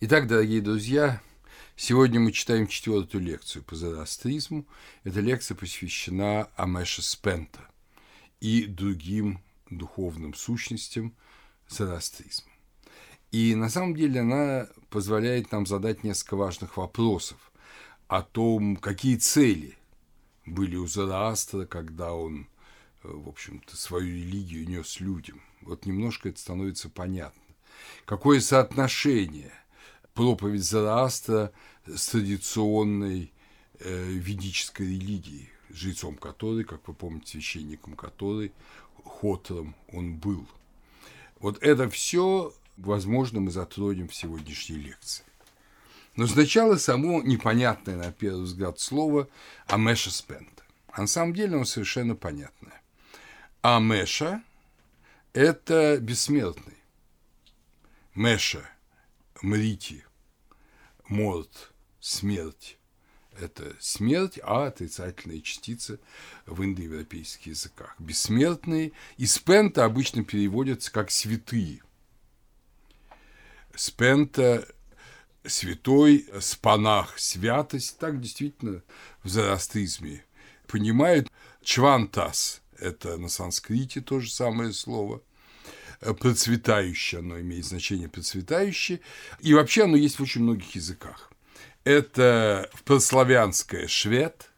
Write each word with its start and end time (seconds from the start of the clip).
Итак, 0.00 0.28
дорогие 0.28 0.60
друзья, 0.60 1.20
сегодня 1.74 2.20
мы 2.20 2.30
читаем 2.30 2.68
четвертую 2.68 3.24
лекцию 3.24 3.64
по 3.64 3.74
зороастризму. 3.74 4.64
Эта 5.02 5.18
лекция 5.18 5.56
посвящена 5.56 6.48
Амеша 6.54 7.02
Спента 7.02 7.68
и 8.38 8.66
другим 8.66 9.40
духовным 9.68 10.34
сущностям 10.34 11.16
зороастризма. 11.66 12.48
И 13.32 13.56
на 13.56 13.68
самом 13.68 13.96
деле 13.96 14.20
она 14.20 14.68
позволяет 14.88 15.50
нам 15.50 15.66
задать 15.66 16.04
несколько 16.04 16.36
важных 16.36 16.76
вопросов 16.76 17.50
о 18.06 18.22
том, 18.22 18.76
какие 18.76 19.16
цели 19.16 19.76
были 20.46 20.76
у 20.76 20.86
Зороастра, 20.86 21.66
когда 21.66 22.12
он, 22.12 22.46
э, 23.02 23.08
в 23.10 23.28
общем-то, 23.28 23.76
свою 23.76 24.06
религию 24.06 24.68
нес 24.68 25.00
людям. 25.00 25.42
Вот 25.62 25.86
немножко 25.86 26.28
это 26.28 26.38
становится 26.38 26.88
понятно. 26.88 27.42
Какое 28.04 28.38
соотношение 28.38 29.52
проповедь 30.18 30.64
Зороастра 30.64 31.52
с 31.86 32.08
традиционной 32.08 33.32
э, 33.78 34.04
ведической 34.10 34.88
религией, 34.88 35.48
жрецом 35.70 36.16
которой, 36.16 36.64
как 36.64 36.88
вы 36.88 36.94
помните, 36.94 37.30
священником 37.30 37.94
которой, 37.94 38.50
Хотром 39.04 39.76
он 39.92 40.16
был. 40.16 40.44
Вот 41.38 41.62
это 41.62 41.88
все, 41.88 42.52
возможно, 42.76 43.38
мы 43.38 43.52
затронем 43.52 44.08
в 44.08 44.14
сегодняшней 44.14 44.78
лекции. 44.78 45.22
Но 46.16 46.26
сначала 46.26 46.78
само 46.78 47.22
непонятное, 47.22 47.96
на 47.96 48.10
первый 48.10 48.42
взгляд, 48.42 48.80
слово 48.80 49.28
«амеша 49.68 50.10
спента». 50.10 50.64
А 50.88 51.02
на 51.02 51.06
самом 51.06 51.32
деле 51.32 51.54
оно 51.54 51.64
совершенно 51.64 52.16
понятное. 52.16 52.82
Амеша– 53.62 54.42
это 55.32 55.98
бессмертный. 56.00 56.76
Меша– 58.16 58.68
мрити, 59.42 60.04
морт– 61.08 61.72
смерть. 62.00 62.78
Это 63.40 63.76
смерть, 63.78 64.40
а 64.42 64.66
отрицательная 64.66 65.40
частица 65.40 66.00
в 66.46 66.64
индоевропейских 66.64 67.46
языках. 67.46 67.94
Бессмертные. 67.98 68.92
И 69.16 69.26
спента 69.26 69.84
обычно 69.84 70.24
переводятся 70.24 70.90
как 70.90 71.10
святые. 71.10 71.82
Спента 73.74 74.66
святой, 75.44 76.26
спанах, 76.40 77.18
святость. 77.18 77.98
Так 77.98 78.20
действительно 78.20 78.82
в 79.22 79.28
зороастризме 79.28 80.24
понимают. 80.66 81.30
Чвантас– 81.62 82.62
это 82.78 83.18
на 83.18 83.28
санскрите 83.28 84.00
то 84.00 84.18
же 84.20 84.30
самое 84.30 84.72
слово. 84.72 85.22
Процветающее, 86.00 87.20
оно 87.20 87.40
имеет 87.40 87.64
значение 87.64 88.08
процветающее. 88.08 89.00
И 89.40 89.54
вообще 89.54 89.84
оно 89.84 89.96
есть 89.96 90.18
в 90.18 90.22
очень 90.22 90.42
многих 90.42 90.74
языках. 90.74 91.32
Это 91.84 92.70
прославянское 92.84 93.88
швед, 93.88 94.50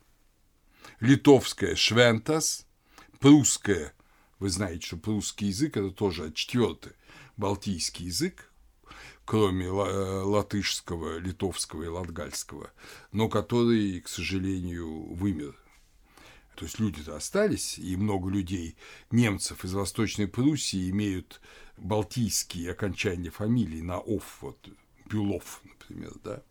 литовское 1.00 1.77
швентас, 1.77 2.66
прусское, 3.20 3.94
вы 4.38 4.50
знаете, 4.50 4.86
что 4.86 4.97
прусский 4.97 5.48
язык– 5.48 5.77
это 5.78 5.91
тоже 5.91 6.32
четвертый 6.32 6.92
балтийский 7.36 8.06
язык, 8.06 8.50
кроме 9.25 9.69
латышского, 9.69 11.19
литовского 11.19 11.84
и 11.84 11.88
латгальского, 11.88 12.72
но 13.12 13.28
который, 13.28 14.00
к 14.00 14.08
сожалению, 14.08 15.14
вымер. 15.14 15.56
То 16.54 16.64
есть 16.64 16.78
люди-то 16.78 17.16
остались, 17.16 17.78
и 17.78 17.96
много 17.96 18.28
людей, 18.30 18.76
немцев 19.10 19.64
из 19.64 19.72
Восточной 19.72 20.28
Пруссии 20.28 20.90
имеют 20.90 21.40
балтийские 21.76 22.72
окончания 22.72 23.30
фамилий 23.30 23.82
на 23.82 23.98
«ов», 23.98 24.38
вот, 24.42 24.68
Бюлов, 25.06 25.62
например, 25.64 26.12
да. 26.22 26.42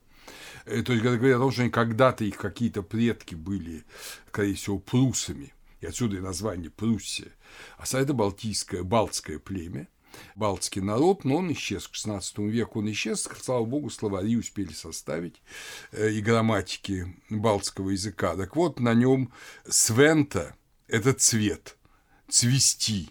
Э, 0.65 0.81
то 0.81 0.93
есть, 0.93 1.03
когда 1.03 1.17
говорят 1.17 1.37
о 1.37 1.43
том, 1.43 1.51
что 1.51 1.69
когда-то 1.69 2.23
их 2.23 2.37
какие-то 2.37 2.81
предки 2.81 3.35
были, 3.35 3.85
скорее 4.27 4.55
всего, 4.55 4.79
прусами, 4.79 5.53
и 5.81 5.85
отсюда 5.85 6.17
и 6.17 6.21
название 6.21 6.71
Пруссия, 6.71 7.31
а 7.77 7.85
это 7.97 8.13
балтийское, 8.13 8.83
балтское 8.83 9.39
племя– 9.39 9.87
балтский 10.35 10.81
народ, 10.81 11.25
но 11.25 11.37
он 11.37 11.51
исчез. 11.53 11.87
К 11.87 11.93
XVI 11.93 12.47
веку 12.49 12.79
он 12.79 12.91
исчез, 12.91 13.27
слава 13.41 13.65
богу, 13.65 13.89
словари 13.89 14.37
успели 14.37 14.73
составить 14.73 15.41
э, 15.91 16.11
и 16.11 16.21
грамматики 16.21 17.15
балтского 17.29 17.91
языка. 17.91 18.35
Так 18.35 18.55
вот, 18.55 18.79
на 18.79 18.93
нем 18.93 19.31
свента– 19.67 20.55
это 20.87 21.13
цвет, 21.13 21.77
цвести. 22.27 23.09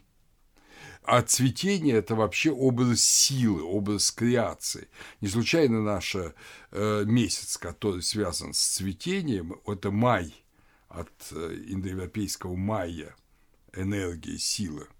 А 1.03 1.23
цветение– 1.23 1.97
это 1.97 2.15
вообще 2.15 2.51
образ 2.51 3.03
силы, 3.03 3.63
образ 3.63 4.11
креации. 4.11 4.89
Не 5.21 5.29
случайно 5.29 5.83
наш 5.83 6.15
э, 6.15 7.05
месяц, 7.07 7.57
который 7.57 8.03
связан 8.03 8.53
с 8.53 8.59
цветением, 8.59 9.59
это 9.67 9.91
май 9.91 10.35
от 10.89 11.11
э, 11.31 11.65
индоевропейского 11.69 12.57
майя, 12.57 13.15
энергия, 13.73 14.39
сила– 14.39 14.87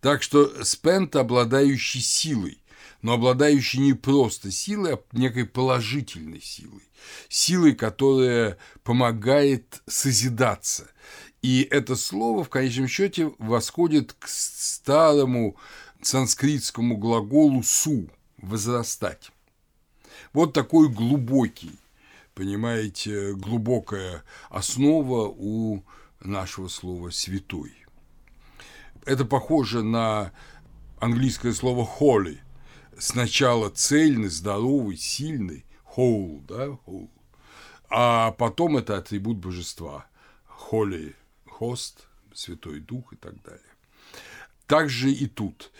так 0.00 0.22
что 0.22 0.64
Спент, 0.64 1.16
обладающий 1.16 2.00
силой, 2.00 2.60
но 3.02 3.14
обладающий 3.14 3.80
не 3.80 3.92
просто 3.92 4.50
силой, 4.50 4.94
а 4.94 5.00
некой 5.12 5.46
положительной 5.46 6.40
силой. 6.40 6.82
Силой, 7.28 7.74
которая 7.74 8.58
помогает 8.82 9.82
созидаться. 9.86 10.88
И 11.42 11.62
это 11.70 11.94
слово 11.94 12.42
в 12.42 12.48
конечном 12.48 12.88
счете 12.88 13.32
восходит 13.38 14.14
к 14.14 14.26
старому 14.28 15.56
санскритскому 16.02 16.96
глаголу 16.96 17.62
«су»– 17.62 18.08
«возрастать». 18.38 19.30
Вот 20.32 20.52
такой 20.52 20.88
глубокий, 20.88 21.78
понимаете, 22.34 23.34
глубокая 23.34 24.24
основа 24.50 25.28
у 25.28 25.84
нашего 26.20 26.68
слова 26.68 27.10
«святой». 27.10 27.85
Это 29.06 29.24
похоже 29.24 29.84
на 29.84 30.32
английское 30.98 31.52
слово 31.52 31.88
holy. 32.00 32.38
Сначала 32.98 33.70
цельный, 33.70 34.28
здоровый, 34.28 34.96
сильный, 34.96 35.64
whole, 35.96 36.44
да, 36.48 36.66
whole. 36.86 37.08
А 37.88 38.32
потом 38.32 38.76
это 38.76 38.98
атрибут 38.98 39.36
божества. 39.36 40.06
Holy 40.70 41.14
host, 41.46 42.00
Святой 42.34 42.80
Дух 42.80 43.12
и 43.12 43.16
так 43.16 43.40
далее. 43.44 43.60
Также 44.66 45.12
и 45.12 45.28
тут 45.28 45.70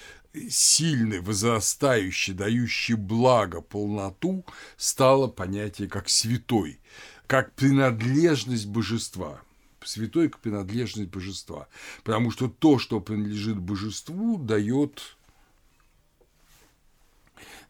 сильный, 0.48 1.18
возрастающий, 1.18 2.32
дающий 2.32 2.94
благо, 2.94 3.60
полноту, 3.60 4.44
стало 4.76 5.26
понятие 5.26 5.88
как 5.88 6.08
святой, 6.08 6.78
как 7.26 7.54
принадлежность 7.54 8.66
божества 8.66 9.40
святой 9.88 10.28
как 10.28 10.40
принадлежность 10.40 11.10
божества. 11.10 11.68
Потому 12.04 12.30
что 12.30 12.48
то, 12.48 12.78
что 12.78 13.00
принадлежит 13.00 13.58
божеству, 13.58 14.38
дает 14.38 15.16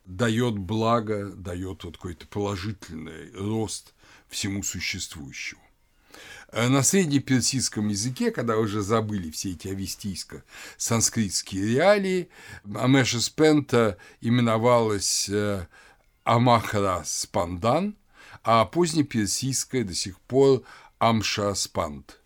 дает 0.06 0.56
благо, 0.56 1.32
дает 1.32 1.84
вот 1.84 1.96
какой-то 1.96 2.26
положительный 2.28 3.32
рост 3.32 3.92
всему 4.28 4.62
существующему. 4.62 5.60
А 6.52 6.68
на 6.68 6.82
среднеперсидском 6.82 7.88
языке, 7.88 8.30
когда 8.30 8.56
уже 8.56 8.80
забыли 8.80 9.30
все 9.30 9.52
эти 9.52 9.68
авестийско-санскритские 9.68 11.74
реалии, 11.74 12.28
Амеша 12.74 13.20
Спента 13.20 13.98
именовалась 14.20 15.28
э, 15.28 15.66
Амахра 16.22 17.02
Спандан, 17.04 17.96
а 18.44 18.64
позднеперсидская 18.64 19.82
до 19.82 19.94
сих 19.94 20.20
пор 20.20 20.62
Амша 20.98 21.54
Спант. 21.54 22.18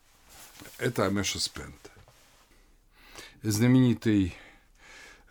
Это 0.79 1.07
Амеша 1.07 1.41
Спент. 1.41 1.91
Знаменитый 3.43 4.33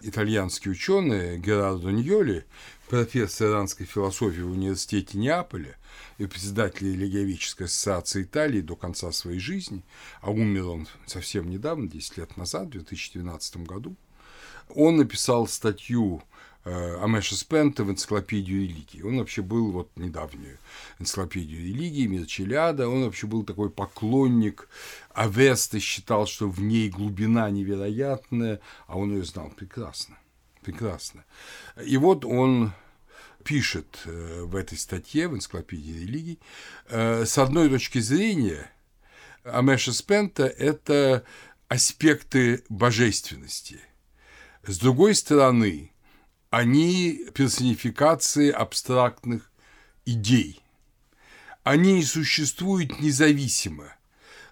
итальянский 0.01 0.69
ученый 0.69 1.39
Герардо 1.39 1.91
Ньоли, 1.91 2.45
профессор 2.89 3.51
иранской 3.51 3.85
философии 3.85 4.41
в 4.41 4.51
университете 4.51 5.17
Неаполя 5.17 5.77
и 6.17 6.25
председатель 6.25 6.91
Религиоведческой 6.91 7.67
ассоциации 7.67 8.23
Италии 8.23 8.59
до 8.59 8.75
конца 8.75 9.13
своей 9.13 9.39
жизни, 9.39 9.83
а 10.19 10.31
умер 10.31 10.65
он 10.65 10.87
совсем 11.05 11.49
недавно, 11.49 11.87
10 11.87 12.17
лет 12.17 12.35
назад, 12.35 12.65
в 12.65 12.71
2012 12.71 13.55
году, 13.65 13.95
он 14.67 14.97
написал 14.97 15.47
статью 15.47 16.21
Амеша 16.63 17.35
Спента 17.35 17.83
в 17.83 17.91
энциклопедию 17.91 18.61
религии. 18.63 19.01
Он 19.01 19.17
вообще 19.17 19.41
был 19.41 19.71
вот 19.71 19.89
недавнюю 19.95 20.57
энциклопедию 20.99 21.61
религии, 21.61 22.07
Мирчеляда, 22.07 22.87
он 22.87 23.05
вообще 23.05 23.27
был 23.27 23.43
такой 23.43 23.69
поклонник 23.69 24.67
Авесты, 25.13 25.79
считал, 25.79 26.27
что 26.27 26.49
в 26.49 26.61
ней 26.61 26.89
глубина 26.89 27.49
невероятная, 27.49 28.59
а 28.87 28.97
он 28.97 29.13
ее 29.15 29.23
знал 29.23 29.49
прекрасно, 29.55 30.17
прекрасно. 30.61 31.25
И 31.83 31.97
вот 31.97 32.25
он 32.25 32.73
пишет 33.43 33.99
э, 34.05 34.43
в 34.43 34.55
этой 34.55 34.77
статье, 34.77 35.27
в 35.27 35.35
энциклопедии 35.35 36.03
религий, 36.03 36.39
э, 36.89 37.25
с 37.25 37.37
одной 37.37 37.69
точки 37.69 37.99
зрения, 37.99 38.69
Амеша 39.43 39.93
Спента– 39.93 40.45
это 40.57 41.23
аспекты 41.67 42.63
божественности. 42.69 43.79
С 44.63 44.77
другой 44.77 45.15
стороны, 45.15 45.91
они 46.49 47.25
персонификации 47.33 48.49
абстрактных 48.49 49.51
идей. 50.05 50.61
Они 51.63 51.93
не 51.93 52.03
существуют 52.03 52.99
независимо, 52.99 53.95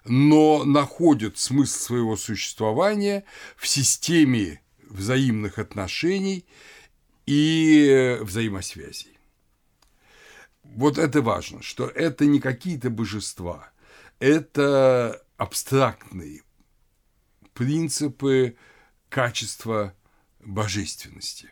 но 0.04 0.64
находят 0.64 1.38
смысл 1.38 1.78
своего 1.78 2.16
существования 2.16 3.24
в 3.56 3.66
системе 3.66 4.62
взаимных 4.82 5.58
отношений 5.58 6.44
и 7.26 8.18
взаимосвязей. 8.20 9.18
Вот 10.62 10.98
это 10.98 11.22
важно, 11.22 11.62
что 11.62 11.88
это 11.88 12.26
не 12.26 12.40
какие-то 12.40 12.90
божества, 12.90 13.70
это 14.20 15.24
абстрактные 15.36 16.42
принципы 17.54 18.56
качества 19.08 19.94
божественности. 20.40 21.50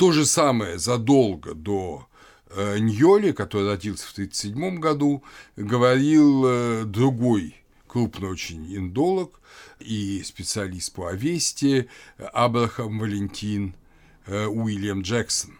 То 0.00 0.12
же 0.12 0.24
самое 0.24 0.78
задолго 0.78 1.52
до 1.52 2.08
э, 2.48 2.78
Ньоли, 2.78 3.32
который 3.32 3.66
родился 3.68 4.06
в 4.06 4.12
1937 4.12 4.80
году, 4.80 5.22
говорил 5.56 6.46
э, 6.46 6.84
другой 6.86 7.62
крупный 7.86 8.30
очень 8.30 8.74
индолог 8.74 9.42
и 9.78 10.22
специалист 10.24 10.94
по 10.94 11.10
Овесте 11.10 11.88
Абрахам 12.32 12.98
Валентин 12.98 13.74
э, 14.24 14.46
Уильям 14.46 15.02
Джексон 15.02 15.58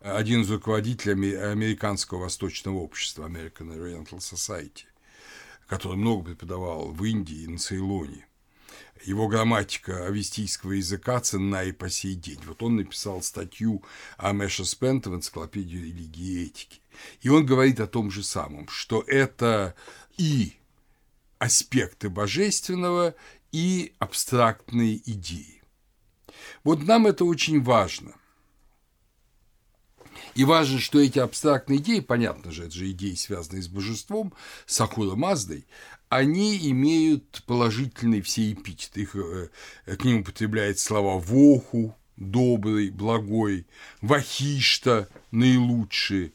один 0.00 0.42
из 0.42 0.50
руководителей 0.52 1.34
американского 1.34 2.20
восточного 2.20 2.76
общества 2.76 3.28
American 3.28 3.76
Oriental 3.76 4.18
Society, 4.18 4.84
который 5.66 5.96
много 5.96 6.26
преподавал 6.26 6.92
в 6.92 7.04
Индии 7.04 7.42
и 7.42 7.48
на 7.48 7.58
Цейлоне. 7.58 8.27
Его 9.04 9.28
грамматика 9.28 10.06
авестийского 10.06 10.72
языка 10.72 11.20
ценна 11.20 11.64
и 11.64 11.72
по 11.72 11.88
сей 11.88 12.14
день. 12.14 12.40
Вот 12.46 12.62
он 12.62 12.76
написал 12.76 13.22
статью 13.22 13.82
о 14.16 14.32
Мэша 14.32 14.64
Спента 14.64 15.10
в 15.10 15.14
энциклопедию 15.14 15.84
религии 15.84 16.42
и 16.42 16.46
этики. 16.46 16.80
И 17.20 17.28
он 17.28 17.46
говорит 17.46 17.80
о 17.80 17.86
том 17.86 18.10
же 18.10 18.22
самом, 18.22 18.68
что 18.68 19.02
это 19.06 19.74
и 20.16 20.54
аспекты 21.38 22.08
божественного, 22.08 23.14
и 23.52 23.94
абстрактные 23.98 24.96
идеи. 25.10 25.62
Вот 26.64 26.82
нам 26.82 27.06
это 27.06 27.24
очень 27.24 27.62
важно– 27.62 28.14
и 30.38 30.44
важно, 30.44 30.78
что 30.78 31.00
эти 31.00 31.18
абстрактные 31.18 31.80
идеи, 31.80 31.98
понятно 31.98 32.52
же, 32.52 32.66
это 32.66 32.72
же 32.72 32.90
идеи, 32.92 33.14
связанные 33.14 33.60
с 33.60 33.66
божеством, 33.66 34.32
с 34.66 34.80
Ахура 34.80 35.16
Маздой, 35.16 35.66
они 36.08 36.70
имеют 36.70 37.42
положительные 37.46 38.22
все 38.22 38.52
эпитеты. 38.52 39.02
Их, 39.02 39.16
э, 39.16 39.48
к 39.84 40.04
ним 40.04 40.20
употребляют 40.20 40.78
слова 40.78 41.18
«воху», 41.18 41.96
«добрый», 42.16 42.90
«благой», 42.90 43.66
«вахишта», 44.00 45.08
«наилучший», 45.30 46.34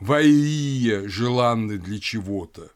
«вайрия», 0.00 1.08
«желанный 1.08 1.78
для 1.78 1.98
чего-то». 1.98 2.70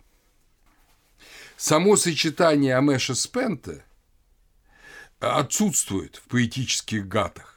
Само 1.57 1.97
сочетание 1.97 2.77
Амеша 2.77 3.15
Спента 3.15 3.83
отсутствует 5.21 6.17
в 6.17 6.29
поэтических 6.29 7.09
гатах 7.09 7.57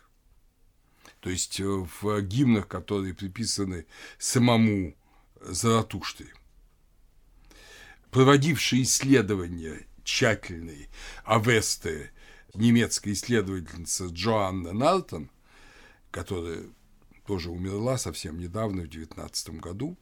то 1.19 1.29
есть 1.29 1.59
э, 1.59 1.65
в 1.65 2.21
гимнах, 2.21 2.67
которые 2.67 3.13
приписаны 3.13 3.85
самому 4.17 4.95
Заратуште. 5.41 6.25
Проводившие 8.11 8.83
исследования 8.83 9.85
тщательные 10.03 10.89
Авесты, 11.23 12.09
немецкая 12.55 13.13
исследовательница 13.13 14.07
Джоанна 14.07 14.73
Нартон, 14.73 15.29
которая 16.09 16.63
тоже 17.27 17.51
умерла 17.51 17.99
совсем 17.99 18.39
недавно, 18.39 18.83
в 18.83 18.87
19 18.89 19.49
году, 19.59 19.97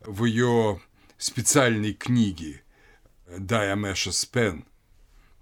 в 0.00 0.24
ее 0.24 0.80
специальной 1.18 1.92
книге 1.92 2.62
«Диамеша 3.28 4.12
Спен» 4.12 4.64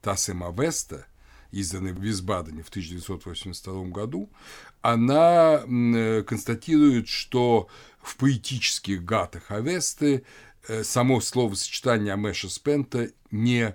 Тасем 0.03 0.43
Авеста, 0.43 1.07
изданной 1.53 1.93
в 1.93 2.01
Висбадене 2.01 2.63
в 2.63 2.69
1982 2.69 3.85
году, 3.85 4.31
она 4.83 5.63
э, 5.65 6.23
констатирует, 6.23 7.09
что 7.09 7.69
в 8.03 8.17
поэтических 8.17 9.05
гатах 9.05 9.51
Авесты 9.51 10.25
само 10.83 11.21
словосочетание 11.21 12.15
Амеша 12.15 12.49
Спента 12.49 13.11
не 13.31 13.75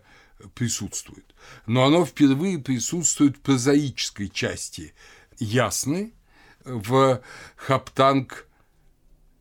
присутствует. 0.54 1.34
Но 1.66 1.86
оно 1.86 2.06
впервые 2.06 2.60
присутствует 2.60 3.38
в 3.38 3.42
прозаической 3.42 4.30
части 4.30 4.94
Ясны 5.40 6.14
в 6.64 7.22
Хаптанг 7.56 8.48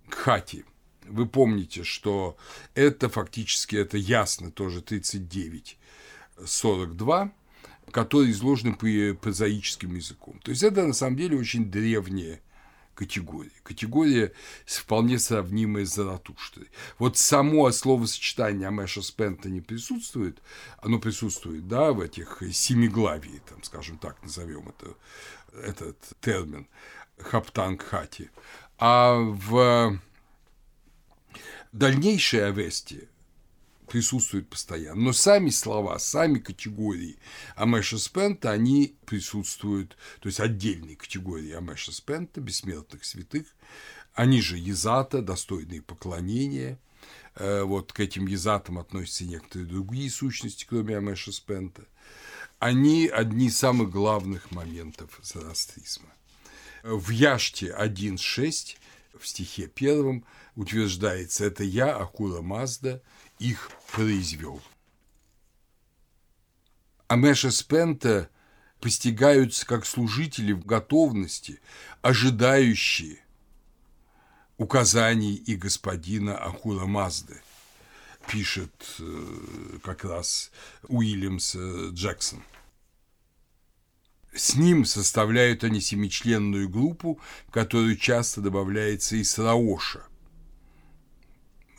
Кхати. 0.08 0.64
Вы 1.06 1.26
помните, 1.26 1.85
что 1.85 2.37
это 2.75 3.08
фактически 3.08 3.76
это 3.76 3.99
Ясны 3.99 4.50
тоже 4.50 4.81
39, 4.81 5.79
42, 6.44 7.32
которые 7.90 8.32
изложены 8.32 8.75
прозаическим 9.14 9.94
языком. 9.94 10.40
То 10.40 10.50
есть 10.50 10.62
это 10.62 10.87
на 10.87 10.94
самом 10.94 11.17
деле 11.17 11.38
очень 11.38 11.70
древняя 11.70 12.40
категория. 12.94 13.52
Категория 13.62 14.32
вполне 14.67 15.19
сравнимая 15.19 15.85
с 15.85 15.94
Заратуштой. 15.94 16.70
Вот 16.99 17.17
само 17.17 17.70
словосочетание 17.70 18.69
Амеша 18.69 19.02
Спента 19.02 19.49
не 19.49 19.61
присутствует, 19.61 20.41
оно 20.79 20.99
присутствует, 20.99 21.69
да, 21.69 21.93
в 21.93 22.00
этих 22.00 22.43
семиглавии, 22.52 23.43
там, 23.49 23.62
скажем 23.62 23.99
так, 23.99 24.23
назовем 24.23 24.69
это, 24.69 24.94
этот 25.52 25.99
термин, 26.20 26.69
хаптанг 27.19 27.82
хати. 27.82 28.31
А 28.79 29.14
в 29.17 29.99
дальнейшей 31.73 32.47
Авесте 32.47 33.08
присутствуют 33.88 34.48
постоянно. 34.48 35.00
Но 35.00 35.12
сами 35.12 35.50
слова, 35.50 35.98
сами 35.98 36.38
категории 36.38 37.19
Амеша 37.56 37.98
Спента, 37.98 38.50
они 38.50 38.96
присутствуют, 39.06 39.96
то 40.20 40.28
есть 40.28 40.40
отдельные 40.40 40.96
категории 40.96 41.52
Амеша 41.52 41.92
Спента, 41.92 42.40
бессмертных 42.40 43.04
святых, 43.04 43.46
они 44.14 44.40
же 44.40 44.56
езата, 44.56 45.22
достойные 45.22 45.82
поклонения. 45.82 46.78
Э, 47.34 47.62
вот 47.64 47.92
к 47.92 48.00
этим 48.00 48.26
езатам 48.26 48.78
относятся 48.78 49.25
некоторые 49.25 49.69
другие 49.69 50.10
сущности, 50.10 50.64
кроме 50.69 50.96
Амеша 50.96 51.32
Спента. 51.32 51.84
Они 52.58 53.08
одни 53.08 53.48
из 53.48 53.58
самых 53.58 53.90
главных 53.90 54.50
моментов 54.50 55.19
зороастризма. 55.22 56.09
В 56.82 57.11
Яште 57.11 57.75
1.6 57.76 58.76
в 59.18 59.26
стихе 59.26 59.66
первом 59.66 60.25
утверждается 60.54 61.44
«Это 61.44 61.64
я, 61.64 61.97
Акура 61.97 62.40
Мазда, 62.40 63.02
их 63.38 63.71
произвел. 63.93 64.62
Амеша 67.09 67.50
Спента 67.50 68.31
постигаются 68.81 69.67
как 69.67 69.87
служители 69.87 70.53
в 70.53 70.64
готовности, 70.64 71.61
ожидающие 72.03 73.19
указаний 74.57 75.35
и 75.35 75.57
господина 75.57 76.37
Ахура 76.37 76.87
Мазды, 76.87 77.41
пишет 78.29 78.73
э, 78.99 79.79
как 79.83 80.05
раз 80.05 80.50
Уильямс 80.88 81.57
Джексон. 81.57 82.43
С 84.35 84.57
ним 84.57 84.85
составляют 84.85 85.62
они 85.62 85.81
семичленную 85.81 86.69
группу, 86.69 87.21
в 87.47 87.53
которую 87.53 87.97
часто 87.97 88.41
добавляется 88.41 89.17
и 89.17 89.25
Сраоша– 89.25 90.05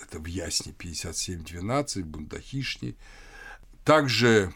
это 0.08 0.20
в 0.20 0.26
Ясне 0.26 0.74
57.12, 0.74 2.04
в 2.04 2.08
Бундахишне. 2.08 2.96
Также 3.84 4.54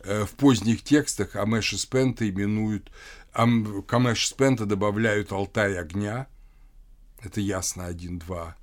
э, 0.00 0.24
в 0.24 0.30
поздних 0.32 0.82
текстах 0.82 1.36
Амеша 1.36 1.78
Спента 1.78 2.28
именуют, 2.28 2.90
к 3.32 3.92
Амеша 3.92 4.28
Спента 4.28 4.66
добавляют 4.66 5.32
алтарь 5.32 5.76
огня, 5.76 6.26
это 7.20 7.40
ясно 7.40 7.90
1-2. 7.90 8.54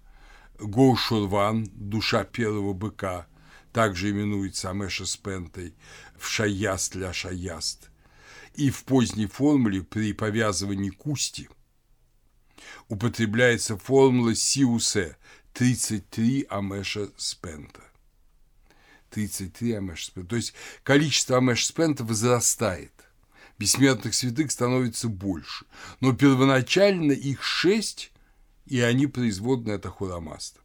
Гоушурван, 0.60 1.68
душа 1.74 2.24
первого 2.24 2.74
быка, 2.74 3.28
также 3.72 4.12
именуется 4.12 4.70
Амеша 4.70 5.06
Спентой, 5.06 5.76
в 6.18 6.28
Шаяст 6.28 6.96
ля 6.96 7.12
Шаяст. 7.12 7.90
И 8.54 8.70
в 8.70 8.84
поздней 8.84 9.26
формуле 9.26 9.82
при 9.82 10.14
повязывании 10.14 10.92
кусти 10.92 11.50
употребляется 12.88 13.78
формула 13.78 14.36
Сиусе, 14.36 15.18
33 15.54 16.48
Амеша 16.50 17.10
Спента. 17.16 17.82
33 19.12 19.74
Амеша 19.74 20.08
Спента. 20.08 20.30
То 20.30 20.36
есть 20.36 20.54
количество 20.84 21.38
Амеша 21.38 21.68
Спента 21.68 22.04
возрастает. 22.04 22.92
Бессмертных 23.60 24.16
святых 24.16 24.52
становится 24.52 25.08
больше. 25.08 25.66
Но 26.00 26.14
первоначально 26.14 27.12
их 27.12 27.44
шесть, 27.44 28.12
и 28.66 28.82
они 28.82 29.06
производные 29.08 29.76
от 29.76 29.86
Ахурамаста. 29.86 30.60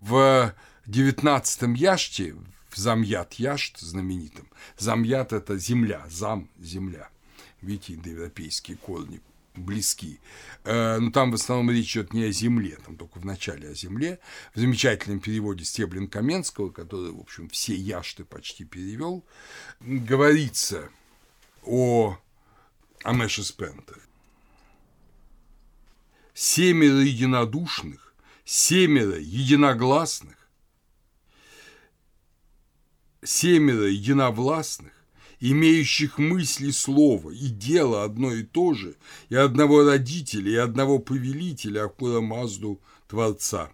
В 0.00 0.54
девятнадцатом 0.86 1.74
яште, 1.74 2.34
в 2.70 2.76
Замьят 2.76 3.34
Яшт 3.34 3.78
знаменитом, 3.78 4.48
Замьят– 4.78 5.32
это 5.34 5.58
земля, 5.58 6.06
зам– 6.08 6.48
земля. 6.58 7.10
Видите, 7.60 7.94
индоевропейские 7.94 8.78
корни 8.78 9.20
близки. 9.60 10.20
Э, 10.64 10.98
но 10.98 11.10
там 11.10 11.30
в 11.30 11.34
основном 11.34 11.70
речь 11.70 11.96
идет 11.96 12.12
не 12.12 12.24
о 12.24 12.32
земле, 12.32 12.78
там 12.84 12.96
только 12.96 13.18
в 13.18 13.24
начале 13.24 13.70
о 13.70 13.74
земле. 13.74 14.18
В 14.54 14.60
замечательном 14.60 15.20
переводе 15.20 15.64
Стеблин 15.64 16.08
Каменского, 16.08 16.70
который, 16.70 17.12
в 17.12 17.20
общем, 17.20 17.48
все 17.48 17.74
яшты 17.74 18.24
почти 18.24 18.64
перевел, 18.64 19.24
говорится 19.80 20.88
о 21.64 22.18
Амеше 23.04 23.44
Спенте. 23.44 23.94
Семеро 26.34 27.00
единодушных, 27.00 28.14
семеро 28.44 29.18
единогласных, 29.18 30.36
семеро 33.22 33.86
единовластных, 33.86 34.92
имеющих 35.40 36.18
мысли 36.18 36.70
слова 36.70 37.30
и 37.30 37.48
дело 37.48 38.04
одно 38.04 38.32
и 38.32 38.42
то 38.42 38.74
же, 38.74 38.96
и 39.30 39.34
одного 39.34 39.84
родителя, 39.84 40.50
и 40.52 40.56
одного 40.56 40.98
повелителя, 40.98 41.84
Акура 41.84 42.20
Мазду 42.20 42.80
Творца, 43.08 43.72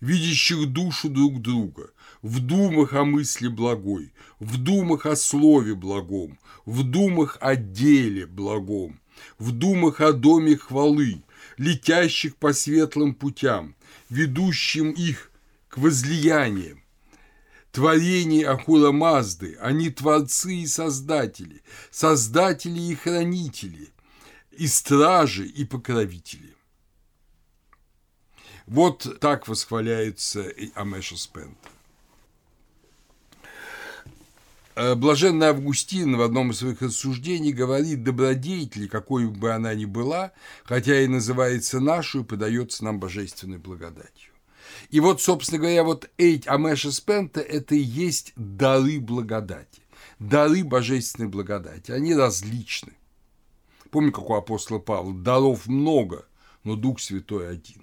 видящих 0.00 0.66
душу 0.66 1.08
друг 1.08 1.42
друга, 1.42 1.90
в 2.22 2.38
думах 2.40 2.92
о 2.94 3.04
мысли 3.04 3.48
благой, 3.48 4.12
в 4.38 4.56
думах 4.56 5.06
о 5.06 5.16
слове 5.16 5.74
благом, 5.74 6.38
в 6.64 6.84
думах 6.84 7.36
о 7.40 7.56
деле 7.56 8.26
благом, 8.26 9.00
в 9.38 9.50
думах 9.52 10.00
о 10.00 10.12
доме 10.12 10.56
хвалы, 10.56 11.22
летящих 11.56 12.36
по 12.36 12.52
светлым 12.52 13.14
путям, 13.14 13.74
ведущим 14.08 14.90
их 14.90 15.30
к 15.68 15.78
возлияниям, 15.78 16.79
творений 17.72 18.44
Ахура 18.44 18.92
Мазды, 18.92 19.56
они 19.60 19.90
творцы 19.90 20.54
и 20.56 20.66
создатели, 20.66 21.62
создатели 21.90 22.80
и 22.80 22.94
хранители, 22.94 23.92
и 24.50 24.66
стражи, 24.66 25.46
и 25.46 25.64
покровители. 25.64 26.54
Вот 28.66 29.18
так 29.20 29.48
восхваляется 29.48 30.52
Амеша 30.74 31.16
Спента. 31.16 31.68
Э, 34.76 34.94
блаженный 34.94 35.48
Августин 35.48 36.16
в 36.16 36.22
одном 36.22 36.52
из 36.52 36.58
своих 36.58 36.80
рассуждений 36.80 37.52
говорит, 37.52 38.04
добродетель, 38.04 38.88
какой 38.88 39.26
бы 39.26 39.52
она 39.52 39.74
ни 39.74 39.84
была, 39.84 40.32
хотя 40.64 41.00
и 41.00 41.08
называется 41.08 41.80
нашу, 41.80 42.24
подается 42.24 42.84
нам 42.84 43.00
божественной 43.00 43.58
благодатью. 43.58 44.29
И 44.90 44.98
вот, 44.98 45.22
собственно 45.22 45.60
говоря, 45.60 45.84
вот 45.84 46.10
Эйт 46.18 46.48
Амеша 46.48 46.90
Спента– 46.90 47.40
это 47.42 47.74
и 47.74 47.80
есть 47.80 48.32
дары 48.34 48.98
благодати, 48.98 49.82
дары 50.18 50.64
божественной 50.64 51.28
благодати. 51.28 51.92
Они 51.92 52.14
различны. 52.14 52.92
Помню, 53.90 54.12
как 54.12 54.28
у 54.28 54.34
апостола 54.34 54.78
Павла, 54.78 55.14
даров 55.14 55.66
много, 55.66 56.26
но 56.64 56.74
Дух 56.74 57.00
Святой 57.00 57.50
один. 57.50 57.82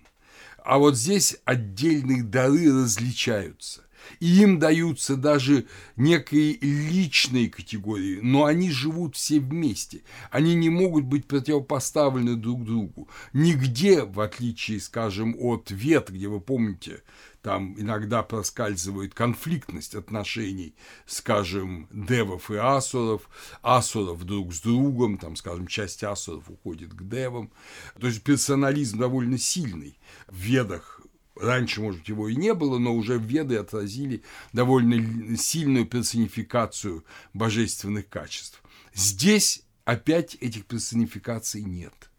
А 0.64 0.80
вот 0.80 0.98
здесь 0.98 1.38
отдельные 1.46 2.24
дары 2.24 2.70
различаются 2.74 3.87
и 4.20 4.42
им 4.42 4.60
даются 4.60 5.16
даже 5.16 5.68
некие 5.96 6.58
личные 6.62 7.50
категории, 7.50 8.20
но 8.22 8.46
они 8.46 8.72
живут 8.72 9.16
все 9.16 9.40
вместе. 9.40 10.04
Они 10.32 10.56
не 10.56 10.70
могут 10.70 11.06
быть 11.06 11.26
противопоставлены 11.26 12.36
друг 12.36 12.64
другу. 12.64 13.08
Нигде, 13.34 14.04
в 14.04 14.20
отличие, 14.20 14.80
скажем, 14.80 15.36
от 15.40 15.72
вет, 15.72 16.10
где 16.10 16.28
вы 16.28 16.40
помните, 16.40 17.02
там 17.48 17.80
иногда 17.80 18.24
проскальзывает 18.24 19.14
конфликтность 19.14 19.96
отношений, 19.96 20.76
скажем, 21.06 21.88
девов 21.92 22.52
и 22.52 22.56
асуров, 22.56 23.30
асуров 23.62 24.26
друг 24.26 24.54
с 24.54 24.60
другом, 24.60 25.18
там, 25.18 25.38
скажем, 25.38 25.68
часть 25.68 26.04
асуров 26.04 26.50
уходит 26.50 26.94
к 26.94 27.08
девам. 27.08 27.50
То 28.00 28.08
есть 28.08 28.22
персонализм 28.22 29.00
довольно 29.00 29.38
сильный 29.38 29.98
в 30.28 30.36
ведах 30.36 30.97
Раньше, 31.42 31.82
может, 31.82 32.08
его 32.08 32.28
и 32.28 32.36
не 32.36 32.54
было, 32.54 32.78
но 32.78 32.96
уже 32.96 33.18
веды 33.18 33.58
отразили 33.58 34.24
довольно 34.54 35.38
сильную 35.38 35.86
персонификацию 35.86 37.06
божественных 37.34 38.10
качеств. 38.10 38.62
Здесь 38.94 39.64
опять 39.86 40.36
этих 40.36 40.66
персонификаций 40.66 41.64
нет. 41.64 42.10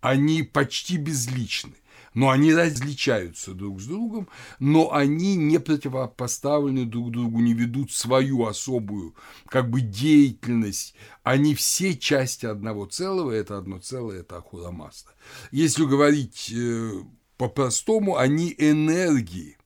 Они 0.00 0.42
почти 0.42 0.96
безличны, 0.96 1.74
но 2.14 2.30
они 2.30 2.54
различаются 2.54 3.52
друг 3.52 3.80
с 3.80 3.86
другом, 3.86 4.28
но 4.58 4.92
они 4.92 5.36
не 5.36 5.60
противопоставлены 5.60 6.86
друг 6.86 7.10
другу, 7.10 7.40
не 7.40 7.52
ведут 7.52 7.92
свою 7.92 8.46
особую 8.46 9.14
как 9.46 9.70
бы 9.70 9.80
деятельность. 9.80 10.94
Они 11.22 11.54
все 11.54 11.96
части 11.96 12.46
одного 12.46 12.86
целого, 12.86 13.30
это 13.30 13.58
одно 13.58 13.78
целое, 13.78 14.20
это 14.20 14.38
Ахурамаста. 14.38 15.12
Если 15.50 15.84
говорить 15.84 16.50
э, 16.54 17.02
по-простому, 17.40 18.18
они 18.18 18.54
энергии 18.58 19.56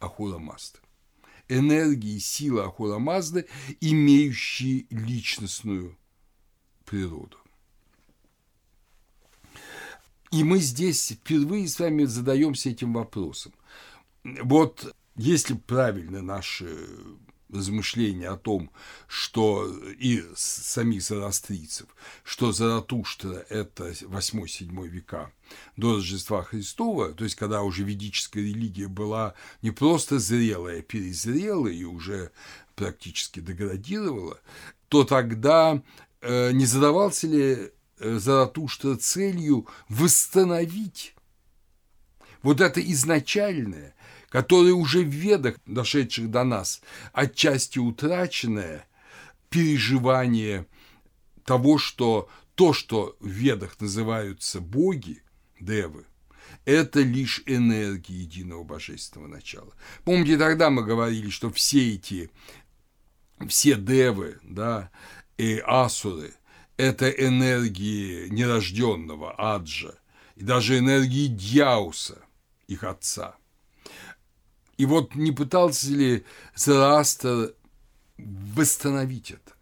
Ахура 0.00 0.38
Мазды. 0.38 0.80
Энергии, 1.48 2.18
силы 2.18 2.64
Ахура 2.64 2.98
Мазды, 2.98 3.46
имеющие 3.80 4.84
личностную 4.90 5.96
природу. 6.84 7.36
И 10.32 10.42
мы 10.42 10.58
здесь 10.58 11.12
впервые 11.12 11.68
с 11.68 11.78
вами 11.78 12.02
задаемся 12.02 12.70
этим 12.70 12.94
вопросом. 12.94 13.52
Вот 14.24 14.92
если 15.14 15.54
правильно 15.54 16.20
наши 16.20 16.76
размышления 17.52 18.28
о 18.28 18.36
том, 18.36 18.70
что 19.06 19.66
и 19.98 20.24
самих 20.36 21.02
зарастрийцев, 21.02 21.86
что 22.24 22.52
Заратуштра– 22.52 23.46
это 23.48 23.90
8-7 23.90 24.86
века 24.88 25.32
до 25.76 25.96
Рождества 25.96 26.42
Христова, 26.42 27.12
то 27.12 27.24
есть 27.24 27.36
когда 27.36 27.62
уже 27.62 27.84
ведическая 27.84 28.42
религия 28.42 28.88
была 28.88 29.34
не 29.62 29.70
просто 29.70 30.18
зрелая, 30.18 30.80
а 30.80 30.82
перезрелая 30.82 31.72
и 31.72 31.84
уже 31.84 32.30
практически 32.74 33.40
деградировала, 33.40 34.38
то 34.88 35.04
тогда 35.04 35.82
э, 36.20 36.52
не 36.52 36.66
задавался 36.66 37.26
ли 37.26 37.70
э, 37.98 38.18
Заратуштра 38.18 38.96
целью 38.96 39.66
восстановить 39.88 41.14
вот 42.42 42.60
это 42.60 42.80
изначальное, 42.80 43.94
которое 44.28 44.72
уже 44.72 45.00
в 45.00 45.08
ведах, 45.08 45.56
дошедших 45.66 46.30
до 46.30 46.44
нас, 46.44 46.82
отчасти 47.12 47.78
утраченное 47.78 48.86
переживание 49.48 50.66
того, 51.44 51.78
что 51.78 52.28
то, 52.54 52.72
что 52.72 53.16
в 53.20 53.28
ведах 53.28 53.80
называются 53.80 54.60
боги, 54.60 55.22
девы, 55.60 56.04
это 56.64 57.00
лишь 57.00 57.42
энергия 57.46 58.20
единого 58.20 58.64
божественного 58.64 59.28
начала. 59.28 59.72
Помните, 60.04 60.36
тогда 60.36 60.68
мы 60.68 60.84
говорили, 60.84 61.30
что 61.30 61.50
все 61.50 61.94
эти, 61.94 62.30
все 63.48 63.76
девы, 63.76 64.38
да, 64.42 64.90
и 65.38 65.62
асуры– 65.64 66.34
это 66.76 67.08
энергии 67.08 68.28
нерожденного 68.28 69.34
аджа, 69.38 69.94
и 70.36 70.42
даже 70.44 70.78
энергии 70.78 71.28
Дьяуса, 71.28 72.18
их 72.66 72.84
отца– 72.84 73.36
и 74.78 74.86
вот 74.86 75.14
не 75.14 75.32
пытался 75.32 75.90
ли 75.90 76.24
Зороастер 76.54 77.54
восстановить 78.16 79.32
это? 79.32 79.58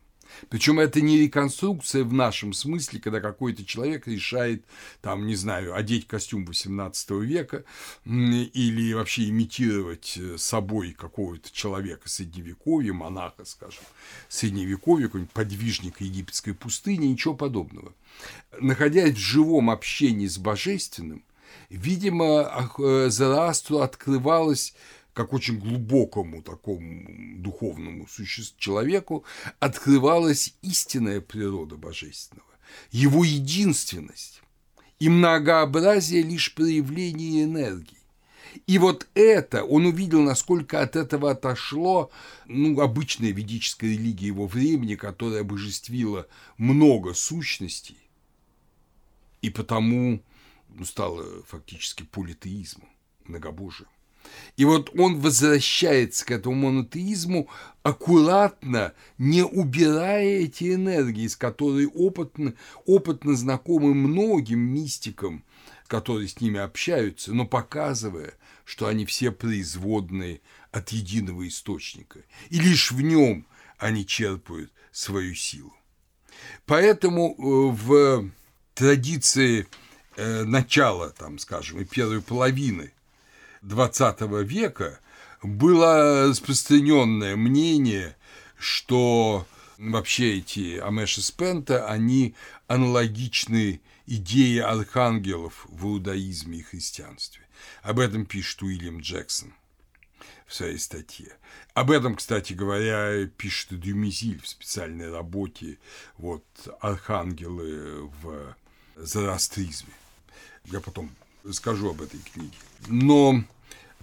Причем 0.48 0.78
это 0.78 1.00
не 1.00 1.18
реконструкция 1.18 2.04
в 2.04 2.12
нашем 2.12 2.52
смысле, 2.52 3.00
когда 3.00 3.20
какой-то 3.20 3.64
человек 3.64 4.06
решает, 4.06 4.64
там, 5.00 5.26
не 5.26 5.34
знаю, 5.34 5.74
одеть 5.74 6.06
костюм 6.06 6.44
XVIII 6.44 7.24
века 7.24 7.64
или 8.04 8.92
вообще 8.92 9.28
имитировать 9.28 10.16
э, 10.16 10.36
собой 10.38 10.92
какого-то 10.92 11.50
человека 11.52 12.08
средневековья, 12.08 12.92
монаха, 12.92 13.44
скажем, 13.44 13.82
средневековья, 14.28 15.06
какой-нибудь 15.06 15.32
подвижник 15.32 16.00
египетской 16.00 16.52
пустыни, 16.52 17.06
ничего 17.06 17.34
подобного. 17.34 17.94
Находясь 18.60 19.14
в 19.14 19.18
живом 19.18 19.70
общении 19.70 20.26
с 20.26 20.38
божественным, 20.38 21.24
видимо, 21.70 22.70
э, 22.78 23.08
Зороастру 23.10 23.78
открывалось 23.78 24.74
как 25.16 25.32
очень 25.32 25.58
глубокому 25.58 26.42
такому 26.42 27.38
духовному 27.38 28.06
существу, 28.06 28.60
человеку, 28.60 29.24
открывалась 29.60 30.54
истинная 30.60 31.22
природа 31.22 31.76
божественного, 31.76 32.50
его 32.90 33.24
единственность 33.24 34.42
и 34.98 35.08
многообразие 35.08 36.20
лишь 36.20 36.54
проявления 36.54 37.44
энергии. 37.44 37.96
И 38.66 38.76
вот 38.76 39.08
это, 39.14 39.64
он 39.64 39.86
увидел, 39.86 40.20
насколько 40.20 40.82
от 40.82 40.96
этого 40.96 41.30
отошло 41.30 42.10
ну, 42.44 42.78
обычная 42.82 43.30
ведическая 43.30 43.88
религия 43.88 44.26
его 44.26 44.46
времени, 44.46 44.96
которая 44.96 45.40
обожествила 45.40 46.26
много 46.58 47.14
сущностей, 47.14 47.96
и 49.40 49.48
потому 49.48 50.20
ну, 50.68 50.84
стала 50.84 51.24
фактически 51.44 52.02
политеизмом, 52.02 52.90
многобожием. 53.24 53.88
И 54.56 54.64
вот 54.64 54.90
он 54.98 55.20
возвращается 55.20 56.24
к 56.24 56.30
этому 56.30 56.54
монотеизму 56.54 57.48
аккуратно, 57.82 58.94
не 59.18 59.44
убирая 59.44 60.40
эти 60.40 60.74
энергии, 60.74 61.26
с 61.26 61.36
которой 61.36 61.86
опытно, 61.86 62.54
опытно 62.84 63.36
знакомы 63.36 63.94
многим 63.94 64.60
мистикам, 64.60 65.44
которые 65.86 66.28
с 66.28 66.40
ними 66.40 66.58
общаются, 66.58 67.32
но 67.32 67.46
показывая, 67.46 68.34
что 68.64 68.86
они 68.86 69.06
все 69.06 69.30
производные 69.30 70.40
от 70.72 70.90
единого 70.90 71.46
источника, 71.46 72.20
и 72.50 72.58
лишь 72.58 72.92
в 72.92 73.00
нем 73.00 73.46
они 73.78 74.06
черпают 74.06 74.72
свою 74.90 75.34
силу. 75.34 75.74
Поэтому 76.64 77.34
э, 77.34 77.76
в 77.76 78.30
традиции 78.74 79.66
э, 80.16 80.44
начала, 80.44 81.10
там, 81.10 81.38
скажем, 81.38 81.80
и 81.80 81.84
первой 81.84 82.20
половины 82.20 82.92
XX 83.66 84.44
века 84.44 85.00
было 85.42 86.28
распространенное 86.28 87.36
мнение, 87.36 88.16
что 88.58 89.46
вообще 89.78 90.38
эти 90.38 90.78
Амеши 90.78 91.20
Спента, 91.22 91.88
они 91.88 92.34
аналогичны 92.68 93.80
идее 94.06 94.64
архангелов 94.64 95.66
в 95.68 95.86
иудаизме 95.86 96.58
и 96.58 96.62
христианстве. 96.62 97.42
Об 97.82 97.98
этом 97.98 98.24
пишет 98.24 98.62
Уильям 98.62 99.00
Джексон 99.00 99.52
в 100.46 100.54
своей 100.54 100.78
статье. 100.78 101.32
Об 101.74 101.90
этом, 101.90 102.16
кстати 102.16 102.52
говоря, 102.52 103.26
пишет 103.36 103.78
Дюмизиль 103.80 104.40
в 104.40 104.48
специальной 104.48 105.10
работе 105.10 105.78
вот, 106.18 106.44
«Архангелы 106.80 108.10
в 108.22 108.54
зороастризме». 108.96 109.92
Я 110.66 110.80
потом 110.80 111.10
скажу 111.52 111.90
об 111.90 112.02
этой 112.02 112.20
книге. 112.20 112.56
Но 112.88 113.44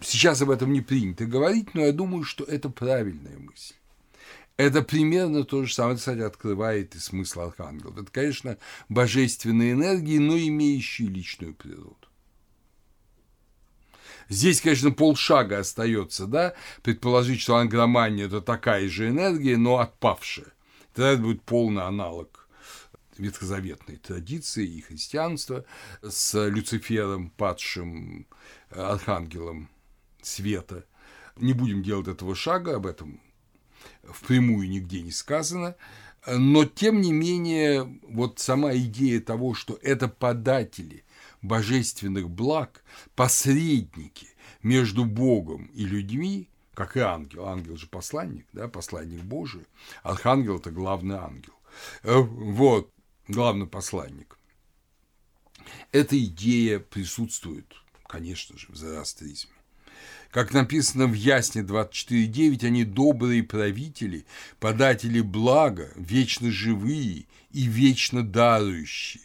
Сейчас 0.01 0.41
об 0.41 0.49
этом 0.49 0.73
не 0.73 0.81
принято 0.81 1.25
говорить, 1.25 1.73
но 1.73 1.81
я 1.81 1.91
думаю, 1.91 2.23
что 2.23 2.43
это 2.43 2.69
правильная 2.69 3.37
мысль. 3.37 3.75
Это 4.57 4.81
примерно 4.83 5.43
то 5.43 5.65
же 5.65 5.73
самое, 5.73 5.97
кстати, 5.97 6.19
открывает 6.19 6.95
и 6.95 6.99
смысл 6.99 7.41
архангелов. 7.41 7.97
Это, 7.97 8.11
конечно, 8.11 8.57
божественные 8.87 9.73
энергии, 9.73 10.19
но 10.19 10.37
имеющие 10.37 11.07
личную 11.07 11.55
природу. 11.55 11.97
Здесь, 14.29 14.61
конечно, 14.61 14.91
полшага 14.91 15.59
остается, 15.59 16.27
да, 16.27 16.53
предположить, 16.81 17.41
что 17.41 17.57
ангромания– 17.57 18.25
это 18.27 18.41
такая 18.41 18.87
же 18.87 19.09
энергия, 19.09 19.57
но 19.57 19.79
отпавшая. 19.79 20.53
Тогда 20.93 21.11
это 21.11 21.21
будет 21.21 21.41
полный 21.43 21.83
аналог 21.83 22.47
ветхозаветной 23.17 23.97
традиции 23.97 24.65
и 24.65 24.81
христианства 24.81 25.65
с 26.01 26.47
Люцифером, 26.47 27.29
падшим 27.31 28.27
архангелом 28.69 29.69
света. 30.25 30.85
Не 31.37 31.53
будем 31.53 31.83
делать 31.83 32.07
этого 32.07 32.35
шага, 32.35 32.75
об 32.75 32.85
этом 32.85 33.19
впрямую 34.03 34.69
нигде 34.69 35.01
не 35.01 35.11
сказано, 35.11 35.75
но 36.27 36.65
тем 36.65 37.01
не 37.01 37.11
менее 37.11 37.99
вот 38.03 38.39
сама 38.39 38.75
идея 38.75 39.19
того, 39.19 39.53
что 39.53 39.77
это 39.81 40.07
податели 40.07 41.03
божественных 41.41 42.29
благ, 42.29 42.83
посредники 43.15 44.27
между 44.61 45.05
Богом 45.05 45.65
и 45.73 45.85
людьми, 45.85 46.49
как 46.73 46.97
и 46.97 47.01
ангел. 47.01 47.47
Ангел 47.47 47.77
же 47.77 47.87
посланник, 47.87 48.45
да, 48.53 48.67
посланник 48.67 49.21
Божий. 49.21 49.65
Архангел– 50.01 50.57
это 50.57 50.71
главный 50.71 51.17
ангел. 51.17 51.53
Э, 52.03 52.17
вот, 52.17 52.89
главный 53.27 53.67
посланник. 53.67 54.37
Эта 55.91 56.21
идея 56.23 56.79
присутствует, 56.79 57.65
конечно 58.07 58.57
же, 58.57 58.71
в 58.71 58.75
зороастризме. 58.75 59.52
Как 60.33 60.51
написано 60.51 61.05
в 61.05 61.13
Ясне 61.13 61.61
24.9, 61.61 62.65
они 62.65 62.83
добрые 62.85 63.43
правители, 63.43 64.25
податели 64.59 65.21
блага, 65.21 65.91
вечно 65.95 66.49
живые 66.49 67.27
и 67.51 67.65
вечно 67.67 68.23
дарующие. 68.23 69.21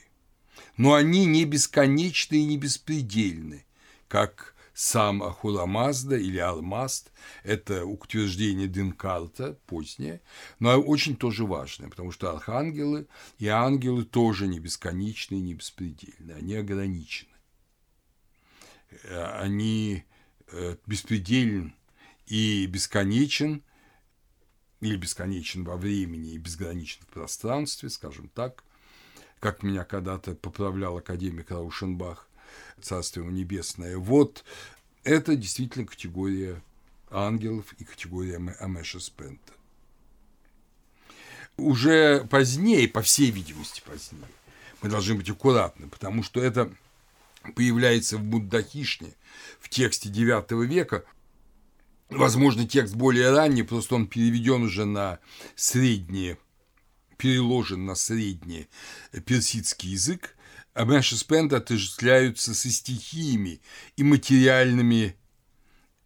Но 0.76 0.92
они 0.92 1.24
не 1.24 1.46
бесконечны 1.46 2.36
и 2.36 2.44
не 2.44 2.58
беспредельны, 2.58 3.64
как 4.06 4.54
сам 4.74 5.22
Ахурамазда 5.22 6.18
или 6.18 6.36
Алмаст, 6.36 7.10
это 7.42 7.86
утверждение 7.86 8.68
Динкарта, 8.68 9.58
позднее, 9.64 10.20
но 10.58 10.78
очень 10.78 11.16
тоже 11.16 11.46
важное, 11.46 11.88
потому 11.88 12.12
что 12.12 12.32
архангелы 12.32 13.06
и 13.38 13.48
ангелы 13.48 14.04
тоже 14.04 14.46
не 14.46 14.60
бесконечны 14.60 15.36
и 15.36 15.40
не 15.40 15.54
беспредельны, 15.54 16.32
они 16.32 16.54
ограничены. 16.54 17.32
Э, 19.04 19.40
они 19.40 20.04
беспределен 20.86 21.74
и 22.26 22.66
бесконечен, 22.66 23.62
или 24.80 24.96
бесконечен 24.96 25.64
во 25.64 25.76
времени 25.76 26.32
и 26.32 26.38
безграничен 26.38 27.02
в 27.02 27.06
пространстве, 27.06 27.90
скажем 27.90 28.28
так, 28.28 28.64
как 29.40 29.62
меня 29.62 29.84
когда-то 29.84 30.34
поправлял 30.34 30.96
академик 30.96 31.50
Раушенбах, 31.50 32.28
Царство 32.80 33.20
ему 33.20 33.30
небесное. 33.30 33.98
Вот 33.98 34.44
это 35.04 35.36
действительно 35.36 35.86
категория 35.86 36.62
ангелов 37.10 37.72
и 37.78 37.84
категория 37.84 38.36
Амеша 38.36 39.00
Спента. 39.00 39.52
Уже 41.56 42.24
позднее, 42.30 42.88
по 42.88 43.02
всей 43.02 43.30
видимости 43.30 43.82
позднее, 43.84 44.22
мы 44.80 44.88
должны 44.88 45.16
быть 45.16 45.28
аккуратны, 45.28 45.88
потому 45.88 46.22
что 46.22 46.40
это 46.40 46.72
появляется 47.54 48.16
в 48.16 48.24
Буддахишне 48.24 49.14
в 49.60 49.68
тексте 49.68 50.08
IX 50.08 50.66
века. 50.66 51.04
Возможно, 52.08 52.66
текст 52.66 52.94
более 52.94 53.30
ранний, 53.30 53.62
просто 53.62 53.94
он 53.94 54.06
переведен 54.06 54.62
уже 54.62 54.86
на 54.86 55.18
средние, 55.56 56.38
переложен 57.18 57.84
на 57.84 57.94
средний 57.94 58.68
персидский 59.26 59.90
язык. 59.90 60.34
А 60.74 60.84
Мэш 60.84 61.10
Спенд 61.16 61.52
отождествляются 61.52 62.54
со 62.54 62.70
стихиями 62.70 63.60
и 63.96 64.04
материальными 64.04 65.16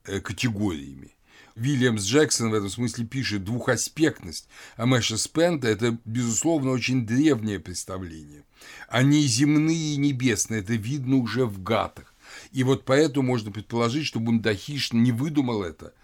э, 0.05 0.21
категориями. 0.21 1.15
Вильямс 1.55 2.05
Джексон 2.05 2.51
в 2.51 2.55
этом 2.55 2.71
смысле 2.71 3.05
пишет 3.05 3.45
двухаспектность 3.45 4.49
Амеша 4.77 5.17
Спента– 5.17 5.69
это, 5.69 5.99
безусловно, 6.05 6.71
очень 6.71 7.07
древнее 7.07 7.61
представление. 7.61 8.45
Они 8.89 9.23
земные 9.23 9.95
и 9.95 9.97
небесные, 9.97 10.61
это 10.61 10.75
видно 10.75 11.17
уже 11.17 11.47
в 11.47 11.63
гатах. 11.63 12.15
И 12.51 12.65
вот 12.65 12.85
поэтому 12.85 13.27
можно 13.27 13.51
предположить, 13.51 14.07
что 14.07 14.21
Бундахиш 14.21 14.93
не 14.93 15.13
выдумал 15.13 15.63
это, 15.63 15.95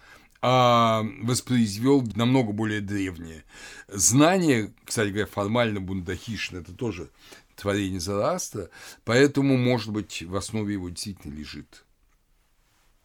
а 0.40 1.04
воспроизвел 1.22 2.02
намного 2.14 2.52
более 2.52 2.80
древнее. 2.80 3.44
Знание, 3.88 4.72
кстати 4.84 5.08
говоря, 5.08 5.26
формально 5.26 5.80
Бундахишн– 5.80 6.56
это 6.58 6.72
тоже 6.72 7.10
творение 7.56 8.00
Зарастра, 8.00 8.70
поэтому, 9.04 9.56
может 9.56 9.90
быть, 9.90 10.22
в 10.22 10.36
основе 10.36 10.74
его 10.74 10.88
действительно 10.88 11.34
лежит 11.34 11.84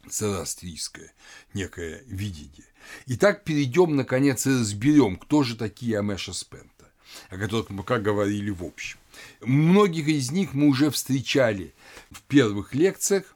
зарастрийское 0.06 1.14
некое 1.54 2.04
видение. 2.06 2.68
Итак, 3.08 3.44
перейдем, 3.44 3.96
наконец, 3.96 4.46
и 4.46 4.52
разберем, 4.52 5.16
кто 5.16 5.44
же 5.44 5.56
такие 5.56 6.00
Амеша 6.00 6.34
Спента, 6.34 6.92
о 7.30 7.38
которых 7.38 7.70
мы 7.70 7.78
пока 7.78 8.00
говорили 8.00 8.50
в 8.50 8.64
общем. 8.64 9.00
Многих 9.42 10.08
из 10.08 10.32
них 10.32 10.54
мы 10.54 10.68
уже 10.68 10.90
встречали 10.90 11.74
в 12.12 12.22
первых 12.24 12.74
лекциях, 12.74 13.36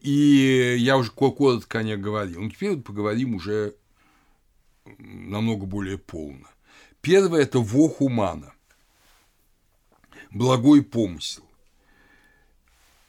и 0.00 0.76
я 0.78 0.96
уже 0.96 1.10
коротко 1.10 1.78
о 1.78 1.82
них 1.82 2.00
говорил. 2.00 2.42
Но 2.42 2.50
теперь 2.50 2.76
поговорим 2.76 3.34
уже 3.34 3.74
намного 4.98 5.66
более 5.66 5.98
полно. 5.98 6.48
Первое– 7.00 7.42
это 7.42 7.58
вохумана, 7.58 8.54
благой 10.30 10.82
помысел. 10.82 11.44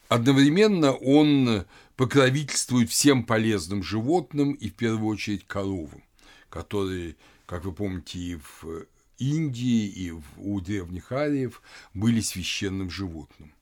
Одновременно 0.07 0.91
он 0.91 1.65
покровительствует 1.95 2.89
всем 2.89 3.23
полезным 3.23 3.83
животным 3.83 4.51
и 4.53 4.69
в 4.69 4.75
первую 4.75 5.07
очередь 5.07 5.47
коровам, 5.47 6.03
которые, 6.49 7.15
как 7.45 7.65
вы 7.65 7.73
помните, 7.73 8.19
и 8.19 8.35
в 8.35 8.85
Индии, 9.17 9.87
и 9.87 10.13
у 10.37 10.61
древних 10.61 11.11
ариев 11.11 11.61
были 11.93 12.21
священным 12.21 12.89
животным. 12.89 13.53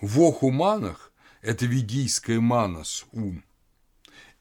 В 0.00 0.20
охуманах– 0.20 1.12
это 1.42 1.66
ведийское 1.66 2.40
манас, 2.40 3.06
ум, 3.12 3.42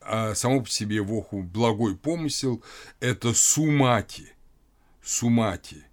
а 0.02 0.36
само 0.36 0.62
по 0.62 0.70
себе 0.70 1.02
воху 1.02 1.44
благой 1.44 1.98
помысел– 1.98 2.64
это 3.00 3.34
сумати, 3.34 4.32
сумати. 5.04 5.84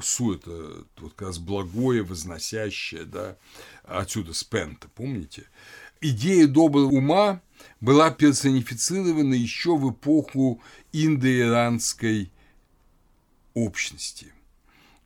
Су– 0.00 0.32
это 0.34 0.86
вот 0.98 1.12
как 1.12 1.28
раз 1.28 1.38
благое, 1.38 2.02
возносящее, 2.02 3.04
да, 3.04 3.36
отсюда 3.84 4.32
спента, 4.32 4.88
помните? 4.88 5.46
Идея 6.00 6.48
доброго 6.48 6.86
ума 6.86 7.42
была 7.80 8.10
персонифицирована 8.10 9.34
еще 9.34 9.76
в 9.76 9.92
эпоху 9.92 10.60
индоиранской 10.92 12.32
общности. 13.54 14.32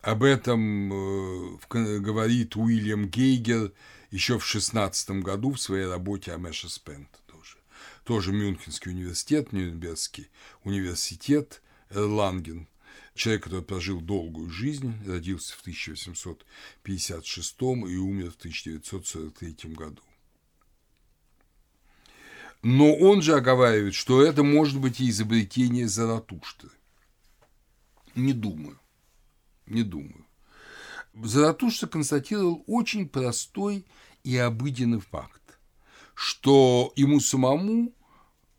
Об 0.03 0.23
этом 0.23 0.93
э, 0.93 1.99
говорит 1.99 2.57
Уильям 2.57 3.09
Гейгер 3.09 3.73
еще 4.11 4.39
в 4.39 4.45
16 4.45 5.11
году 5.23 5.53
в 5.53 5.61
своей 5.61 5.87
работе 5.87 6.33
о 6.33 6.39
Мэше 6.39 6.69
Спент 6.69 7.09
тоже. 7.27 7.57
тоже 8.05 8.33
Мюнхенский 8.33 8.93
университет, 8.93 9.53
Нюрнбергский 9.53 10.29
университет, 10.63 11.61
Ланген, 11.91 12.69
человек, 13.15 13.45
который 13.45 13.63
прожил 13.63 14.01
долгую 14.01 14.51
жизнь, 14.51 14.95
родился 15.07 15.55
в 15.57 15.61
1856 15.63 17.61
и 17.61 17.97
умер 17.97 18.31
в 18.33 18.37
1943 18.37 19.73
году. 19.73 20.03
Но 22.63 22.95
он 22.95 23.23
же 23.23 23.35
оговаривает, 23.35 23.95
что 23.95 24.23
это 24.23 24.43
может 24.43 24.81
быть 24.81 25.01
и 25.01 25.09
изобретение 25.11 25.89
Заратушты. 25.89 26.69
Не 28.17 28.33
думаю. 28.33 28.79
Не 29.67 29.83
думаю. 29.83 30.27
Заратушта 31.15 31.87
констатировал 31.87 32.65
очень 32.67 33.09
простой 33.09 33.87
и 34.25 34.37
обыденный 34.37 35.01
факт, 35.01 35.59
что 36.15 36.93
ему 36.97 37.21
самому 37.21 37.93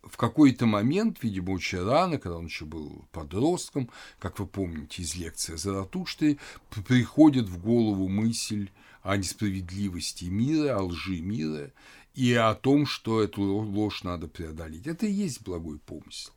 в 0.03 0.15
какой-то 0.15 0.65
момент, 0.65 1.21
видимо, 1.21 1.51
очень 1.51 1.83
рано, 1.83 2.17
когда 2.17 2.37
он 2.37 2.45
еще 2.45 2.65
был 2.65 3.07
подростком, 3.11 3.89
как 4.19 4.39
вы 4.39 4.47
помните 4.47 5.01
из 5.01 5.15
лекции 5.15 5.55
о 5.55 5.57
Заратуште, 5.57 6.37
приходит 6.87 7.49
в 7.49 7.61
голову 7.61 8.07
мысль 8.07 8.69
о 9.03 9.17
несправедливости 9.17 10.25
мира, 10.25 10.77
о 10.77 10.83
лжи 10.83 11.19
мира 11.21 11.71
и 12.13 12.33
о 12.33 12.53
том, 12.55 12.85
что 12.85 13.21
эту 13.21 13.41
ложь 13.41 14.03
надо 14.03 14.27
преодолеть. 14.27 14.87
Это 14.87 15.05
и 15.05 15.11
есть 15.11 15.41
благой 15.41 15.79
помысел. 15.79 16.31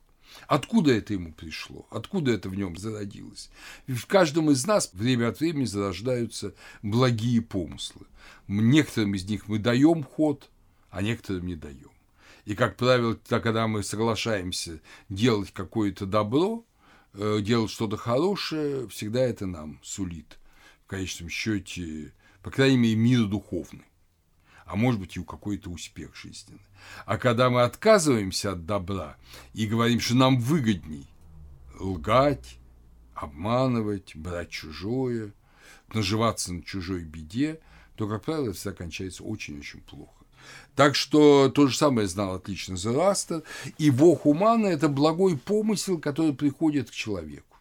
Откуда 0.47 0.91
это 0.93 1.13
ему 1.13 1.33
пришло? 1.33 1.87
Откуда 1.89 2.31
это 2.31 2.49
в 2.49 2.55
нем 2.55 2.77
зародилось? 2.77 3.49
в 3.87 4.05
каждом 4.05 4.51
из 4.51 4.65
нас 4.65 4.89
время 4.93 5.29
от 5.29 5.39
времени 5.39 5.65
зарождаются 5.65 6.53
благие 6.81 7.41
помыслы. 7.41 8.05
Некоторым 8.47 9.15
из 9.15 9.25
них 9.25 9.47
мы 9.47 9.59
даем 9.59 10.03
ход, 10.03 10.49
а 10.89 11.01
некоторым 11.01 11.47
не 11.47 11.55
даем. 11.55 11.91
И, 12.45 12.55
как 12.55 12.75
правило, 12.75 13.17
когда 13.27 13.67
мы 13.67 13.83
соглашаемся 13.83 14.81
делать 15.09 15.51
какое-то 15.51 16.05
добро, 16.05 16.65
э, 17.13 17.39
делать 17.41 17.71
что-то 17.71 17.97
хорошее, 17.97 18.87
всегда 18.89 19.21
это 19.21 19.45
нам 19.45 19.79
сулит 19.83 20.39
в 20.85 20.87
конечном 20.87 21.29
счете, 21.29 22.13
по 22.41 22.49
крайней 22.49 22.77
мере, 22.77 22.95
мир 22.95 23.25
духовный 23.25 23.85
а 24.71 24.77
может 24.77 25.01
быть 25.01 25.17
и 25.17 25.19
у 25.19 25.25
какой-то 25.25 25.69
успех 25.69 26.15
жизненный. 26.15 26.61
А 27.05 27.17
когда 27.17 27.49
мы 27.49 27.63
отказываемся 27.63 28.53
от 28.53 28.65
добра 28.65 29.17
и 29.53 29.67
говорим, 29.67 29.99
что 29.99 30.15
нам 30.15 30.39
выгодней 30.39 31.07
лгать, 31.77 32.57
обманывать, 33.13 34.15
брать 34.15 34.49
чужое, 34.49 35.33
наживаться 35.93 36.53
на 36.53 36.63
чужой 36.63 37.03
беде, 37.03 37.59
то, 37.97 38.07
как 38.07 38.23
правило, 38.23 38.45
это 38.45 38.53
всегда 38.53 38.71
кончается 38.71 39.23
очень-очень 39.23 39.81
плохо. 39.81 40.23
Так 40.73 40.95
что 40.95 41.49
то 41.49 41.67
же 41.67 41.75
самое 41.75 42.07
знал 42.07 42.35
отлично 42.35 42.77
Зороастер, 42.77 43.43
и 43.77 43.89
Бог 43.89 44.25
Умана– 44.25 44.67
это 44.67 44.87
благой 44.87 45.37
помысел, 45.37 45.99
который 45.99 46.33
приходит 46.33 46.89
к 46.89 46.93
человеку, 46.93 47.57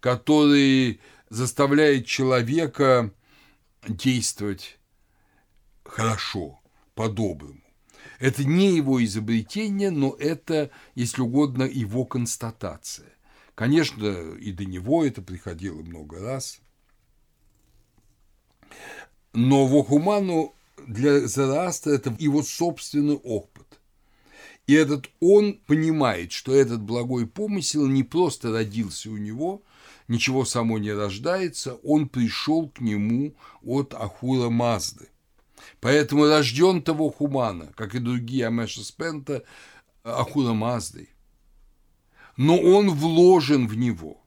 который 0.00 1.00
заставляет 1.30 2.06
человека 2.06 3.10
действовать 3.88 4.78
хорошо, 5.94 6.60
по-доброму. 6.96 7.60
Это 8.18 8.44
не 8.44 8.74
его 8.76 9.02
изобретение, 9.04 9.90
но 9.90 10.16
это, 10.18 10.70
если 10.96 11.22
угодно, 11.22 11.62
его 11.62 12.04
констатация. 12.04 13.12
Конечно, 13.54 14.34
и 14.34 14.50
до 14.50 14.64
него 14.64 15.04
это 15.04 15.22
приходило 15.22 15.80
много 15.82 16.18
раз. 16.18 16.58
Но 19.32 19.66
Вохуману 19.66 20.54
для 20.84 21.28
Зараста 21.28 21.90
это 21.90 22.14
его 22.18 22.42
собственный 22.42 23.16
опыт. 23.16 23.80
И 24.66 24.74
этот 24.74 25.10
он 25.20 25.60
понимает, 25.66 26.32
что 26.32 26.54
этот 26.54 26.82
благой 26.82 27.28
помысел 27.28 27.86
не 27.86 28.02
просто 28.02 28.50
родился 28.50 29.10
у 29.10 29.16
него, 29.16 29.62
ничего 30.08 30.44
само 30.44 30.78
не 30.78 30.92
рождается, 30.92 31.74
он 31.84 32.08
пришел 32.08 32.68
к 32.68 32.80
нему 32.80 33.36
от 33.62 33.94
Ахура 33.94 34.48
Мазды. 34.48 35.08
Поэтому 35.80 36.26
рожден 36.26 36.82
того 36.82 37.10
Хумана, 37.10 37.72
как 37.76 37.94
и 37.94 37.98
другие 37.98 38.46
Амеша 38.46 38.82
Спента, 38.82 39.44
Ахура 40.02 40.52
Маздой. 40.52 41.10
Но 42.36 42.58
он 42.58 42.90
вложен 42.90 43.68
в 43.68 43.76
него. 43.76 44.20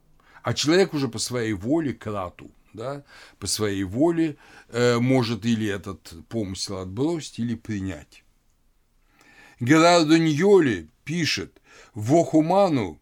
А 0.43 0.53
человек 0.53 0.93
уже 0.93 1.09
по 1.09 1.19
своей 1.19 1.53
воле, 1.53 1.93
крату, 1.93 2.51
да, 2.73 3.03
по 3.39 3.47
своей 3.47 3.83
воле 3.83 4.37
э, 4.69 4.97
может 4.97 5.45
или 5.45 5.67
этот 5.67 6.13
помысел 6.29 6.77
отбросить, 6.77 7.39
или 7.39 7.55
принять. 7.55 8.23
Герардо 9.59 10.17
Ньоли 10.17 10.89
пишет, 11.03 11.61
Вохуману 11.93 13.01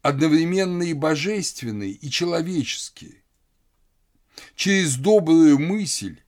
одновременно 0.00 0.84
и 0.84 0.94
божественный, 0.94 1.90
и 1.90 2.10
человеческий. 2.10 3.22
Через 4.54 4.96
добрую 4.96 5.58
мысль 5.58 6.18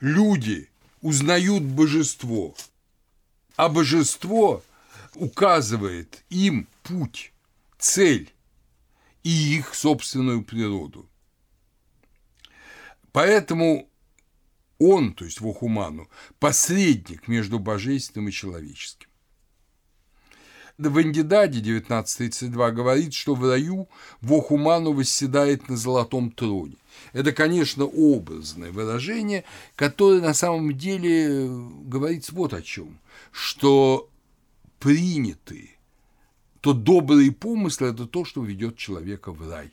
люди 0.00 0.69
узнают 1.00 1.62
божество, 1.62 2.54
а 3.56 3.68
божество 3.68 4.62
указывает 5.14 6.24
им 6.30 6.66
путь, 6.82 7.32
цель 7.78 8.32
и 9.22 9.56
их 9.56 9.74
собственную 9.74 10.42
природу. 10.42 11.08
Поэтому 13.12 13.88
он, 14.78 15.12
то 15.12 15.24
есть 15.24 15.40
Вохуману, 15.40 16.08
посредник 16.38 17.28
между 17.28 17.58
божественным 17.58 18.28
и 18.28 18.32
человеческим. 18.32 19.08
В 20.78 21.02
Эндидаде 21.02 21.58
1932 21.58 22.70
говорит, 22.70 23.12
что 23.12 23.34
в 23.34 23.46
раю 23.46 23.88
Вохуману 24.22 24.94
восседает 24.94 25.68
на 25.68 25.76
золотом 25.76 26.30
троне. 26.30 26.76
Это, 27.12 27.32
конечно, 27.32 27.84
образное 27.84 28.72
выражение, 28.72 29.44
которое 29.76 30.20
на 30.20 30.34
самом 30.34 30.76
деле 30.76 31.48
говорит 31.84 32.30
вот 32.30 32.54
о 32.54 32.62
чем, 32.62 32.98
что 33.32 34.08
приняты, 34.78 35.70
то 36.60 36.72
добрые 36.72 37.32
помыслы– 37.32 37.88
это 37.90 38.06
то, 38.06 38.24
что 38.24 38.42
ведет 38.44 38.76
человека 38.76 39.32
в 39.32 39.48
рай. 39.48 39.72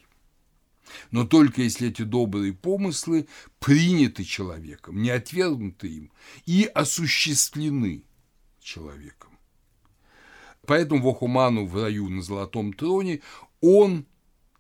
Но 1.12 1.26
только 1.26 1.62
если 1.62 1.90
эти 1.90 2.04
добрые 2.04 2.54
помыслы 2.54 3.28
приняты 3.60 4.24
человеком, 4.24 5.02
не 5.02 5.10
отвергнуты 5.10 5.88
им 5.88 6.12
и 6.46 6.64
осуществлены 6.74 8.04
человеком. 8.62 9.38
Поэтому 10.66 11.02
Вохуману 11.02 11.66
в 11.66 11.82
раю 11.82 12.10
на 12.10 12.22
золотом 12.22 12.74
троне 12.74 13.22
он 13.62 14.06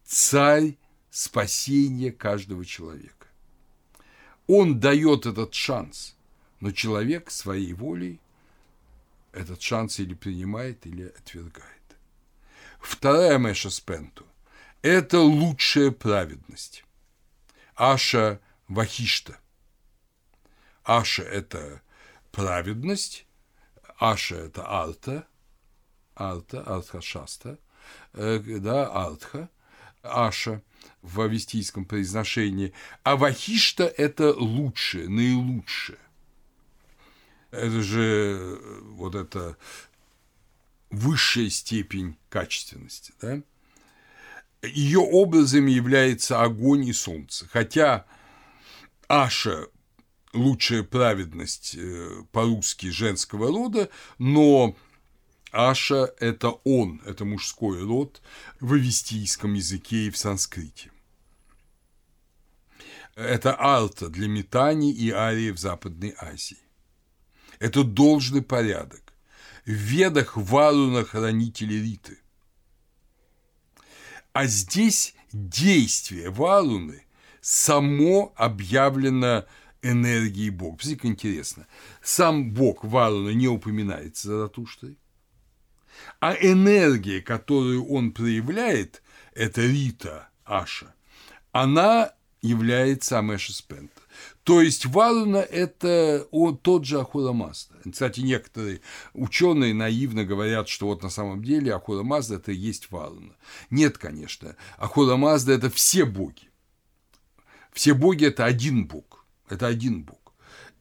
царь 0.05 0.77
спасения 1.17 2.11
каждого 2.11 2.63
человека. 2.63 3.25
Он 4.45 4.79
дает 4.79 5.25
этот 5.25 5.55
шанс, 5.55 6.15
но 6.59 6.71
человек 6.71 7.31
своей 7.31 7.73
волей 7.73 8.21
этот 9.31 9.59
шанс 9.59 9.99
или 9.99 10.13
принимает, 10.13 10.85
или 10.85 11.07
отвергает. 11.07 11.97
Вторая 12.79 13.39
Мэша 13.39 13.71
Спенту– 13.71 14.27
это 14.83 15.19
лучшая 15.19 15.89
праведность. 15.89 16.85
Аша 17.73 18.39
Вахишта. 18.67 19.39
Аша– 20.83 21.23
это 21.23 21.81
праведность, 22.31 23.25
Аша– 23.97 24.35
это 24.47 24.69
арта, 24.69 25.27
арта, 26.15 26.61
артха-шаста, 26.61 27.57
э, 28.13 28.39
да, 28.59 28.87
артха, 28.87 29.49
Аша 30.03 30.61
в 31.01 31.21
авестийском 31.21 31.85
произношении, 31.85 32.73
а 33.03 33.15
Вахишта– 33.15 33.85
это 33.97 34.33
лучшее, 34.33 35.09
наилучшее. 35.09 35.99
Это 37.51 37.81
же 37.81 38.59
вот 38.83 39.15
это 39.15 39.57
высшая 40.89 41.49
степень 41.49 42.17
качественности. 42.29 43.13
Да? 43.21 43.41
Ее 44.61 44.99
образами 44.99 45.71
является 45.71 46.41
огонь 46.41 46.85
и 46.85 46.93
солнце. 46.93 47.47
Хотя 47.51 48.05
Аша– 49.07 49.67
лучшая 50.33 50.83
праведность 50.83 51.75
э, 51.75 52.23
по-русски 52.31 52.89
женского 52.89 53.47
рода, 53.47 53.89
но 54.17 54.75
Аша– 55.57 56.13
это 56.19 56.49
он, 56.65 57.01
это 57.03 57.25
мужской 57.25 57.83
род 57.83 58.21
в 58.59 58.73
авестийском 58.73 59.55
языке 59.55 60.05
и 60.05 60.09
в 60.11 60.17
санскрите. 60.17 60.91
Это 63.15 63.55
арта 63.59 64.09
для 64.09 64.27
метаний 64.27 64.91
и 64.91 65.09
арии 65.09 65.49
в 65.49 65.57
Западной 65.57 66.13
Азии. 66.19 66.59
Это 67.57 67.83
должный 67.83 68.43
порядок. 68.43 69.01
В 69.65 69.71
ведах 69.71 70.37
Варуна 70.37 71.03
хранители 71.03 71.73
Риты. 71.73 72.19
А 74.33 74.45
здесь 74.45 75.15
действие 75.33 76.29
Варуны 76.29 77.03
само 77.41 78.31
объявлено 78.35 79.47
энергии 79.81 80.51
Бога. 80.51 80.77
Посмотрите, 80.77 81.01
как 81.01 81.11
интересно. 81.11 81.67
Сам 82.03 82.53
Бог 82.53 82.83
Варуна 82.83 83.29
не 83.31 83.47
упоминается 83.47 84.27
Заратуштрой, 84.27 84.99
а 86.19 86.33
энергия, 86.33 87.21
которую 87.21 87.85
он 87.87 88.11
проявляет, 88.11 89.01
это 89.33 89.61
Рита 89.61 90.29
Аша, 90.45 90.93
она 91.51 92.13
является 92.41 93.19
Амеша 93.19 93.53
Спента. 93.53 94.01
То 94.43 94.61
есть 94.61 94.85
Варуна– 94.85 95.37
это 95.51 96.25
он, 96.31 96.57
тот 96.57 96.85
же 96.85 96.99
Ахура 96.99 97.33
Мазда. 97.33 97.75
Кстати, 97.91 98.21
некоторые 98.21 98.81
ученые 99.13 99.73
наивно 99.73 100.23
говорят, 100.23 100.69
что 100.69 100.87
вот 100.87 101.03
на 101.03 101.09
самом 101.09 101.43
деле 101.43 101.73
Ахура 101.73 102.03
Мазда– 102.03 102.35
это 102.37 102.53
и 102.53 102.55
есть 102.55 102.89
Варуна. 102.89 103.33
Нет, 103.69 103.97
конечно. 103.97 104.55
Ахура 104.77 105.17
Мазда– 105.17 105.51
это 105.53 105.69
все 105.69 106.05
боги. 106.05 106.49
Все 107.73 107.93
боги– 107.93 108.25
это 108.27 108.45
один 108.45 108.87
бог. 108.87 109.25
Это 109.49 109.67
один 109.67 110.03
бог. 110.03 110.16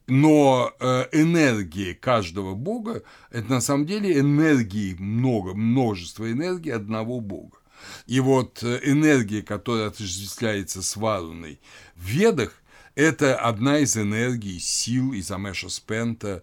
Но 0.07 0.73
э, 0.79 1.05
энергии 1.11 1.93
каждого 1.93 2.55
бога– 2.55 3.03
это 3.29 3.49
на 3.49 3.61
самом 3.61 3.85
деле 3.85 4.17
энергии 4.17 4.95
много, 4.97 5.53
множество 5.53 6.31
энергии 6.31 6.71
одного 6.71 7.19
бога. 7.19 7.57
И 8.05 8.21
вот 8.21 8.63
э, 8.63 8.79
энергия, 8.83 9.41
которая 9.41 9.87
отождествляется 9.87 10.81
с 10.81 10.95
Варуной 10.95 11.59
в 11.95 12.07
Ведах, 12.07 12.53
это 12.95 13.35
одна 13.35 13.79
из 13.79 13.97
энергий, 13.97 14.59
сил 14.59 15.13
из 15.13 15.29
Амеша 15.29 15.69
Спента 15.69 16.41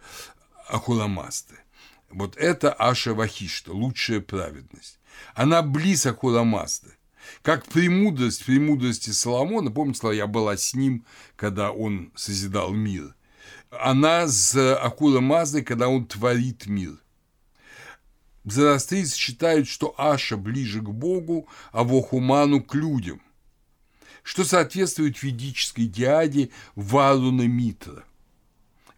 Ахурамасты. 0.68 1.56
Вот 2.10 2.36
это 2.36 2.72
Аша 2.72 3.14
Вахишта, 3.14 3.72
лучшая 3.72 4.20
праведность. 4.20 5.00
Она 5.34 5.62
близ 5.62 6.06
Ахурамасты. 6.06 6.96
Как 7.42 7.66
премудрость, 7.66 8.44
премудрости 8.44 9.10
Соломона, 9.10 9.70
помните, 9.70 10.14
я 10.14 10.26
была 10.26 10.56
с 10.56 10.74
ним, 10.74 11.04
когда 11.36 11.72
он 11.72 12.12
созидал 12.14 12.72
мир. 12.72 13.14
Она 13.80 14.26
с 14.28 14.54
Акула 14.76 15.20
Маздой, 15.20 15.62
когда 15.62 15.88
он 15.88 16.06
творит 16.06 16.66
мир. 16.66 16.98
Зороастрийцы 18.44 19.16
считают, 19.16 19.68
что 19.68 19.94
Аша 19.96 20.36
ближе 20.36 20.80
к 20.80 20.88
Богу, 20.88 21.48
а 21.72 21.82
Вохуману 21.82 22.62
к 22.62 22.74
людям– 22.74 23.20
что 24.24 24.42
соответствует 24.42 25.22
ведической 25.22 25.86
диаде 25.86 26.50
Варуна 26.74 27.46
Митра. 27.46 28.04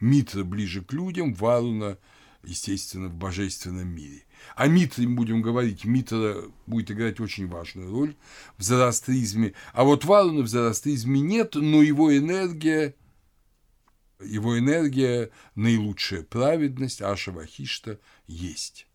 Митра 0.00 0.44
ближе 0.44 0.82
к 0.82 0.92
людям, 0.92 1.34
Варуна, 1.34 1.98
естественно, 2.44 3.08
в 3.08 3.14
божественном 3.14 3.88
мире. 3.88 4.22
О 4.54 4.68
Митре 4.68 5.08
будем 5.08 5.42
говорить, 5.42 5.84
Митра 5.84 6.44
будет 6.66 6.90
играть 6.92 7.18
очень 7.18 7.48
важную 7.48 7.90
роль 7.90 8.14
в 8.56 8.62
зороастризме, 8.62 9.54
а 9.72 9.84
вот 9.84 10.04
Варуна 10.04 10.42
в 10.42 10.48
зороастризме 10.48 11.20
нет, 11.20 11.56
но 11.56 11.82
его 11.82 12.16
энергия 12.16 12.94
его 14.20 14.58
энергия, 14.58 15.30
наилучшая 15.54 16.22
праведность, 16.22 17.02
Аша 17.02 17.32
Вахишта, 17.32 18.00
есть. 18.26 18.86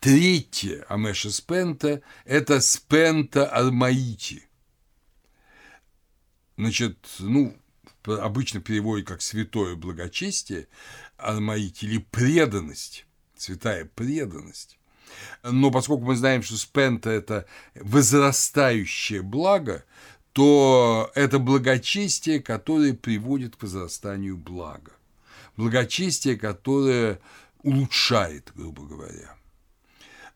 Третье 0.00 0.84
Амеша 0.88 1.30
Спента– 1.30 2.02
это 2.24 2.60
Спента 2.60 3.46
Армаити. 3.48 4.48
Значит, 6.56 6.98
ну, 7.18 7.56
обычно 8.04 8.60
переводят 8.60 9.06
как 9.08 9.22
святое 9.22 9.74
благочестие 9.74 10.68
Армаити 11.16 11.84
или 11.84 11.98
преданность, 11.98 13.06
святая 13.36 13.84
преданность. 13.84 14.78
Но 15.42 15.70
поскольку 15.70 16.04
мы 16.04 16.16
знаем, 16.16 16.42
что 16.42 16.56
спента– 16.56 17.10
это 17.10 17.46
возрастающее 17.74 19.22
благо, 19.22 19.84
то 20.38 21.10
это 21.16 21.40
благочестие, 21.40 22.38
которое 22.38 22.94
приводит 22.94 23.56
к 23.56 23.62
возрастанию 23.64 24.36
блага. 24.36 24.92
Благочестие, 25.56 26.36
которое 26.36 27.18
улучшает, 27.64 28.52
грубо 28.54 28.84
говоря. 28.84 29.34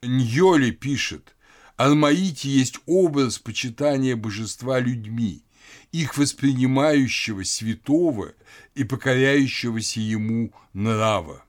Ньоли 0.03 0.73
пишет, 0.73 1.37
Алмаити 1.77 2.49
есть 2.49 2.81
образ 2.87 3.39
почитания 3.39 4.17
божества 4.17 4.81
людьми, 4.81 5.45
их 5.93 6.17
воспринимающего 6.17 7.45
святого 7.45 8.33
и 8.75 8.83
покоряющегося 8.83 10.01
ему 10.01 10.53
нрава. 10.73 11.45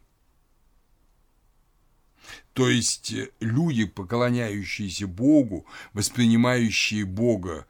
То 2.54 2.70
есть 2.70 3.16
люди, 3.40 3.86
поклоняющиеся 3.86 5.08
Богу, 5.08 5.66
воспринимающие 5.94 7.04
Бога 7.04 7.66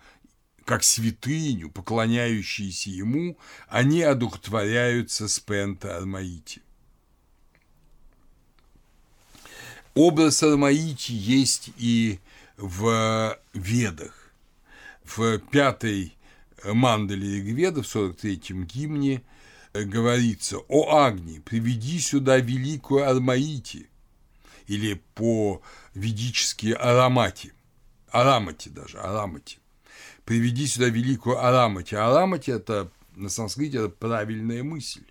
как 0.65 0.83
святыню, 0.83 1.69
поклоняющиеся 1.69 2.89
Ему, 2.89 3.37
они 3.67 4.01
одухотворяются 4.01 5.27
с 5.27 5.39
Пента 5.39 5.97
Армаити. 5.97 6.61
Образ 9.93 10.41
Армаити 10.41 11.11
есть 11.11 11.69
и 11.77 12.19
в 12.57 13.37
Ведах. 13.53 14.33
В 15.03 15.37
пятой 15.37 16.15
мандале 16.63 17.37
Ригведа, 17.37 17.83
в 17.83 17.85
43-м 17.85 18.65
гимне, 18.65 19.21
говорится 19.73 20.59
«О 20.69 20.97
Агни, 20.97 21.39
приведи 21.39 21.99
сюда 21.99 22.37
великую 22.37 23.09
Армаити» 23.09 23.89
или 24.67 25.01
по-ведически 25.15 26.71
Арамати, 26.71 27.53
Арамати 28.09 28.69
даже, 28.69 28.97
Арамати. 28.99 29.57
Приведи 30.25 30.67
сюда 30.67 30.87
великую 30.89 31.43
Арамати. 31.43 31.95
Арамати– 31.95 32.51
это 32.51 32.91
на 33.15 33.29
санскрите 33.29 33.77
это 33.77 33.89
правильная 33.89 34.63
мысль 34.63 35.03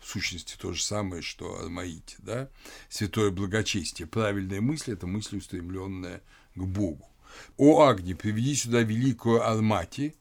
в 0.00 0.06
сущности 0.06 0.56
то 0.58 0.72
же 0.72 0.82
самое, 0.82 1.22
что 1.22 1.60
Армаите, 1.60 2.16
да, 2.18 2.48
святое 2.88 3.30
благочестие. 3.30 4.06
Правильная 4.06 4.60
мысль– 4.60 4.92
это 4.94 5.06
мысль, 5.06 5.38
устремленная 5.38 6.22
к 6.54 6.62
Богу. 6.62 7.08
«О 7.56 7.86
Агни, 7.86 8.14
приведи 8.14 8.54
сюда 8.54 8.80
великую 8.82 9.46
Армати, 9.46 10.14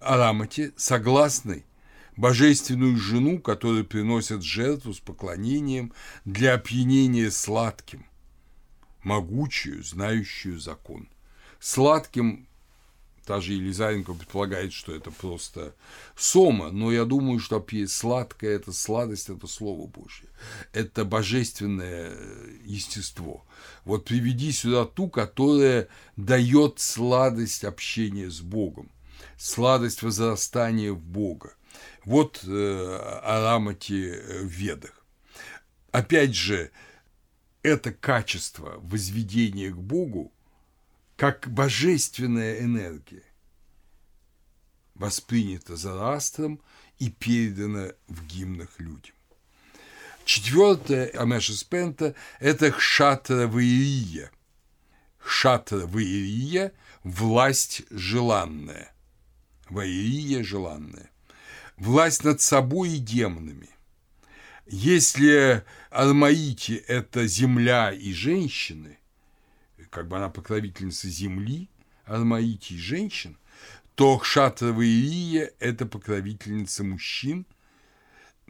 Арамати, 0.00 0.72
согласный 0.76 1.64
божественную 2.16 2.96
жену, 2.96 3.38
которую 3.40 3.84
приносят 3.84 4.42
жертву 4.42 4.92
с 4.92 5.00
поклонением 5.00 5.92
для 6.24 6.54
опьянения 6.54 7.30
сладким, 7.30 8.06
могучую, 9.02 9.82
знающую 9.84 10.58
закон. 10.60 11.08
Сладким 11.60 12.47
Та 13.28 13.42
же 13.42 13.52
Елизаренко 13.52 14.14
предполагает, 14.14 14.72
что 14.72 14.94
это 14.94 15.10
просто 15.10 15.74
сома, 16.16 16.70
но 16.70 16.90
я 16.90 17.04
думаю, 17.04 17.40
что 17.40 17.62
сладкое– 17.86 18.56
это 18.56 18.72
сладость, 18.72 19.28
это 19.28 19.46
Слово 19.46 19.86
Божье. 19.86 20.30
Это 20.72 21.04
божественное 21.04 22.16
естество. 22.64 23.44
Вот 23.84 24.06
приведи 24.06 24.50
сюда 24.50 24.86
ту, 24.86 25.10
которая 25.10 25.88
дает 26.16 26.80
сладость 26.80 27.64
общения 27.64 28.30
с 28.30 28.40
Богом, 28.40 28.90
сладость 29.36 30.02
возрастания 30.02 30.92
в 30.92 31.02
Бога. 31.02 31.52
Вот 32.06 32.40
э, 32.46 33.20
Арамати 33.22 34.10
в 34.40 34.46
Ведах. 34.46 35.04
Опять 35.92 36.34
же, 36.34 36.70
это 37.62 37.92
качество 37.92 38.76
возведения 38.78 39.70
к 39.70 39.76
Богу 39.76 40.32
как 41.18 41.48
божественная 41.48 42.60
энергия, 42.60 43.24
воспринята 44.94 45.74
Зарастром 45.74 46.60
и 47.00 47.10
передана 47.10 47.90
в 48.06 48.24
гимнах 48.24 48.68
людям. 48.78 49.16
Четвертое 50.24 51.08
Амеша 51.08 51.54
Спента– 51.54 52.14
это 52.38 52.70
Хшатра 52.70 53.48
Ваирия. 53.48 54.30
Хшатра 55.18 55.88
Ваирия– 55.88 56.72
власть 57.02 57.82
желанная. 57.90 58.94
Ваирия– 59.68 60.42
желанная. 60.44 61.10
Власть 61.76 62.22
над 62.22 62.40
собой 62.40 62.90
и 62.90 62.98
демонами. 62.98 63.70
Если 64.66 65.64
Армаити– 65.90 66.74
это 66.86 67.26
земля 67.26 67.90
и 67.90 68.12
женщины, 68.12 68.98
как 69.90 70.08
бы 70.08 70.16
она 70.16 70.28
покровительница 70.28 71.08
земли, 71.08 71.68
Армаити 72.04 72.74
женщин, 72.74 73.36
то 73.94 74.16
Хшатрова 74.18 74.82
Ирия– 74.82 75.52
это 75.58 75.84
покровительница 75.86 76.84
мужчин, 76.84 77.46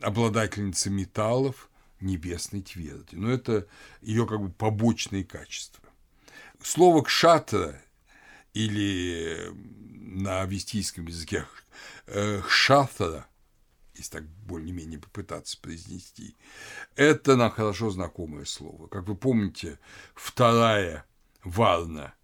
обладательница 0.00 0.90
металлов 0.90 1.68
небесной 2.00 2.62
тверди. 2.62 3.16
Но 3.16 3.30
это 3.30 3.66
ее 4.00 4.26
как 4.26 4.40
бы 4.40 4.50
побочные 4.50 5.24
качества. 5.24 5.88
Слово 6.62 7.02
«кшатра» 7.02 7.80
или 8.52 9.52
на 9.90 10.44
вестийском 10.44 11.06
языке 11.06 11.46
«хшатра» 12.42 13.26
если 13.98 14.12
так 14.12 14.28
более-менее 14.46 14.98
попытаться 14.98 15.58
произнести, 15.60 16.36
это 16.94 17.36
нам 17.36 17.50
хорошо 17.50 17.90
знакомое 17.90 18.44
слово. 18.44 18.86
Как 18.86 19.06
вы 19.06 19.16
помните, 19.16 19.78
вторая 20.14 21.04
Варна. 21.44 22.14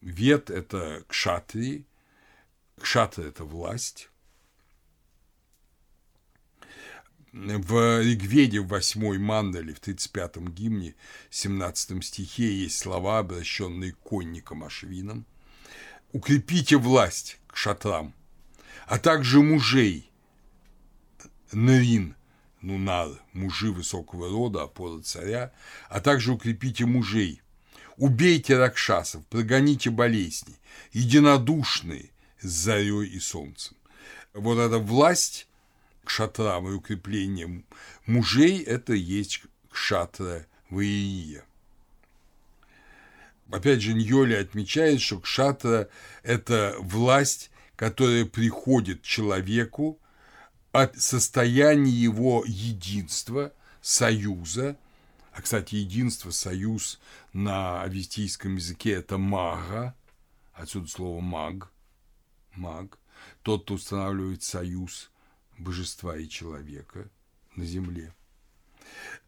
Вет– 0.00 0.50
это 0.50 1.04
кшатрии, 1.08 1.86
кшатра– 2.80 3.22
это 3.24 3.44
власть, 3.44 4.10
в 7.32 8.00
Ригведе 8.02 8.60
в 8.60 8.68
8 8.68 9.18
мандале, 9.18 9.74
в 9.74 9.80
35-м 9.80 10.48
гимне, 10.48 10.94
17 11.30 12.04
стихе 12.04 12.52
есть 12.52 12.78
слова, 12.78 13.18
обращенные 13.18 13.92
к 13.92 13.98
конникам. 13.98 14.64
«Укрепите 16.12 16.78
власть 16.78 17.38
к 17.46 17.56
шатрам, 17.56 18.14
а 18.86 18.98
также 18.98 19.42
мужей, 19.42 20.10
Нарин, 21.52 22.16
Нунар, 22.62 23.10
мужи 23.34 23.70
высокого 23.70 24.30
рода, 24.30 24.62
опора 24.62 25.02
царя, 25.02 25.52
а 25.90 26.00
также 26.00 26.32
укрепите 26.32 26.86
мужей, 26.86 27.42
убейте 27.98 28.56
ракшасов, 28.56 29.26
прогоните 29.26 29.90
болезни, 29.90 30.56
единодушные 30.92 32.10
с 32.40 32.48
зарей 32.48 33.08
и 33.08 33.18
солнцем. 33.18 33.76
Вот 34.32 34.58
эта 34.58 34.78
власть 34.78 35.48
к 36.04 36.10
шатрам 36.10 36.68
и 36.68 36.72
укреплением 36.72 37.64
мужей– 38.06 38.62
это 38.66 38.94
есть 38.94 39.42
кшатра 39.70 40.46
Ваия. 40.70 41.44
Опять 43.50 43.80
же, 43.80 43.94
Ньоли 43.94 44.34
отмечает, 44.34 45.00
что 45.00 45.20
кшатра– 45.20 45.88
это 46.22 46.76
власть, 46.80 47.50
которая 47.76 48.26
приходит 48.26 49.02
человеку 49.02 49.98
от 50.72 51.00
состояния 51.00 51.90
его 51.90 52.44
единства, 52.46 53.52
союза, 53.80 54.76
а, 55.38 55.40
кстати, 55.40 55.76
единство, 55.76 56.32
союз 56.32 56.98
на 57.32 57.82
авестийском 57.82 58.56
языке– 58.56 58.90
это 58.94 59.18
мага, 59.18 59.94
отсюда 60.52 60.88
слово 60.88 61.20
маг, 61.20 61.70
маг, 62.56 62.98
тот, 63.44 63.62
кто 63.62 63.74
устанавливает 63.74 64.42
союз 64.42 65.12
божества 65.56 66.16
и 66.16 66.28
человека 66.28 67.08
на 67.54 67.64
земле, 67.64 68.12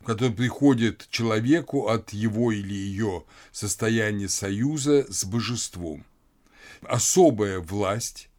который 0.04 0.34
приходит 0.34 1.06
человеку 1.10 1.86
от 1.86 2.12
его 2.12 2.50
или 2.50 2.74
ее 2.74 3.24
состояния 3.52 4.28
союза 4.28 5.06
с 5.12 5.24
божеством. 5.24 6.04
Особая 6.82 7.60
власть, 7.60 8.30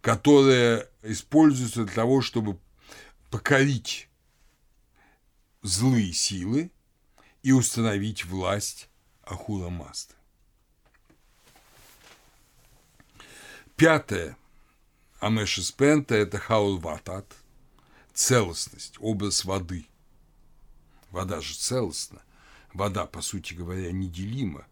которая 0.00 0.88
используется 1.02 1.86
для 1.86 1.94
того, 1.94 2.20
чтобы 2.20 2.56
покорить 3.30 4.07
злые 5.62 6.12
силы 6.12 6.70
и 7.42 7.52
установить 7.52 8.24
власть 8.24 8.88
Ахура 9.22 9.68
Маста. 9.68 10.14
Пятое. 13.76 14.36
Амешис 15.20 15.72
Пента– 15.72 16.14
это 16.16 16.38
хаул 16.38 16.78
ватат, 16.78 17.34
целостность, 18.12 18.96
образ 19.00 19.44
воды. 19.44 19.86
Вода 21.10 21.40
же 21.40 21.54
целостна. 21.54 22.22
Вода, 22.72 23.06
по 23.06 23.20
сути 23.20 23.54
говоря, 23.54 23.90
неделима. 23.90 24.66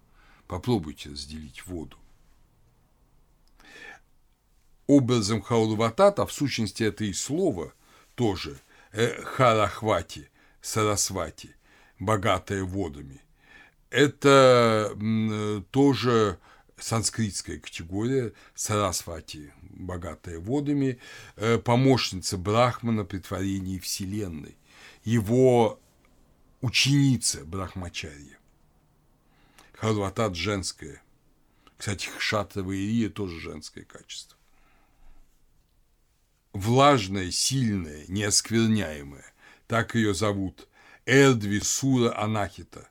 Попробуйте 0.46 1.10
разделить 1.10 1.66
воду 1.66 1.98
образом 4.86 5.42
Хаулватат, 5.42 6.18
а 6.18 6.26
в 6.26 6.32
сущности 6.32 6.82
это 6.84 7.04
и 7.04 7.12
слово 7.12 7.72
тоже, 8.14 8.58
э, 8.92 9.22
Харахвати, 9.22 10.30
Сарасвати, 10.66 11.54
богатая 12.00 12.64
водами. 12.64 13.20
Это 13.90 14.92
тоже 15.70 16.38
санскритская 16.76 17.58
категория, 17.58 18.32
Сарасвати, 18.56 19.54
богатая 19.62 20.40
водами, 20.40 20.98
э, 21.36 21.58
помощница 21.58 22.36
Брахмана 22.36 23.04
при 23.04 23.18
творении 23.18 23.78
Вселенной, 23.78 24.58
его 25.04 25.80
ученица 26.60 27.44
Брахмачарья. 27.44 28.36
Харватат 29.72 30.34
женское. 30.34 31.00
Кстати, 31.78 32.08
Хшатова 32.08 32.72
Ирия 32.72 33.08
тоже 33.08 33.38
женское 33.38 33.84
качество 33.84 34.36
влажная, 36.56 37.30
сильная, 37.30 38.04
неоскверняемая. 38.08 39.32
Так 39.66 39.94
ее 39.94 40.14
зовут 40.14 40.68
Эрдви 41.06 41.60
Сура 41.60 42.16
Анахита. 42.16 42.88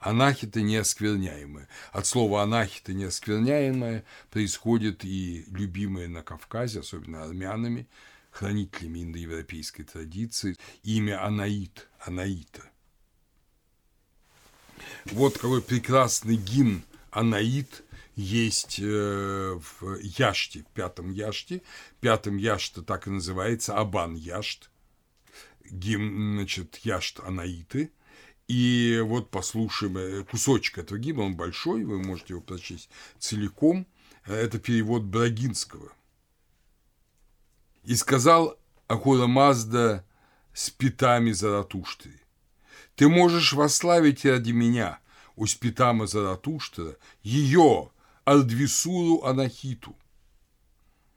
Анахита 0.00 0.60
неоскверняемая. 0.60 1.68
От 1.92 2.06
слова 2.06 2.42
анахита 2.42 2.94
неоскверняемая 2.94 4.04
происходит 4.30 5.04
и 5.04 5.44
любимое 5.50 6.08
на 6.08 6.22
Кавказе, 6.22 6.80
особенно 6.80 7.22
армянами, 7.22 7.86
хранителями 8.30 9.02
индоевропейской 9.02 9.84
традиции, 9.84 10.56
имя 10.84 11.24
Анаит, 11.24 11.86
Анаита. 11.98 12.62
Вот 15.06 15.34
какой 15.34 15.60
прекрасный 15.60 16.36
гимн 16.36 16.82
Анаит– 17.10 17.82
есть 18.20 18.78
э, 18.80 19.58
в 19.58 19.98
Яште, 20.00 20.60
в 20.60 20.66
пятом 20.74 21.12
Яште. 21.12 21.62
Пятом 22.00 22.36
Яште 22.36 22.82
так 22.82 23.06
и 23.06 23.10
называется 23.10 23.76
Абан 23.76 24.14
Яшт, 24.14 24.70
гимн, 25.70 26.36
значит, 26.36 26.76
Яшт 26.84 27.20
Анаиты. 27.20 27.92
И 28.48 29.00
вот 29.04 29.30
послушаем 29.30 29.96
э, 29.98 30.24
кусочек 30.24 30.78
этого 30.78 30.98
гимна, 30.98 31.22
он 31.22 31.36
большой, 31.36 31.84
вы 31.84 32.02
можете 32.02 32.34
его 32.34 32.40
прочесть 32.40 32.90
целиком. 33.18 33.86
Это 34.26 34.58
перевод 34.58 35.02
Брагинского. 35.02 35.92
«И 37.84 37.94
сказал 37.94 38.58
Ахура 38.88 39.26
Мазда 39.26 40.04
с 40.52 40.68
питами 40.70 41.30
Заратушты, 41.32 42.20
«Ты 42.96 43.08
можешь 43.08 43.52
восславить 43.52 44.24
ради 44.24 44.50
меня, 44.50 44.98
у 45.36 45.46
Спитама 45.46 46.06
Заратуштра, 46.06 46.96
ее, 47.22 47.90
Ардвисуру 48.24 49.24
Анахиту. 49.24 49.96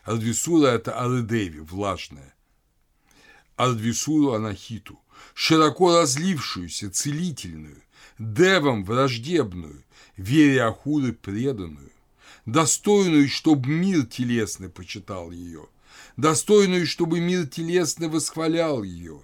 Ардвисура– 0.03 0.67
это 0.69 0.97
Ардеви, 0.97 1.59
влажная. 1.59 2.33
Ардвисуру 3.55 4.33
Анахиту, 4.33 4.99
широко 5.33 5.99
разлившуюся, 5.99 6.89
целительную, 6.89 7.81
девам 8.17 8.83
враждебную, 8.83 9.83
вере 10.17 10.63
Ахуры 10.63 11.13
преданную, 11.13 11.91
достойную, 12.45 13.29
чтобы 13.29 13.69
мир 13.69 14.05
телесный 14.05 14.69
почитал 14.69 15.31
ее, 15.31 15.67
достойную, 16.17 16.87
чтобы 16.87 17.19
мир 17.19 17.47
телесный 17.47 18.07
восхвалял 18.07 18.83
ее, 18.83 19.21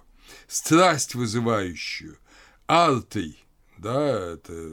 страсть 0.48 1.14
вызывающую, 1.14 2.16
артой, 2.66 3.36
да, 3.78 4.34
это 4.34 4.72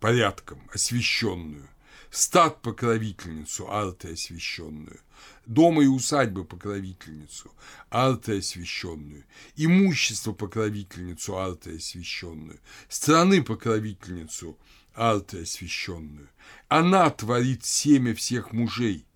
порядком, 0.00 0.60
освященную, 0.72 1.68
стад 2.10 2.62
покровительницу, 2.62 3.70
арты 3.70 4.12
освященную, 4.12 5.00
дома 5.46 5.82
и 5.82 5.86
усадьбы 5.86 6.44
покровительницу, 6.44 7.50
арты 7.90 8.38
освященную, 8.38 9.24
имущество 9.56 10.32
покровительницу, 10.32 11.36
арты 11.36 11.76
освященную, 11.76 12.60
страны 12.88 13.42
покровительницу, 13.42 14.58
арты 14.94 15.42
освященную. 15.42 16.28
Она 16.68 17.10
творит 17.10 17.64
семя 17.64 18.14
всех 18.14 18.52
мужей, 18.52 19.06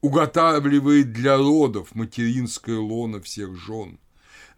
уготавливает 0.00 1.12
для 1.12 1.36
родов 1.36 1.94
материнское 1.94 2.78
лоно 2.78 3.20
всех 3.20 3.56
жен, 3.56 3.98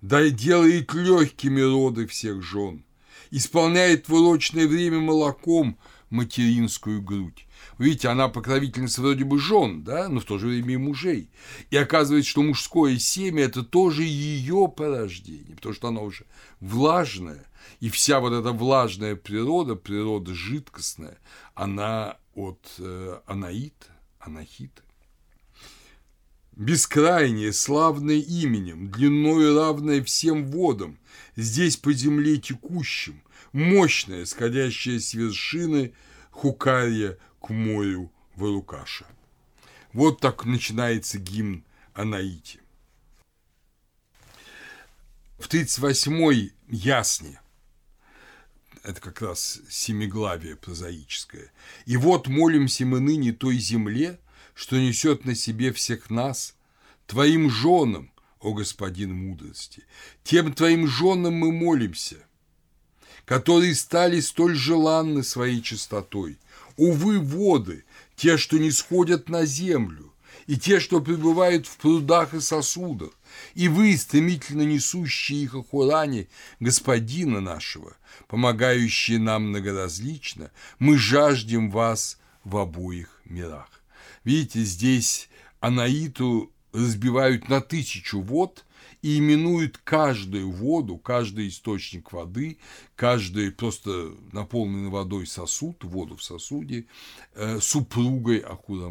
да 0.01 0.29
делает 0.29 0.93
легкими 0.93 1.61
роды 1.61 2.07
всех 2.07 2.43
жен, 2.43 2.85
исполняет 3.31 4.09
в 4.09 4.15
урочное 4.15 4.67
время 4.67 4.99
молоком 4.99 5.79
материнскую 6.11 7.03
грудь. 7.03 7.47
Видите, 7.79 8.09
она 8.09 8.29
покровительница 8.29 9.01
вроде 9.03 9.25
бы 9.25 9.39
жен, 9.39 9.83
да, 9.83 10.09
но 10.09 10.21
в 10.21 10.25
то 10.25 10.39
же 10.39 10.47
время 10.49 10.75
и 10.75 10.77
мужей. 10.77 11.31
И 11.71 11.77
оказывается, 11.77 12.31
что 12.31 12.43
мужское 12.43 12.99
семя– 12.99 13.45
это 13.45 13.63
тоже 13.63 14.05
ее 14.05 14.73
порождение, 14.75 15.57
потому 15.57 15.75
что 15.75 15.89
она 15.89 16.01
уже 16.01 16.27
влажная. 16.61 17.45
И 17.81 17.91
вся 17.91 18.21
вот 18.21 18.33
эта 18.33 18.53
влажная 18.53 19.17
природа, 19.17 19.75
природа 19.75 20.35
жидкостная, 20.35 21.19
она 21.55 22.17
от 22.35 22.67
э, 22.79 23.21
анаита, 23.27 23.87
анахита. 24.21 24.83
Бескрайнее, 26.53 27.53
славное 27.53 28.17
именем, 28.17 28.91
длиною 28.91 29.59
равное 29.59 30.03
всем 30.03 30.47
водам, 30.47 30.99
здесь 31.35 31.77
по 31.77 31.93
земле 31.93 32.39
текущим, 32.39 33.21
мощное, 33.53 34.25
сходящее 34.25 35.01
с 35.01 35.15
вершины 35.15 35.95
Хукарья 36.31 37.19
к 37.41 37.51
морю 37.51 38.13
Валукаша. 38.35 39.07
Вот 39.93 40.21
так 40.21 40.45
начинается 40.45 41.19
гимн 41.19 41.65
Анаити. 41.95 42.61
В 45.39 45.49
38-й 45.49 46.53
ясне, 46.69 47.41
это 48.83 49.01
как 49.01 49.21
раз 49.21 49.61
семиглавие 49.69 50.57
прозаическое, 50.57 51.53
и 51.85 51.97
вот 51.97 52.29
молимся 52.29 52.85
мы 52.85 53.01
ныне 53.01 53.33
той 53.33 53.59
земле, 53.59 54.19
что 54.55 54.77
несет 54.77 55.25
на 55.25 55.35
себе 55.35 55.73
всех 55.73 56.11
нас, 56.11 56.57
твоим 57.07 57.51
женам, 57.51 58.11
о 58.41 58.53
господин 58.53 59.15
мудрости. 59.15 59.83
Тем 60.23 60.53
твоим 60.53 60.87
женам 60.87 61.35
мы 61.35 61.53
молимся, 61.53 62.26
которые 63.27 63.75
стали 63.75 64.21
столь 64.21 64.55
желанны 64.55 65.23
своей 65.23 65.61
чистотой. 65.61 66.39
Увы, 66.77 67.19
воды, 67.19 67.85
те, 68.15 68.39
что 68.39 68.59
не 68.59 68.71
сходят 68.71 69.29
на 69.29 69.45
землю, 69.45 70.13
и 70.47 70.57
те, 70.57 70.79
что 70.79 71.01
пребывают 71.01 71.67
в 71.67 71.77
прудах 71.77 72.33
и 72.33 72.41
сосудах, 72.41 73.11
и 73.55 73.69
вы, 73.69 73.97
стремительно 73.97 74.63
несущие 74.63 75.43
их 75.43 75.55
охуране 75.55 76.29
Господина 76.61 77.41
нашего, 77.41 77.97
помогающие 78.29 79.19
нам 79.19 79.49
многоразлично, 79.49 80.53
мы 80.79 80.97
жаждем 80.97 81.71
вас 81.71 82.19
в 82.45 82.57
обоих 82.57 83.21
мирах. 83.25 83.69
Видите, 84.23 84.63
здесь 84.63 85.29
Анаиту 85.61 86.53
разбивают 86.73 87.49
на 87.49 87.61
тысячу 87.61 88.21
вод 88.21 88.65
и 89.07 89.19
именуют 89.19 89.79
каждую 89.79 90.51
воду, 90.51 90.99
каждый 90.99 91.47
источник 91.47 92.11
воды, 92.11 92.59
каждый 92.97 93.53
просто 93.53 94.17
наполненный 94.33 94.89
водой 94.91 95.29
сосуд, 95.29 95.85
воду 95.85 96.17
в 96.17 96.25
сосуде, 96.25 96.87
э, 97.35 97.61
супругой 97.61 98.39
Ахура 98.39 98.91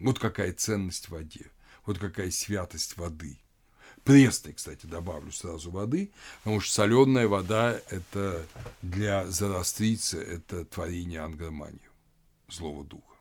Вот 0.00 0.18
какая 0.18 0.52
ценность 0.52 1.06
в 1.06 1.10
воде, 1.10 1.52
вот 1.86 2.00
какая 2.00 2.32
святость 2.32 2.96
воды. 2.96 3.38
Пресной, 4.02 4.54
кстати, 4.54 4.86
добавлю 4.86 5.30
сразу 5.30 5.70
воды, 5.70 6.10
потому 6.42 6.60
что 6.60 6.74
соленая 6.74 7.28
вода– 7.28 7.80
это 7.90 8.44
для 8.82 9.24
зарастрицы, 9.28 10.18
это 10.18 10.64
творение 10.64 11.20
ангроманию, 11.20 11.92
злого 12.48 12.84
духа. 12.84 13.14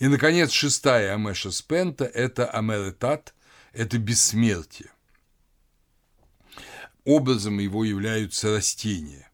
И, 0.00 0.08
наконец, 0.08 0.50
шестая 0.50 1.14
Амеша 1.14 1.52
Спента– 1.52 2.04
это 2.04 2.50
Амеретат, 2.50 3.32
это 3.76 3.98
бессмертие. 3.98 4.90
Образом 7.04 7.58
его 7.58 7.84
являются 7.84 8.50
растения. 8.56 9.30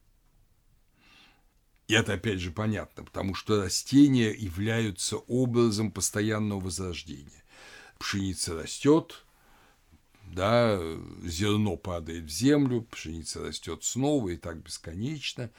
И 1.87 1.93
это, 1.93 2.13
опять 2.13 2.39
же, 2.39 2.51
понятно, 2.51 3.03
потому 3.03 3.35
что 3.35 3.61
растения 3.63 4.31
являются 4.31 5.17
образом 5.17 5.91
постоянного 5.91 6.59
возрождения. 6.59 7.43
Пшеница 7.97 8.53
растет, 8.53 9.25
да, 10.33 10.79
зерно 11.23 11.77
падает 11.77 12.25
в 12.25 12.29
землю, 12.29 12.81
пшеница 12.89 13.41
растет 13.41 13.83
снова 13.83 14.29
и 14.29 14.37
так 14.37 14.57
бесконечно. 14.63 15.49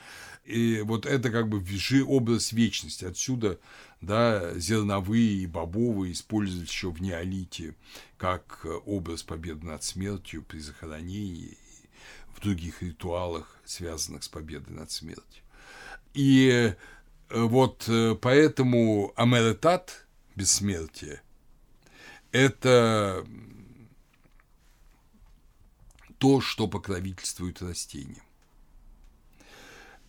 И 0.45 0.83
вот 0.85 1.07
это 1.07 1.31
как 1.31 1.49
бы 1.49 1.65
образ 2.07 2.53
вечности. 2.53 3.05
Отсюда 3.05 3.59
да, 4.01 4.59
зерновые 4.59 5.43
и 5.43 5.47
бобовые 5.47 6.13
использовались 6.13 6.71
еще 6.71 6.91
в 6.91 7.01
неолите 7.01 7.75
как 8.17 8.67
образ 8.85 9.23
победы 9.23 9.67
над 9.67 9.83
смертью 9.83 10.43
при 10.43 10.59
захоронении 10.59 11.57
в 12.37 12.41
других 12.41 12.83
ритуалах, 12.83 13.59
связанных 13.65 14.25
с 14.25 14.29
победой 14.29 14.75
над 14.75 14.91
смертью. 14.91 15.43
И 16.13 16.75
вот 17.31 17.85
э, 17.89 18.17
поэтому 18.21 19.13
амеретат, 19.17 20.07
бессмертие, 20.37 21.23
это 22.33 23.25
то, 26.19 26.41
что 26.41 26.69
покровительствует 26.69 27.63
растениям. 27.63 28.23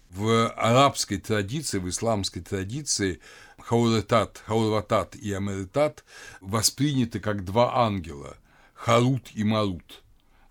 В 0.10 0.50
арабской 0.50 1.18
традиции, 1.18 1.78
в 1.78 1.90
исламской 1.90 2.42
традиции 2.42 3.20
Хауретат, 3.58 4.42
Хаурватат 4.46 5.16
и 5.16 5.34
Америтат 5.34 6.06
восприняты 6.40 7.20
как 7.20 7.44
два 7.44 7.86
ангела– 7.86 8.38
Харут 8.76 9.32
и 9.34 9.44
Марут. 9.44 10.04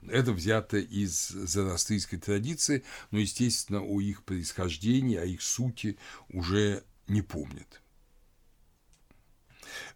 Это 0.09 0.33
взято 0.33 0.77
из 0.77 1.29
зороастрийской 1.29 2.19
традиции, 2.19 2.83
но, 3.11 3.19
естественно, 3.19 3.81
о 3.81 4.01
их 4.01 4.25
происхождении, 4.25 5.17
о 5.17 5.25
их 5.25 5.41
сути 5.41 5.97
уже 6.31 6.83
не 7.07 7.23
помнят. 7.23 7.81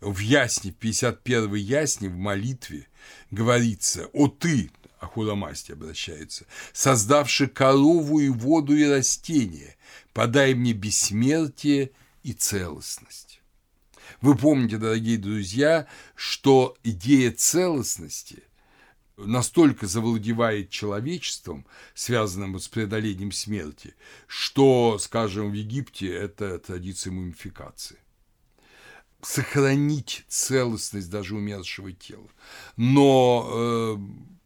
В 0.00 0.18
Ясне, 0.20 0.72
в 0.72 0.76
51 0.76 1.54
Ясне, 1.54 2.08
в 2.08 2.16
молитве 2.16 2.86
говорится 3.30 4.06
«О 4.12 4.28
ты, 4.28 4.70
Ахурамасти 5.00 5.72
обращается, 5.72 6.46
создавший 6.72 7.48
корову 7.48 8.20
и 8.20 8.28
воду 8.28 8.76
и 8.76 8.84
растения, 8.84 9.76
подай 10.12 10.54
мне 10.54 10.72
бессмертие 10.72 11.92
и 12.22 12.32
целостность. 12.32 13.40
Вы 14.20 14.36
помните, 14.36 14.78
дорогие 14.78 15.18
друзья, 15.18 15.86
что 16.14 16.76
идея 16.82 17.30
целостности 17.30 18.42
настолько 19.16 19.86
завладевает 19.86 20.70
человечеством, 20.70 21.66
связанным 21.94 22.58
с 22.58 22.68
преодолением 22.68 23.32
смерти, 23.32 23.94
что, 24.26 24.98
скажем, 24.98 25.50
в 25.50 25.54
Египте 25.54 26.12
это 26.12 26.58
традиция 26.58 27.12
мумификации 27.12 27.98
сохранить 29.20 30.24
целостность 30.28 31.10
даже 31.10 31.34
умершего 31.34 31.92
тела. 31.92 32.28
Но 32.76 33.48
э, 33.50 33.96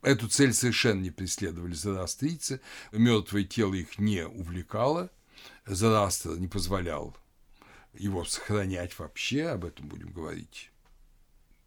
Эту 0.02 0.28
цель 0.28 0.52
совершенно 0.52 1.00
не 1.00 1.10
преследовали 1.10 1.74
зороастрийцы, 1.74 2.60
мертвое 2.90 3.44
тело 3.44 3.74
их 3.74 3.98
не 3.98 4.26
увлекало, 4.26 5.10
Зороастр 5.66 6.36
не 6.38 6.48
позволял 6.48 7.16
его 7.94 8.24
сохранять 8.24 8.98
вообще, 8.98 9.48
об 9.48 9.64
этом 9.64 9.88
будем 9.88 10.12
говорить 10.12 10.70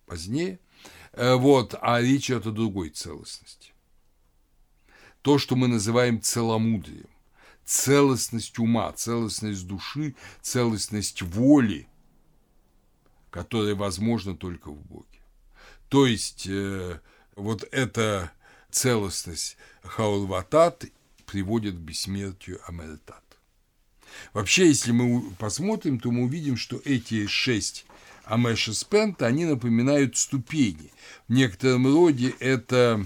позднее. 0.06 0.60
Э, 1.14 1.36
вот, 1.36 1.76
а 1.82 2.02
речь 2.02 2.30
идет 2.30 2.46
о 2.48 2.52
другой 2.52 2.90
целостности. 2.90 3.74
То, 5.22 5.38
что 5.38 5.56
мы 5.56 5.68
называем 5.68 6.22
целомудрием, 6.22 7.10
целостность 7.64 8.60
ума, 8.60 8.92
целостность 8.92 9.66
души, 9.66 10.16
целостность 10.42 11.22
воли, 11.22 11.88
которая 13.32 13.76
возможна 13.76 14.36
только 14.36 14.72
в 14.72 14.82
Боге. 14.86 15.22
То 15.90 16.06
есть 16.06 16.48
э, 16.48 17.00
вот 17.36 17.68
эта 17.72 18.32
целостность 18.72 19.58
Хаулватат 19.84 20.86
приводит 21.26 21.76
к 21.76 21.80
бессмертию 21.80 22.60
Америтат. 22.68 23.24
Вообще, 24.34 24.68
если 24.68 24.92
мы 24.92 25.32
посмотрим, 25.36 26.00
то 26.00 26.12
мы 26.12 26.24
увидим, 26.24 26.58
что 26.58 26.82
эти 26.86 27.28
шесть 27.28 27.86
Амеша 28.24 28.74
Спента, 28.74 29.26
они 29.28 29.46
напоминают 29.46 30.18
ступени. 30.18 30.92
В 31.28 31.34
некотором 31.34 31.86
роде 31.86 32.34
это, 32.40 33.06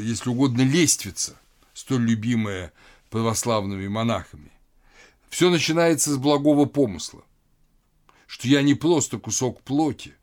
если 0.00 0.30
угодно, 0.30 0.62
лестница, 0.62 1.38
столь 1.74 2.08
любимая 2.08 2.72
православными 3.10 3.88
монахами. 3.88 4.50
Все 5.28 5.50
начинается 5.50 6.12
с 6.12 6.16
благого 6.16 6.64
помысла, 6.64 7.22
что 8.26 8.48
я 8.48 8.62
не 8.62 8.74
просто 8.74 9.18
кусок 9.18 9.60
плоти, 9.62 10.14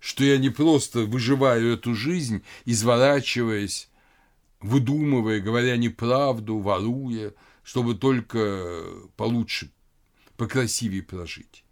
что 0.00 0.24
я 0.24 0.38
не 0.38 0.50
просто 0.50 1.00
выживаю 1.00 1.74
эту 1.74 1.94
жизнь, 1.94 2.42
изворачиваясь, 2.64 3.88
выдумывая, 4.60 5.40
говоря 5.40 5.76
неправду, 5.76 6.58
воруя, 6.58 7.32
чтобы 7.62 7.94
только 7.94 8.82
получше, 9.16 9.70
покрасивее 10.36 11.02
прожить 11.02 11.65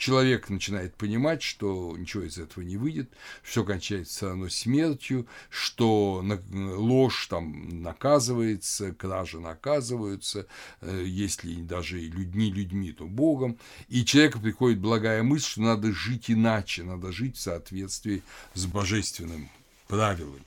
человек 0.00 0.48
начинает 0.48 0.96
понимать, 0.96 1.42
что 1.42 1.94
ничего 1.96 2.22
из 2.22 2.38
этого 2.38 2.64
не 2.64 2.78
выйдет, 2.78 3.10
все 3.42 3.64
кончается 3.64 4.30
равно 4.30 4.48
смертью, 4.48 5.26
что 5.50 6.24
ложь 6.50 7.26
там 7.26 7.82
наказывается, 7.82 8.92
кражи 8.92 9.38
наказываются, 9.38 10.46
э, 10.80 11.04
если 11.06 11.54
даже 11.56 12.00
людьми 12.00 12.50
людьми, 12.50 12.92
то 12.92 13.04
Богом. 13.04 13.58
И 13.88 14.04
человеку 14.04 14.40
приходит 14.40 14.80
благая 14.80 15.22
мысль, 15.22 15.50
что 15.50 15.60
надо 15.60 15.92
жить 15.92 16.30
иначе, 16.30 16.82
надо 16.82 17.12
жить 17.12 17.36
в 17.36 17.40
соответствии 17.40 18.22
с 18.54 18.64
божественным 18.64 19.50
правилами. 19.86 20.44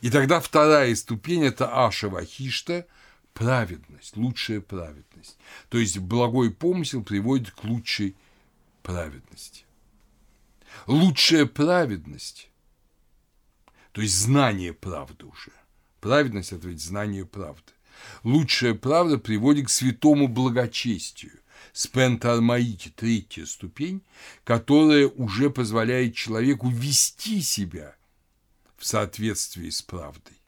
И 0.00 0.10
тогда 0.10 0.40
вторая 0.40 0.94
ступень– 0.96 1.44
это 1.44 1.86
Аша 1.86 2.08
Вахишта– 2.08 2.84
праведность, 3.38 4.16
лучшая 4.16 4.60
праведность. 4.60 5.36
То 5.68 5.78
есть 5.78 5.98
благой 5.98 6.50
помысел 6.50 7.04
приводит 7.04 7.52
к 7.52 7.62
лучшей. 7.62 8.16
Лучшая 10.86 11.44
праведность, 11.44 12.50
то 13.92 14.00
есть 14.00 14.16
знание 14.16 14.72
правды 14.72 15.26
уже. 15.26 15.52
Праведность– 16.00 16.52
это 16.54 16.68
ведь 16.68 16.80
знание 16.80 17.26
правды. 17.26 17.72
Лучшая 18.22 18.72
правда 18.72 19.18
приводит 19.18 19.66
к 19.66 19.70
святому 19.70 20.26
благочестию. 20.26 21.38
Спентармаити– 21.74 22.88
третья 22.96 23.44
ступень, 23.44 24.00
которая 24.44 25.08
уже 25.08 25.50
позволяет 25.50 26.14
человеку 26.14 26.70
вести 26.70 27.42
себя 27.42 27.94
в 28.78 28.86
соответствии 28.86 29.68
с 29.68 29.82
правдой. 29.82 30.40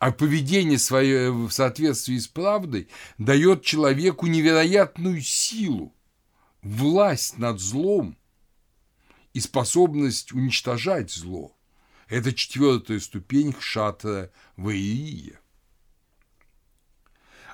А 0.00 0.10
поведение 0.10 0.78
свое 0.78 1.30
в 1.30 1.52
соответствии 1.52 2.18
с 2.18 2.26
правдой 2.26 2.88
дает 3.18 3.62
человеку 3.62 4.26
невероятную 4.26 5.20
силу– 5.20 5.94
власть 6.62 7.38
над 7.38 7.60
злом 7.60 8.16
и 9.32 9.40
способность 9.40 10.32
уничтожать 10.32 11.10
зло. 11.10 11.56
Это 12.08 12.32
четвертая 12.32 12.98
ступень 12.98 13.52
хшата 13.52 14.32
Ваирия. 14.56 15.40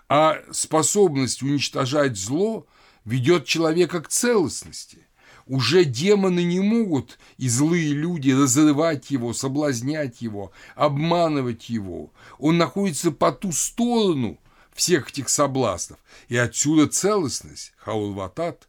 А 0.09 0.41
способность 0.53 1.43
уничтожать 1.43 2.17
зло 2.17 2.67
ведет 3.05 3.45
человека 3.45 4.01
к 4.01 4.09
целостности. 4.09 5.07
Уже 5.47 5.85
демоны 5.85 6.43
не 6.43 6.59
могут 6.59 7.19
и 7.37 7.49
злые 7.49 7.93
люди 7.93 8.31
разрывать 8.31 9.11
его, 9.11 9.33
соблазнять 9.33 10.21
его, 10.21 10.53
обманывать 10.75 11.69
его. 11.69 12.13
Он 12.39 12.59
находится 12.59 13.13
по 13.13 13.31
ту 13.31 13.53
сторону 13.53 14.41
всех 14.75 15.11
этих 15.11 15.29
соблазнов. 15.29 15.99
И 16.29 16.37
отсюда 16.37 16.89
целостность, 16.89 17.73
хаулватат, 17.77 18.69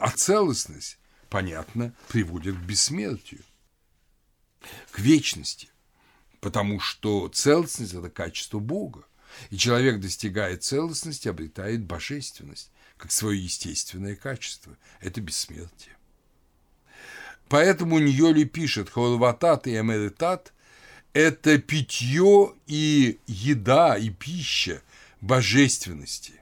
а 0.00 0.10
целостность, 0.10 0.98
понятно, 1.28 1.94
приводит 2.08 2.56
к 2.56 2.60
бессмертию, 2.60 3.42
к 4.90 4.98
вечности. 4.98 5.68
Потому 6.40 6.80
что 6.80 7.28
целостность– 7.28 7.94
это 7.94 8.10
качество 8.10 8.58
Бога. 8.58 9.04
И 9.50 9.56
человек 9.56 10.00
достигает 10.00 10.64
целостности, 10.64 11.28
обретает 11.28 11.84
божественность 11.84 12.72
как 12.96 13.12
свое 13.12 13.42
естественное 13.42 14.16
качество. 14.16 14.76
Это 15.00 15.20
бессмертие. 15.20 15.96
Поэтому 17.48 17.98
Ньоли 17.98 18.44
пишет, 18.44 18.90
холватат 18.90 19.66
и 19.66 19.76
эмеритат– 19.76 20.52
это 21.12 21.58
питье 21.58 22.54
и 22.66 23.18
еда, 23.26 23.96
и 23.96 24.10
пища 24.10 24.82
божественности, 25.20 26.34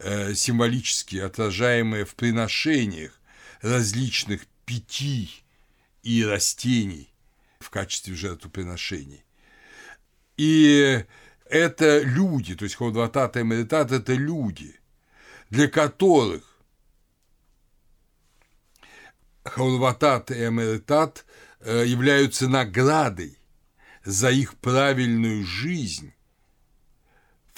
э, 0.00 0.34
символически 0.34 1.16
отражаемые 1.16 2.04
в 2.04 2.14
приношениях 2.14 3.20
различных 3.60 4.46
питий 4.64 5.44
и 6.02 6.24
растений 6.24 7.12
в 7.58 7.70
качестве 7.70 8.14
жертвоприношений. 8.14 9.24
И 10.36 11.04
это 11.44 12.00
люди, 12.00 12.54
то 12.54 12.64
есть 12.64 12.76
Ходватат 12.76 13.36
и 13.36 13.40
Эмеритат– 13.40 13.92
это 13.92 14.14
люди, 14.14 14.74
для 15.50 15.68
которых 15.68 16.58
Ходватат 19.44 20.30
и 20.30 20.46
Эмеритат 20.46 21.26
э, 21.60 21.84
являются 21.86 22.48
наградой 22.48 23.38
за 24.04 24.30
их 24.30 24.56
правильную 24.56 25.44
жизнь 25.44 26.14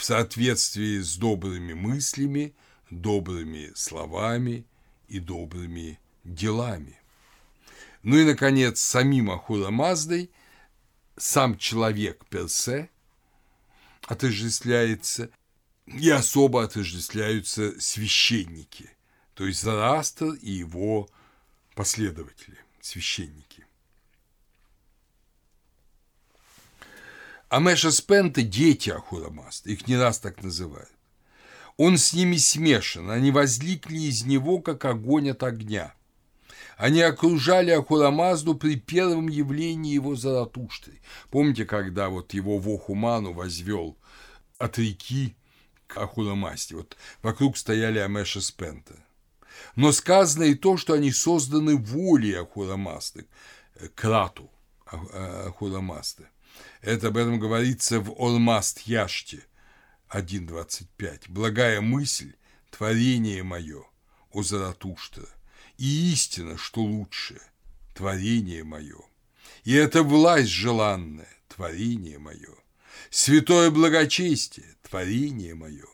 в 0.03 0.05
соответствии 0.05 0.99
с 0.99 1.17
добрыми 1.17 1.75
мыслями, 1.75 2.57
добрыми 2.91 3.71
словами 3.77 4.67
и 5.07 5.21
добрыми 5.21 6.01
делами. 6.25 6.99
Ну 8.03 8.17
и, 8.17 8.25
наконец, 8.25 8.81
самим 8.81 9.31
Ахура 9.31 9.71
Маздой 9.71 10.33
сам 11.17 11.57
человек 11.57 12.25
персе 12.29 12.91
отождествляется, 14.09 15.31
и 15.87 16.11
особо 16.11 16.65
отождествляются 16.65 17.81
священники, 17.81 18.91
то 19.35 19.47
есть 19.47 19.63
Зарастер 19.63 20.33
и 20.33 20.51
его 20.51 21.09
последователи, 21.77 22.59
священники. 22.81 23.52
Амеша 27.53 27.91
Спента– 27.91 28.43
дети 28.43 28.89
Ахура 28.89 29.29
Маста, 29.29 29.69
их 29.69 29.87
не 29.87 29.99
раз 29.99 30.19
так 30.19 30.43
называют. 30.43 30.89
Он 31.77 31.99
с 31.99 32.15
ними 32.15 32.39
смешан, 32.39 33.11
они 33.11 33.31
возникли 33.31 33.99
из 33.99 34.25
него, 34.25 34.61
как 34.61 34.85
огонь 34.87 35.31
от 35.31 35.43
огня– 35.43 35.95
они 36.79 37.01
окружали 37.01 37.71
Ахурамазду 37.71 38.57
при 38.57 38.75
первом 38.77 39.29
явлении 39.29 39.95
его 39.95 40.17
Заратушты. 40.17 41.01
Помните, 41.31 41.65
когда 41.65 42.09
вот 42.09 42.35
его 42.35 42.59
Вохуману 42.59 43.33
возвел 43.33 43.97
от 44.59 44.79
реки 44.79 45.37
к 45.87 45.99
Ахурамасте? 45.99 46.75
Вот 46.75 46.97
вокруг 47.23 47.57
стояли 47.57 48.01
Амеша 48.01 48.41
Спента. 48.41 48.97
Но 49.77 49.93
сказано 49.93 50.45
и 50.45 50.55
то, 50.55 50.77
что 50.77 50.95
они 50.95 51.13
созданы 51.13 51.77
волей 51.77 52.33
Ахурамасты, 52.35 53.27
э, 53.77 53.87
крату 53.95 54.51
э, 54.91 55.47
Ахурамасты. 55.49 56.27
Это 56.83 57.09
об 57.09 57.17
этом 57.17 57.39
говорится 57.39 58.01
в 58.01 58.13
Ормаст 58.19 58.81
Яште 58.81 59.45
1.25. 60.11 61.23
«Благая 61.29 61.81
мысль, 61.81 62.35
творение 62.71 63.45
мое, 63.45 63.85
о 64.33 64.43
Заратуштра, 64.43 65.29
и 65.79 66.13
истина, 66.13 66.59
что 66.59 66.83
лучшее, 66.83 67.41
творение 67.95 68.65
мое. 68.65 69.01
И 69.63 69.73
это 69.75 70.03
власть 70.03 70.51
желанная, 70.51 71.33
творение 71.49 72.19
мое. 72.19 72.55
Святое 73.11 73.71
благочестие, 73.71 74.75
творение 74.83 75.55
мое. 75.55 75.87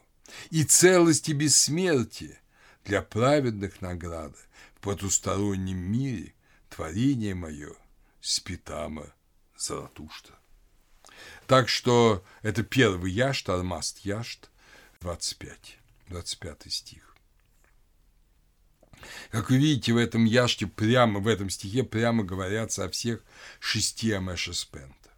И 0.51 0.65
целость 0.65 1.29
и 1.29 1.35
бессмертие 1.35 2.41
для 2.85 3.03
праведных 3.03 3.83
награда 3.83 4.39
в 4.77 4.81
потустороннем 4.81 5.79
мире, 5.79 6.35
творение 6.71 7.35
мое, 7.35 7.75
спитама 8.21 9.13
Заратушта. 9.55 10.38
Так 11.49 11.71
что 11.71 12.23
это 12.43 12.63
первый 12.63 13.11
яшт, 13.11 13.49
Армаст 13.49 14.01
яшт, 14.01 14.51
25, 15.01 15.79
25 16.09 16.65
стих. 16.69 17.17
Как 19.31 19.49
вы 19.49 19.57
видите, 19.57 19.95
в 19.95 19.97
этом 19.97 20.27
яшке 20.27 20.67
прямо, 20.67 21.21
в 21.21 21.27
этом 21.27 21.49
стихе 21.49 21.85
прямо 21.85 22.23
говорятся 22.23 22.85
о 22.85 22.91
всех 22.91 23.25
шести 23.61 24.13
Амеша 24.13 24.53
Спента. 24.53 25.09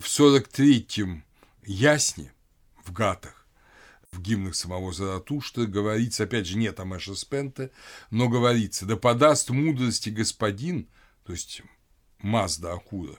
В 0.00 0.06
43-м 0.06 1.24
ясне, 1.64 2.32
в 2.84 2.90
гатах, 2.90 3.46
в 4.10 4.20
гимнах 4.20 4.56
самого 4.56 4.92
Заратушта 4.92 5.66
говорится, 5.66 6.24
опять 6.24 6.46
же, 6.46 6.58
нет 6.58 6.80
Амеша 6.80 7.14
Спента, 7.14 7.70
но 8.10 8.28
говорится, 8.28 8.84
да 8.84 8.96
подаст 8.96 9.50
мудрости 9.50 10.08
господин, 10.08 10.88
то 11.24 11.30
есть 11.30 11.62
Мазда 12.18 12.72
Акура, 12.72 13.16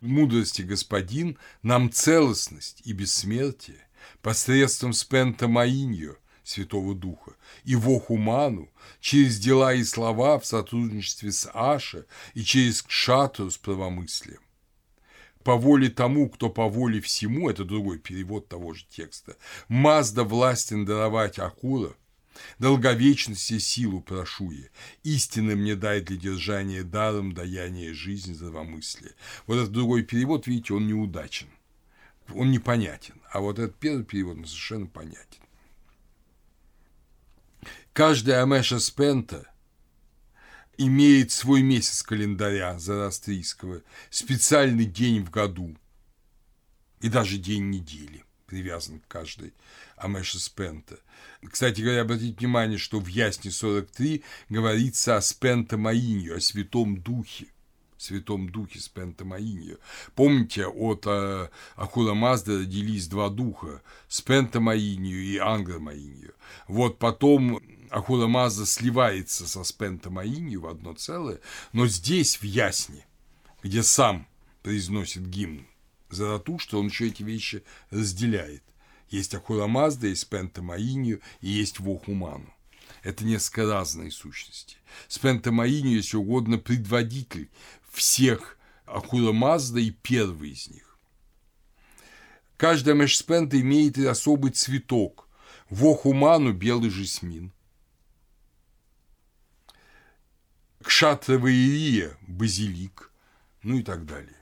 мудрости 0.00 0.62
господин 0.62 1.38
нам 1.62 1.90
целостность 1.90 2.82
и 2.84 2.92
бессмертие 2.92 3.86
посредством 4.22 4.92
Спента 4.92 5.48
Маиньо, 5.48 6.16
Святого 6.42 6.94
Духа, 6.94 7.32
и 7.64 7.74
Вохуману, 7.74 8.70
через 9.00 9.38
дела 9.38 9.74
и 9.74 9.84
слова 9.84 10.38
в 10.38 10.46
сотрудничестве 10.46 11.32
с 11.32 11.50
Аша 11.52 12.06
и 12.34 12.42
через 12.42 12.82
Кшатру 12.82 13.50
с 13.50 13.58
правомыслием. 13.58 14.40
По 15.42 15.56
воле 15.56 15.90
тому, 15.90 16.28
кто 16.28 16.50
по 16.50 16.68
воле 16.68 17.00
всему, 17.00 17.48
это 17.48 17.64
другой 17.64 17.98
перевод 17.98 18.48
того 18.48 18.74
же 18.74 18.84
текста, 18.90 19.36
Мазда 19.68 20.24
властен 20.24 20.84
даровать 20.84 21.38
Акура, 21.38 21.94
долговечности 22.58 23.58
силу 23.58 24.00
прошу 24.00 24.50
я, 24.50 24.68
истины 25.02 25.56
мне 25.56 25.76
дай 25.76 26.00
для 26.00 26.16
держания 26.16 26.82
даром 26.82 27.32
даяния 27.32 27.94
жизни 27.94 28.32
здравомыслия. 28.32 29.12
Вот 29.46 29.56
этот 29.56 29.72
другой 29.72 30.02
перевод, 30.02 30.46
видите, 30.46 30.74
он 30.74 30.86
неудачен, 30.86 31.48
он 32.34 32.50
непонятен, 32.50 33.20
а 33.32 33.40
вот 33.40 33.58
этот 33.58 33.76
первый 33.76 34.04
перевод 34.04 34.36
совершенно 34.46 34.86
понятен. 34.86 35.42
Каждая 37.92 38.42
Амеша 38.42 38.78
Спента 38.78 39.50
имеет 40.76 41.30
свой 41.30 41.62
месяц 41.62 42.02
календаря 42.02 42.78
зарастрийского, 42.78 43.82
специальный 44.10 44.84
день 44.84 45.24
в 45.24 45.30
году. 45.30 45.74
И 47.00 47.08
даже 47.08 47.38
день 47.38 47.70
недели 47.70 48.25
привязан 48.46 49.00
к 49.00 49.08
каждой 49.08 49.52
Амеша 49.96 50.38
Спента. 50.38 50.98
Кстати 51.50 51.80
говоря, 51.80 52.02
обратите 52.02 52.36
внимание, 52.36 52.78
что 52.78 53.00
в 53.00 53.06
Ясне 53.06 53.50
43 53.50 54.22
говорится 54.48 55.16
о 55.16 55.20
Спента 55.20 55.76
Маинью, 55.76 56.36
о 56.36 56.40
Святом 56.40 57.00
Духе. 57.00 57.46
Святом 57.98 58.50
Духе 58.50 58.78
Спента 58.80 59.24
Маинью. 59.24 59.78
Помните, 60.14 60.66
от 60.66 61.04
э, 61.06 61.48
Ахура 61.76 62.14
Мазда 62.14 62.58
родились 62.58 63.08
два 63.08 63.30
духа– 63.30 63.82
Спента 64.08 64.60
Маинью 64.60 65.22
и 65.22 65.38
Ангра 65.38 65.78
Маинью. 65.78 66.34
Вот 66.68 66.98
потом 66.98 67.62
Ахура 67.90 68.26
Мазда 68.26 68.66
сливается 68.66 69.48
со 69.48 69.64
Спента 69.64 70.10
Маинью 70.10 70.60
в 70.62 70.66
одно 70.66 70.92
целое, 70.92 71.40
но 71.72 71.86
здесь, 71.86 72.36
в 72.36 72.42
Ясне, 72.44 73.06
где 73.62 73.82
сам 73.82 74.26
произносит 74.62 75.26
гимн 75.26 75.66
Заратушта, 76.10 76.78
он 76.78 76.86
еще 76.86 77.08
эти 77.08 77.22
вещи 77.22 77.64
разделяет. 77.90 78.62
Есть 79.08 79.34
Ахура 79.34 79.66
Мазда, 79.66 80.08
есть 80.08 80.22
Спента 80.22 80.62
Маинью 80.62 81.20
и 81.40 81.48
есть 81.48 81.80
Вохуману. 81.80 82.52
Это 83.02 83.24
несколько 83.24 83.66
разные 83.66 84.10
сущности. 84.10 84.76
Спента 85.08 85.52
Маинью, 85.52 85.96
если 85.96 86.16
угодно, 86.16 86.58
предводитель 86.58 87.50
всех 87.90 88.58
Ахура 88.84 89.32
Мазда 89.32 89.80
и 89.80 89.90
первый 89.90 90.50
из 90.50 90.68
них. 90.68 90.98
Каждая 92.56 92.94
мешспента 92.94 93.60
имеет 93.60 93.98
особый 93.98 94.52
цветок. 94.52 95.28
В 95.68 95.84
Охуману 95.86 96.52
белый 96.52 96.90
жасмин, 96.90 97.52
кшатраваирия– 100.80 102.16
базилик, 102.28 103.10
ну 103.64 103.78
и 103.78 103.82
так 103.82 104.06
далее. 104.06 104.35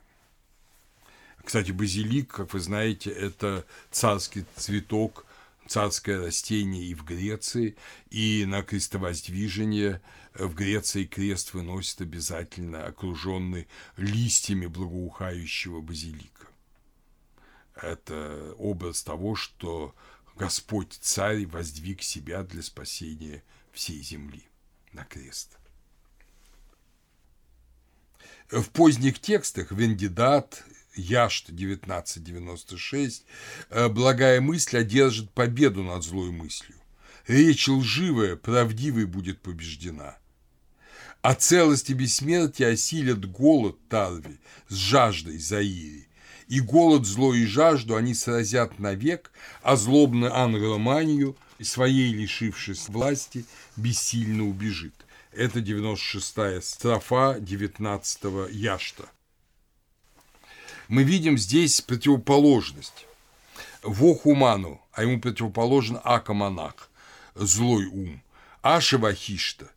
Кстати, 1.45 1.69
базилик, 1.71 2.31
как 2.31 2.53
вы 2.53 2.59
знаете, 2.59 3.11
это 3.11 3.65
царский 3.91 4.45
цветок, 4.55 5.27
царское 5.67 6.19
растение 6.19 6.83
и 6.85 6.95
в 6.95 7.05
Греции, 7.05 7.75
и 8.09 8.45
на 8.47 8.63
крестовоздвижение 8.63 10.01
в 10.33 10.55
Греции 10.55 11.05
крест 11.05 11.53
выносит 11.53 12.01
обязательно 12.01 12.85
окруженный 12.85 13.67
листьями 13.95 14.65
благоухающего 14.65 15.81
базилика. 15.81 16.47
Это 17.75 18.55
образ 18.57 19.03
того, 19.03 19.35
что 19.35 19.93
Господь 20.35 20.93
Царь 20.93 21.45
воздвиг 21.45 22.01
себя 22.01 22.41
для 22.41 22.63
спасения 22.63 23.43
всей 23.71 24.01
земли 24.01 24.43
на 24.93 25.05
крест. 25.05 25.57
В 28.49 28.69
поздних 28.71 29.19
текстах 29.19 29.71
Вендидат 29.71 30.63
Яшт 30.95 31.49
1996, 31.49 33.25
э, 33.69 33.89
благая 33.89 34.41
мысль 34.41 34.77
одержит 34.77 35.31
победу 35.31 35.83
над 35.83 36.03
злой 36.03 36.31
мыслью. 36.31 36.77
Речь 37.27 37.67
лживая, 37.67 38.35
правдивой 38.35 39.05
будет 39.05 39.41
побеждена. 39.41 40.17
А 41.21 41.33
целость 41.33 41.89
и 41.89 41.93
бессмертие 41.93 42.69
осилят 42.69 43.25
голод 43.25 43.77
Тарви 43.89 44.39
с 44.67 44.75
жаждой 44.75 45.39
Заири. 45.39 46.07
И 46.47 46.59
голод, 46.59 47.07
зло 47.07 47.33
и 47.33 47.45
жажду 47.45 47.95
они 47.95 48.13
сразят 48.13 48.77
навек, 48.77 49.31
а 49.63 49.75
злобный 49.75 50.29
англоманию, 50.29 51.35
своей 51.59 52.13
лишившись 52.13 52.87
власти, 52.89 53.45
бессильно 53.75 54.47
убежит. 54.47 54.93
Это 55.31 55.59
96-я 55.59 56.61
строфа 56.61 57.37
19-го 57.39 58.47
Яшта 58.51 59.09
мы 60.87 61.03
видим 61.03 61.37
здесь 61.37 61.81
противоположность. 61.81 63.05
Вохуману, 63.83 64.81
а 64.93 65.03
ему 65.03 65.21
противоположен 65.21 65.99
Акаманах, 66.03 66.89
злой 67.35 67.85
ум. 67.85 68.21
Ашевахишта 68.61 69.69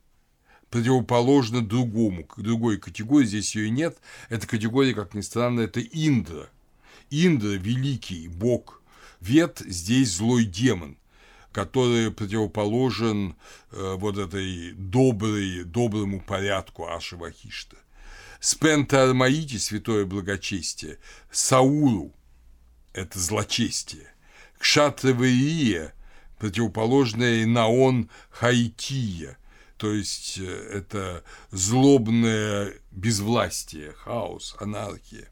противоположно 0.71 1.67
другому, 1.67 2.27
другой 2.37 2.79
категории, 2.79 3.27
здесь 3.27 3.55
ее 3.55 3.71
нет. 3.71 3.99
Эта 4.29 4.47
категория, 4.47 4.95
как 4.95 5.15
ни 5.15 5.21
странно, 5.21 5.61
это 5.61 5.81
Индра. 5.81 6.49
Индра– 7.11 7.53
великий 7.57 8.29
бог. 8.29 8.83
Вет 9.21 9.63
здесь 9.67 10.15
злой 10.15 10.45
демон, 10.45 10.97
который 11.53 12.13
противоположен 12.13 13.35
э, 13.73 13.95
вот 13.99 14.19
этой 14.19 14.73
доброй, 14.73 15.65
доброму 15.65 16.21
порядку 16.21 16.87
Ашевахишта. 16.87 17.77
Спента 18.41 19.05
Армаити, 19.05 19.57
святое 19.57 20.05
благочестие, 20.05 20.99
Сауру– 21.31 22.15
это 22.93 23.19
злочестие, 23.19 24.13
Кшатравария– 24.59 25.93
противоположное 26.39 27.47
Наон 27.47 28.09
Хаития, 28.31 29.37
то 29.77 29.93
есть 29.93 30.39
э, 30.39 30.45
это 30.45 31.25
злобное 31.51 32.75
безвластие, 32.91 33.93
хаос, 33.93 34.57
анархия. 34.59 35.29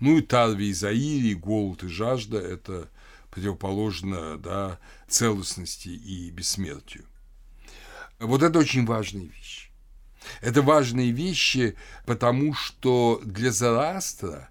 Ну 0.00 0.18
и 0.18 0.22
Тарви 0.22 0.68
и 0.68 0.72
Заири, 0.72 1.34
голод 1.34 1.82
и 1.84 1.88
жажда– 1.88 2.38
это 2.40 2.88
противоположно 3.30 4.38
да, 4.38 4.78
целостности 5.08 5.88
и 5.88 6.30
бессмертию. 6.30 7.04
Вот 8.20 8.42
это 8.42 8.58
очень 8.58 8.86
важная 8.86 9.24
вещь. 9.24 9.63
Это 10.40 10.62
важные 10.62 11.10
вещи, 11.10 11.76
потому 12.06 12.54
что 12.54 13.20
для 13.24 13.52
Зараастра, 13.52 14.48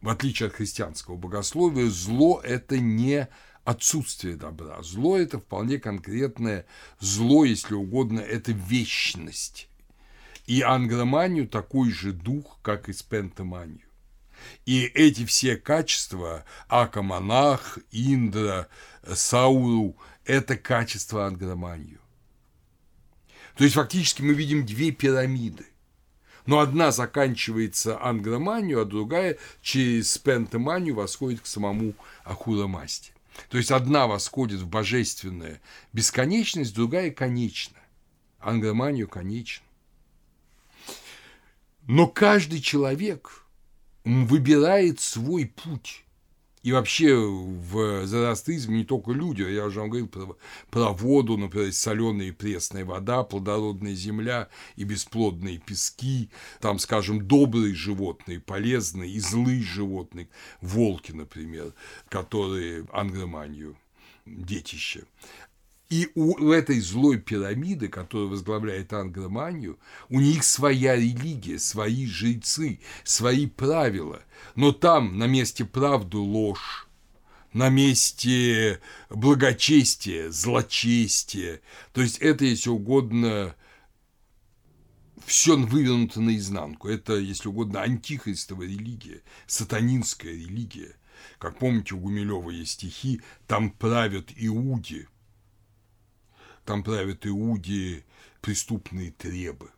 в 0.00 0.08
отличие 0.08 0.48
от 0.48 0.54
христианского 0.54 1.16
богословия, 1.16 1.88
зло– 1.88 2.40
это 2.44 2.78
не 2.78 3.28
отсутствие 3.64 4.36
добра. 4.36 4.82
Зло– 4.82 5.16
это 5.18 5.38
вполне 5.38 5.78
конкретное 5.78 6.66
зло, 6.98 7.44
если 7.44 7.74
угодно, 7.74 8.20
это 8.20 8.52
вечность. 8.52 9.68
И 10.46 10.60
ангроманию 10.60 11.46
такой 11.46 11.90
же 11.92 12.12
дух, 12.12 12.58
как 12.62 12.88
и 12.88 12.92
спентоманию. 12.92 13.86
И 14.66 14.82
эти 14.82 15.24
все 15.24 15.56
качества– 15.56 16.44
Акамонах, 16.68 17.78
Индра, 17.92 18.66
Сауру– 19.06 19.96
это 20.24 20.56
качества 20.56 21.26
ангроманию. 21.26 22.01
То 23.56 23.64
есть 23.64 23.74
фактически 23.76 24.22
мы 24.22 24.34
видим 24.34 24.64
две 24.64 24.90
пирамиды. 24.90 25.66
Но 26.46 26.58
одна 26.58 26.90
заканчивается 26.90 28.02
ангроманию, 28.02 28.80
а 28.80 28.84
другая 28.84 29.38
через 29.60 30.18
пентеманию 30.18 30.94
восходит 30.94 31.40
к 31.40 31.46
самому 31.46 31.94
Ахура-масти. 32.24 33.12
То 33.48 33.58
есть 33.58 33.70
одна 33.70 34.06
восходит 34.06 34.60
в 34.60 34.66
божественную 34.66 35.60
бесконечность, 35.92 36.74
другая 36.74 37.10
конечна. 37.10 37.78
Ангроманию 38.40 39.06
конечна. 39.06 39.64
Но 41.86 42.08
каждый 42.08 42.60
человек 42.60 43.44
выбирает 44.04 45.00
свой 45.00 45.46
путь. 45.46 46.04
И 46.62 46.70
вообще 46.70 47.16
в 47.16 48.06
зороастризме 48.06 48.78
не 48.78 48.84
только 48.84 49.10
люди, 49.10 49.42
я 49.42 49.66
уже 49.66 49.80
вам 49.80 49.90
говорил 49.90 50.08
про, 50.08 50.36
про 50.70 50.92
воду, 50.92 51.36
например, 51.36 51.72
соленая 51.72 52.28
и 52.28 52.32
пресная 52.32 52.84
вода, 52.84 53.24
плодородная 53.24 53.94
земля 53.94 54.48
и 54.76 54.84
бесплодные 54.84 55.58
пески, 55.58 56.30
там, 56.60 56.78
скажем, 56.78 57.26
добрые 57.26 57.74
животные, 57.74 58.38
полезные 58.38 59.10
и 59.10 59.18
злые 59.18 59.62
животные, 59.62 60.28
волки, 60.60 61.10
например, 61.10 61.72
которые 62.08 62.86
ангроманию 62.92 63.76
детище. 64.24 65.04
И 65.92 66.08
у 66.14 66.50
этой 66.52 66.80
злой 66.80 67.18
пирамиды, 67.18 67.88
которую 67.88 68.30
возглавляет 68.30 68.94
Ангроманию, 68.94 69.78
у 70.08 70.20
них 70.20 70.42
своя 70.42 70.96
религия, 70.96 71.58
свои 71.58 72.06
жрецы, 72.06 72.80
свои 73.04 73.46
правила. 73.46 74.22
Но 74.54 74.72
там 74.72 75.18
на 75.18 75.26
месте 75.26 75.66
правды 75.66 76.16
ложь, 76.16 76.88
на 77.52 77.68
месте 77.68 78.80
благочестия, 79.10 80.30
злочестия. 80.30 81.60
То 81.92 82.00
есть 82.00 82.16
это, 82.20 82.46
если 82.46 82.70
угодно, 82.70 83.54
все 85.26 85.58
вывернуто 85.58 86.22
наизнанку. 86.22 86.88
Это, 86.88 87.16
если 87.16 87.48
угодно, 87.48 87.82
антихристовая 87.82 88.66
религия, 88.66 89.20
сатанинская 89.46 90.32
религия. 90.32 90.96
Как 91.38 91.58
помните, 91.58 91.96
у 91.96 91.98
Гумилева 91.98 92.48
есть 92.48 92.72
стихи 92.72 93.20
«Там 93.46 93.70
правят 93.70 94.30
иуди», 94.34 95.06
там 96.64 96.82
правят 96.82 97.26
иудеи 97.26 98.04
преступные 98.40 99.12
требы. 99.12 99.70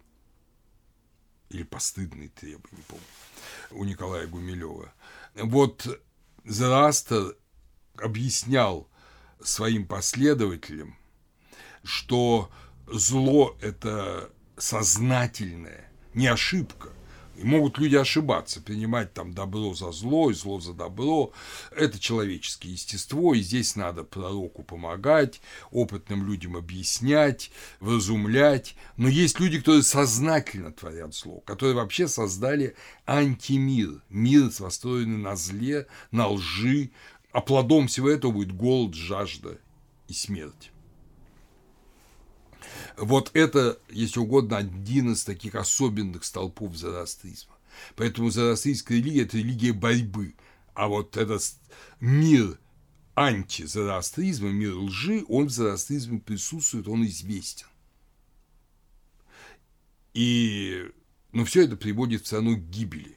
Или 1.51 1.63
постыдные 1.63 2.31
требы, 2.31 2.69
не 2.73 2.83
помню, 2.83 3.05
у 3.71 3.85
Николая 3.85 4.27
Гумилева. 4.27 4.93
Вот 5.35 6.01
Зарастер 6.45 7.37
объяснял 7.97 8.89
своим 9.43 9.87
последователям, 9.87 10.97
что 11.83 12.51
зло– 12.87 13.57
это 13.61 14.33
сознательное, 14.57 15.91
не 16.15 16.27
ошибка– 16.27 16.93
и 17.37 17.45
могут 17.45 17.79
люди 17.79 17.97
ошибаться, 17.97 18.61
принимать 18.61 19.13
там 19.15 19.33
добро 19.33 19.75
за 19.75 19.93
зло 19.93 20.31
и 20.31 20.35
зло 20.35 20.61
за 20.61 20.73
добро. 20.73 21.33
Это 21.77 21.99
человеческое 21.99 22.71
естество, 22.71 23.35
и 23.35 23.41
здесь 23.41 23.77
надо 23.77 24.05
пророку 24.05 24.63
помогать, 24.63 25.41
опытным 25.71 26.27
людям 26.27 26.57
объяснять, 26.57 27.51
вразумлять. 27.81 28.75
Но 28.97 29.09
есть 29.09 29.41
люди, 29.41 29.59
которые 29.59 29.83
сознательно 29.83 30.73
творят 30.73 31.15
зло, 31.15 31.41
которые 31.41 31.75
вообще 31.75 32.09
создали 32.09 32.77
антимир, 33.07 34.03
мир, 34.09 34.51
построенный 34.59 35.19
на 35.19 35.37
зле, 35.37 35.87
на 36.11 36.29
лжи, 36.29 36.91
а 37.33 37.41
плодом 37.41 37.89
всего 37.89 38.09
этого 38.09 38.33
будет 38.33 38.53
голод, 38.53 38.95
жажда 38.95 39.59
и 40.09 40.13
смерть. 40.13 40.74
Вот 42.97 43.31
это, 43.35 43.79
если 43.91 44.21
угодно, 44.21 44.59
один 44.59 45.13
из 45.13 45.25
таких 45.25 45.55
особенных 45.57 46.25
столпов 46.25 46.77
зороастризма. 46.77 47.55
Поэтому 47.97 48.31
зороастрийская 48.31 48.99
религия– 48.99 49.23
это 49.25 49.39
религия 49.39 49.73
борьбы. 49.73 50.35
А 50.75 50.89
вот 50.89 51.17
этот 51.17 51.43
мир 52.01 52.59
антизороастризма, 53.17 54.49
мир 54.51 54.77
лжи, 54.77 55.25
он 55.29 55.47
в 55.47 55.51
зороастризме 55.51 56.21
присутствует, 56.21 56.89
он 56.89 57.05
известен. 57.07 57.67
И, 60.15 60.89
но 61.33 61.45
все 61.45 61.65
это 61.65 61.77
приводит 61.77 62.25
все 62.25 62.37
равно 62.37 62.55
к 62.57 62.71
гибели, 62.71 63.17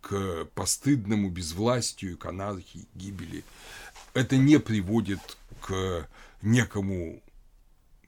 к 0.00 0.46
постыдному 0.54 1.30
безвластию, 1.30 2.16
к 2.16 2.24
анархии, 2.26 2.88
гибели. 2.94 3.44
Это 4.14 4.36
не 4.38 4.58
приводит 4.58 5.20
к 5.60 6.08
некому, 6.40 7.22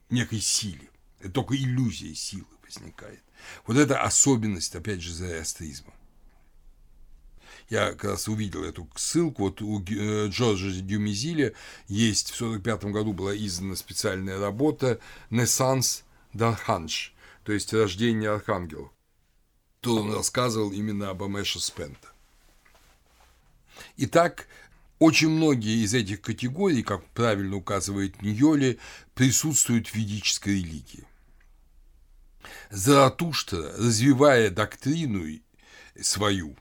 некой 0.09 0.39
силе. 0.39 0.89
Только 1.29 1.55
иллюзия 1.55 2.13
силы 2.15 2.47
возникает. 2.63 3.21
Вот 3.65 3.77
это 3.77 4.01
особенность, 4.01 4.75
опять 4.75 5.01
же, 5.01 5.13
зороастризма. 5.13 5.93
Я 7.69 7.91
как 7.91 8.03
раз 8.03 8.27
увидел 8.27 8.63
эту 8.63 8.87
ссылку. 8.95 9.43
Вот 9.43 9.61
у 9.61 9.81
э, 9.81 10.27
Джорджа 10.27 10.69
Дюмизиля 10.69 11.53
есть 11.87 12.31
в 12.31 12.35
1945 12.41 12.91
году 12.93 13.13
была 13.13 13.35
издана 13.35 13.75
специальная 13.75 14.39
работа 14.39 14.99
«Наissance 15.31 16.03
d'Archange», 16.33 17.11
то 17.43 17.51
есть 17.51 17.73
«Рождение 17.73 18.29
архангелов». 18.29 18.91
То 19.81 19.97
он 19.97 20.13
рассказывал 20.13 20.71
именно 20.71 21.09
об 21.09 21.23
Амеше 21.23 21.59
Спента. 21.59 22.09
Итак, 23.97 24.47
очень 24.99 25.29
многие 25.29 25.83
из 25.83 25.93
этих 25.93 26.21
категорий, 26.21 26.83
как 26.83 27.05
правильно 27.09 27.57
указывает 27.57 28.21
Ньоли, 28.21 28.79
присутствуют 29.13 29.87
в 29.87 29.95
ведической 29.95 30.55
религии. 30.55 31.05
Заратуштра, 32.69 33.73
развивая 33.77 34.49
доктрину 34.49 35.39
свою, 35.99 36.57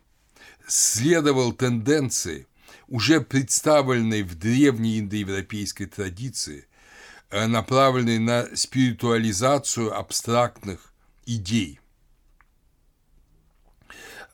следовал 0.67 1.53
тенденции, 1.53 2.47
уже 2.89 3.21
представленной 3.21 4.23
в 4.23 4.35
древней 4.39 5.01
индоевропейской 5.01 5.87
традиции, 5.87 6.67
э, 7.31 7.47
направленной 7.47 8.19
на 8.19 8.55
спиритуализацию 8.55 9.97
абстрактных 9.97 10.93
идей 11.27 11.81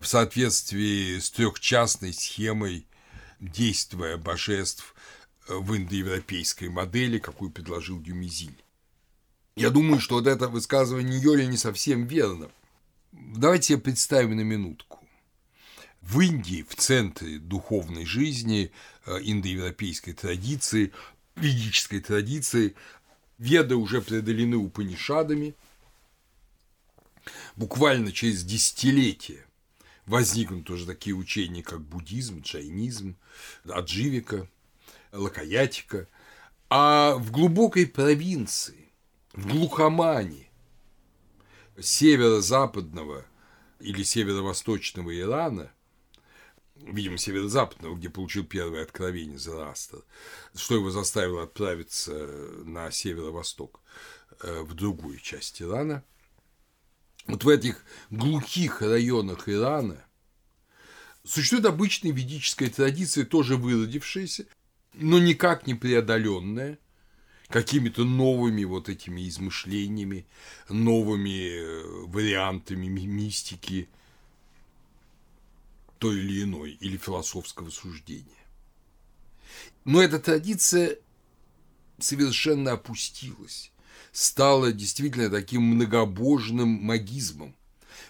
в 0.00 0.06
соответствии 0.06 1.18
с 1.18 1.30
трехчастной 1.30 2.12
схемой 2.12 2.86
действия 3.38 4.16
божеств 4.16 4.94
э, 5.46 5.54
в 5.54 5.76
индоевропейской 5.76 6.68
модели, 6.68 7.18
какую 7.18 7.50
предложил 7.50 8.00
Дюмизиль. 8.00 8.64
Я 9.60 9.68
думаю, 9.68 10.00
что 10.00 10.14
вот 10.14 10.26
это 10.26 10.48
высказывание 10.48 11.20
Йоли 11.20 11.44
не 11.44 11.58
совсем 11.58 12.06
верно. 12.06 12.50
Давайте 13.12 13.68
себе 13.68 13.78
представим 13.78 14.36
на 14.36 14.40
минутку. 14.40 15.04
В 16.00 16.20
Индии, 16.20 16.64
в 16.66 16.74
центре 16.76 17.38
духовной 17.38 18.06
жизни, 18.06 18.72
э, 19.04 19.18
индоевропейской 19.20 20.14
традиции, 20.14 20.92
ведической 21.36 22.00
традиции, 22.00 22.74
веды 23.36 23.76
уже 23.76 24.00
преодолены 24.00 24.56
Упанишадами. 24.56 25.54
Буквально 27.54 28.12
через 28.12 28.44
десятилетия 28.44 29.44
возникнут 30.06 30.70
уже 30.70 30.86
такие 30.86 31.14
учения, 31.14 31.62
как 31.62 31.82
буддизм, 31.82 32.40
джайнизм, 32.40 33.14
адживика, 33.68 34.48
лакаятика. 35.12 36.08
А 36.70 37.16
в 37.16 37.30
глубокой 37.30 37.86
провинции, 37.86 38.79
в 39.32 39.46
глухомане 39.46 40.50
северо-западного 41.78 43.24
или 43.80 44.02
северо-восточного 44.02 45.18
Ирана– 45.18 45.72
видимо, 46.86 47.18
северо-западного, 47.18 47.96
где 47.96 48.08
получил 48.08 48.44
первое 48.44 48.82
откровение 48.82 49.38
Зороастер, 49.38 50.02
что 50.54 50.74
его 50.74 50.90
заставило 50.90 51.44
отправиться 51.44 52.12
на 52.64 52.90
северо-восток, 52.90 53.80
э, 54.40 54.62
в 54.62 54.74
другую 54.74 55.18
часть 55.18 55.60
Ирана. 55.62 56.04
Вот 57.26 57.44
в 57.44 57.48
этих 57.48 57.84
глухих 58.10 58.82
районах 58.82 59.48
Ирана 59.48 60.02
существует 61.24 61.66
обычная 61.66 62.12
ведическая 62.12 62.70
традиция, 62.70 63.24
тоже 63.24 63.56
выродившаяся, 63.56 64.46
но 64.94 65.18
никак 65.18 65.66
не 65.66 65.74
преодоленная 65.74 66.78
какими-то 67.50 68.04
новыми 68.04 68.64
вот 68.64 68.88
этими 68.88 69.28
измышлениями, 69.28 70.26
новыми 70.68 71.58
э, 71.58 72.06
вариантами 72.06 72.86
мистики– 72.86 73.88
той 76.00 76.18
или 76.18 76.42
иной, 76.42 76.72
или 76.80 76.96
философского 76.96 77.70
суждения. 77.70 78.24
Но 79.84 80.02
эта 80.02 80.18
традиция 80.18 80.98
совершенно 81.98 82.72
опустилась, 82.72 83.70
стала 84.10 84.72
действительно 84.72 85.28
таким 85.28 85.62
многобожным 85.62 86.68
магизмом, 86.68 87.54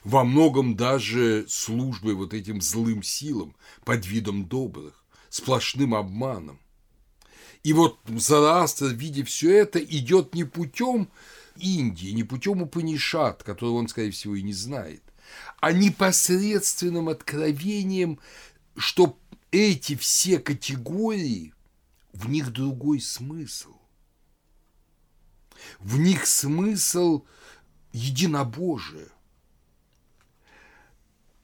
во 0.04 0.24
многом 0.24 0.76
даже 0.76 1.46
службой 1.48 2.14
вот 2.14 2.32
этим 2.32 2.60
злым 2.60 3.02
силам 3.02 3.56
под 3.84 4.06
видом 4.06 4.46
добрых, 4.46 5.04
сплошным 5.28 5.94
обманом. 5.94 6.60
И 7.62 7.72
вот 7.72 7.98
Зараастр, 8.06 8.86
видя 8.86 9.24
все 9.24 9.54
это, 9.56 9.78
идет 9.78 10.34
не 10.34 10.44
путем 10.44 11.10
Индии, 11.56 12.10
не 12.10 12.24
путем 12.24 12.62
Упанишат, 12.62 13.42
которого 13.42 13.74
он, 13.74 13.88
скорее 13.88 14.10
всего, 14.12 14.34
и 14.34 14.42
не 14.42 14.54
знает, 14.54 15.02
а 15.60 15.72
непосредственным 15.72 17.08
откровением, 17.08 18.18
что 18.76 19.18
эти 19.50 19.94
все 19.94 20.38
категории, 20.38 21.54
в 22.12 22.28
них 22.28 22.50
другой 22.50 23.00
смысл. 23.00 23.76
В 25.78 25.98
них 25.98 26.26
смысл 26.26 27.24
единобожия– 27.92 29.08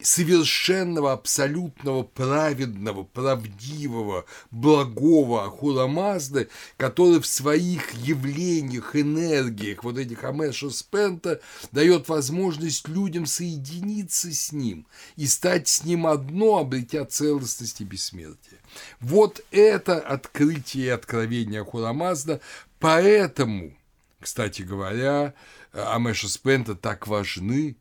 совершенного, 0.01 1.12
абсолютного, 1.12 2.03
праведного, 2.03 3.05
правдивого, 3.05 4.26
благого 4.51 5.44
Ахура 5.44 5.86
Мазды, 5.86 6.49
который 6.76 7.20
в 7.20 7.26
своих 7.26 7.94
явлениях, 7.94 8.94
энергиях, 8.94 9.84
вот 9.84 9.99
этих 9.99 10.24
Амеша 10.24 10.70
Спента, 10.70 11.40
дает 11.72 12.09
возможность 12.09 12.88
людям 12.88 13.26
соединиться 13.26 14.32
с 14.32 14.53
ним 14.53 14.86
и 15.16 15.26
стать 15.26 15.68
с 15.68 15.84
ним 15.84 16.07
одно, 16.07 16.59
обретя 16.59 17.05
целостность 17.07 17.80
и 17.80 17.84
бессмертие. 17.84 18.61
Вот 19.01 19.42
это 19.51 19.99
открытие 19.99 20.86
и 20.86 20.90
откровение 20.90 21.62
Ахура 21.62 21.92
Мазда, 21.92 22.40
поэтому, 22.78 23.74
кстати 24.20 24.62
говоря, 24.62 25.32
Амеша 25.72 26.28
Спента 26.28 26.74
так 26.74 27.07
важны 27.07 27.76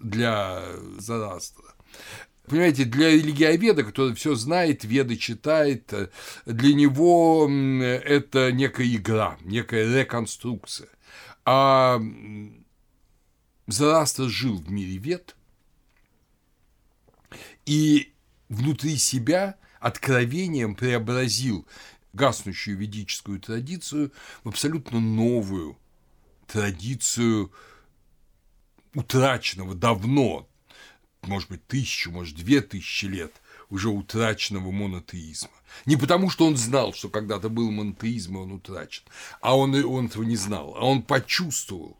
для 0.00 0.62
Зарастра. 0.98 1.74
Понимаете, 2.46 2.84
для 2.84 3.10
религиоведа, 3.10 3.84
который 3.84 4.14
все 4.14 4.34
знает, 4.34 4.82
веды 4.82 5.16
читает, 5.16 5.92
для 6.46 6.74
него 6.74 7.48
это 7.48 8.50
некая 8.50 8.88
игра, 8.88 9.38
некая 9.42 10.00
реконструкция. 10.00 10.88
А 11.44 12.00
Зарастр 13.68 14.24
жил 14.24 14.56
в 14.56 14.70
мире 14.70 14.96
вед, 14.96 15.36
и 17.66 18.12
внутри 18.48 18.96
себя 18.96 19.56
откровением 19.78 20.74
преобразил 20.74 21.68
гаснущую 22.12 22.76
ведическую 22.76 23.38
традицию 23.38 24.12
в 24.42 24.48
абсолютно 24.48 24.98
новую 24.98 25.78
традицию 26.48 27.52
утраченного 28.94 29.74
давно, 29.74 30.48
может 31.22 31.48
быть, 31.48 31.66
тысячу, 31.66 32.10
может, 32.10 32.36
две 32.36 32.60
тысячи 32.60 33.06
лет 33.06 33.32
уже 33.68 33.88
утраченного 33.88 34.70
монотеизма. 34.70 35.50
Не 35.86 35.96
потому, 35.96 36.30
что 36.30 36.46
он 36.46 36.56
знал, 36.56 36.92
что 36.92 37.08
когда-то 37.08 37.48
был 37.48 37.70
монотеизм, 37.70 38.36
и 38.36 38.40
он 38.40 38.52
утрачен, 38.52 39.04
а 39.40 39.56
он, 39.56 39.74
он 39.84 40.06
этого 40.06 40.24
не 40.24 40.36
знал, 40.36 40.74
а 40.76 40.84
он 40.84 41.02
почувствовал, 41.02 41.96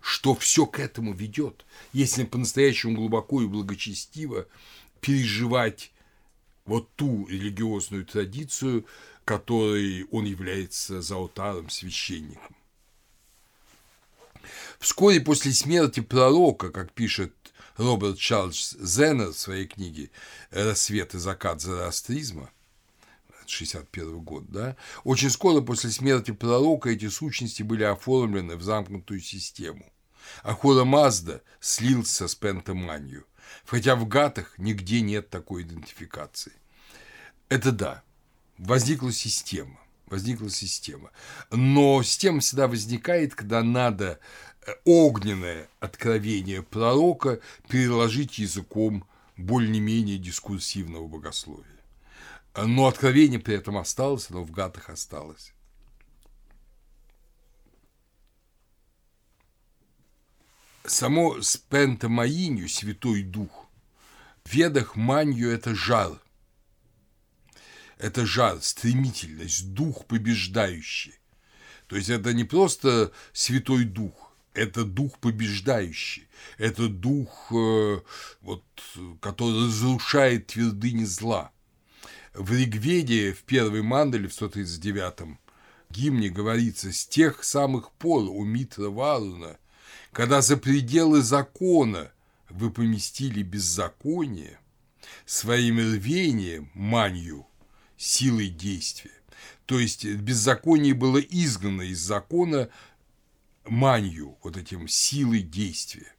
что 0.00 0.34
все 0.34 0.66
к 0.66 0.80
этому 0.80 1.12
ведет, 1.12 1.64
если 1.92 2.24
по-настоящему 2.24 2.96
глубоко 2.96 3.42
и 3.42 3.46
благочестиво 3.46 4.46
переживать 5.00 5.92
вот 6.64 6.90
ту 6.96 7.26
религиозную 7.28 8.04
традицию, 8.04 8.84
которой 9.24 10.04
он 10.10 10.24
является 10.24 11.00
заутаром, 11.02 11.70
священником. 11.70 12.56
Вскоре 14.78 15.20
после 15.20 15.52
смерти 15.52 16.00
пророка, 16.00 16.70
как 16.70 16.92
пишет 16.92 17.34
Роберт 17.76 18.18
Чарльз 18.18 18.76
Зеннер 18.80 19.28
в 19.28 19.38
своей 19.38 19.66
книге 19.66 20.10
«Рассвет 20.50 21.14
и 21.14 21.18
закат 21.18 21.60
зороастризма», 21.60 22.50
61 23.46 24.20
год, 24.20 24.44
да, 24.48 24.76
очень 25.04 25.30
скоро 25.30 25.60
после 25.60 25.90
смерти 25.90 26.32
пророка 26.32 26.90
эти 26.90 27.08
сущности 27.08 27.62
были 27.62 27.82
оформлены 27.82 28.56
в 28.56 28.62
замкнутую 28.62 29.20
систему. 29.20 29.90
Ахура 30.42 30.84
Мазда 30.84 31.42
слился 31.60 32.28
с 32.28 32.34
Пентаманью, 32.34 33.24
хотя 33.64 33.96
в 33.96 34.06
гатах 34.06 34.58
нигде 34.58 35.00
нет 35.00 35.30
такой 35.30 35.62
идентификации. 35.62 36.52
Это 37.48 37.72
да, 37.72 38.02
возникла 38.58 39.12
система, 39.12 39.80
возникла 40.08 40.50
система. 40.50 41.10
Но 41.50 42.02
система 42.02 42.40
всегда 42.40 42.68
возникает, 42.68 43.34
когда 43.34 43.62
надо 43.62 44.18
огненное 44.84 45.68
откровение 45.80 46.62
пророка 46.62 47.40
переложить 47.68 48.38
языком 48.38 49.06
более-менее 49.36 50.18
дискурсивного 50.18 51.06
богословия. 51.06 51.64
Но 52.56 52.86
откровение 52.86 53.38
при 53.38 53.54
этом 53.54 53.78
осталось, 53.78 54.30
оно 54.30 54.42
в 54.42 54.50
гатах 54.50 54.90
осталось. 54.90 55.52
Само 60.84 61.36
маинью, 62.02 62.68
Святой 62.68 63.22
Дух, 63.22 63.66
в 64.44 64.52
ведах 64.52 64.96
манью– 64.96 65.50
это 65.52 65.74
жар. 65.74 66.18
Это 67.98 68.26
жар, 68.26 68.58
стремительность, 68.62 69.72
дух 69.74 70.06
побеждающий. 70.06 71.14
То 71.88 71.96
есть 71.96 72.10
это 72.10 72.32
не 72.32 72.44
просто 72.44 73.12
Святой 73.32 73.84
Дух, 73.84 74.32
это 74.54 74.84
дух 74.84 75.18
побеждающий, 75.18 76.28
это 76.58 76.88
дух, 76.88 77.50
э, 77.50 78.00
вот, 78.40 78.64
который 79.20 79.66
разрушает 79.66 80.48
твердыни 80.48 81.04
зла. 81.04 81.50
В 82.34 82.52
Ригведе, 82.52 83.32
в 83.32 83.42
первой 83.42 83.82
манделе, 83.82 84.28
в 84.28 84.32
139-м 84.32 85.40
гимне 85.90 86.28
говорится, 86.28 86.92
с 86.92 87.06
тех 87.06 87.42
самых 87.42 87.90
пор 87.92 88.24
у 88.24 88.44
Митра 88.44 88.90
Варуна, 88.90 89.56
когда 90.12 90.40
за 90.40 90.56
пределы 90.56 91.22
закона 91.22 92.12
вы 92.48 92.70
поместили 92.70 93.42
беззаконие, 93.42 94.60
своим 95.24 95.78
рвением, 95.78 96.70
манью, 96.74 97.47
силой 97.98 98.48
действия. 98.48 99.10
То 99.66 99.78
есть 99.78 100.06
беззаконие 100.06 100.94
было 100.94 101.18
изгнано 101.18 101.82
из 101.82 101.98
закона 101.98 102.70
манью, 103.66 104.38
вот 104.42 104.56
этим 104.56 104.88
силой 104.88 105.42
действия. 105.42 106.14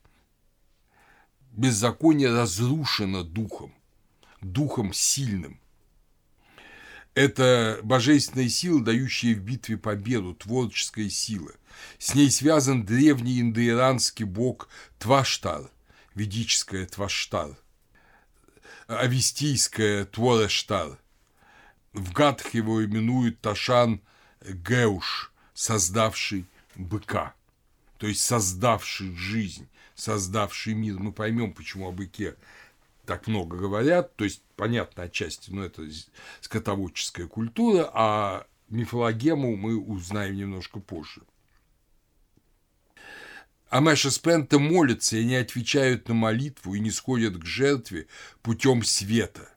Беззаконие 1.51 2.31
разрушено 2.31 3.23
духом, 3.23 3.73
духом 4.41 4.93
сильным. 4.93 5.59
Это 7.15 7.79
божественная 7.81 8.49
сила, 8.49 8.83
дающая 8.83 9.33
в 9.33 9.39
битве 9.39 9.77
победу, 9.77 10.35
творческая 10.35 11.09
сила. 11.09 11.51
С 11.97 12.13
ней 12.13 12.29
связан 12.29 12.85
древний 12.85 13.41
индоиранский 13.41 14.25
бог 14.25 14.69
Тваштар, 14.99 15.69
ведическая 16.13 16.85
Тваштар, 16.85 17.57
авестийская 18.87 20.05
Творештар. 20.05 20.99
В 21.93 22.13
Гатх 22.13 22.53
его 22.53 22.83
именуют 22.85 23.41
Ташан 23.41 24.01
Геуш, 24.41 25.31
создавший 25.53 26.45
быка 26.75 27.33
то 27.99 28.07
есть 28.07 28.21
создавший 28.21 29.13
жизнь, 29.15 29.67
создавший 29.93 30.73
мир. 30.73 30.97
Мы 30.97 31.11
поймем, 31.11 31.53
почему 31.53 31.89
о 31.89 31.91
быке 31.91 32.35
так 33.05 33.27
много 33.27 33.57
говорят, 33.57 34.15
то 34.15 34.23
есть, 34.23 34.41
понятно, 34.55 35.03
отчасти, 35.03 35.51
но 35.51 35.65
это 35.65 35.85
скотоводческая 36.39 37.27
культура, 37.27 37.89
а 37.93 38.47
мифологему 38.69 39.57
мы 39.57 39.77
узнаем 39.77 40.37
немножко 40.37 40.79
позже. 40.79 41.21
Амеша 43.69 44.11
Спента 44.11 44.59
молятся, 44.59 45.17
и 45.17 45.21
они 45.21 45.35
отвечают 45.35 46.07
на 46.07 46.13
молитву 46.13 46.75
и 46.75 46.79
не 46.79 46.91
сходят 46.91 47.37
к 47.37 47.45
жертве 47.45 48.07
путем 48.41 48.81
света. 48.83 49.49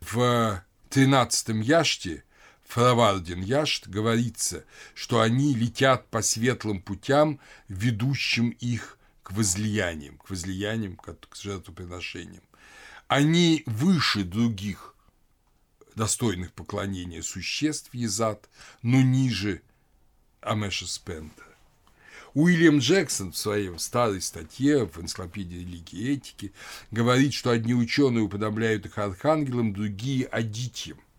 В 0.00 0.62
13-м 0.92 1.62
яште 1.62 2.22
Фравардин 2.68 3.40
Яшт 3.40 3.88
говорится, 3.88 4.64
что 4.94 5.20
они 5.20 5.54
летят 5.54 6.08
по 6.08 6.20
светлым 6.20 6.82
путям, 6.82 7.40
ведущим 7.68 8.50
их 8.50 8.98
к 9.22 9.32
возлияниям, 9.32 10.18
к 10.18 10.28
возлияниям, 10.28 10.96
к 10.96 11.16
жертвоприношениям. 11.34 12.42
Они 13.08 13.62
выше 13.64 14.22
других 14.24 14.94
достойных 15.94 16.52
поклонения 16.52 17.22
существ 17.22 17.94
Езад, 17.94 18.50
но 18.82 19.00
ниже 19.00 19.62
Амеша 20.42 20.86
Спента. 20.86 21.42
Уильям 22.34 22.78
Джексон 22.78 23.32
в 23.32 23.36
своей 23.36 23.78
старой 23.78 24.22
статье 24.22 24.86
в 24.86 24.98
энциклопедии 24.98 25.56
религии 25.56 25.98
и 25.98 26.12
этики 26.14 26.52
говорит, 26.90 27.34
что 27.34 27.50
одни 27.50 27.74
ученые 27.74 28.22
уподобляют 28.22 28.86
их 28.86 28.96
архангелам, 28.98 29.72
другие– 29.72 30.26
адитьям– 30.26 30.98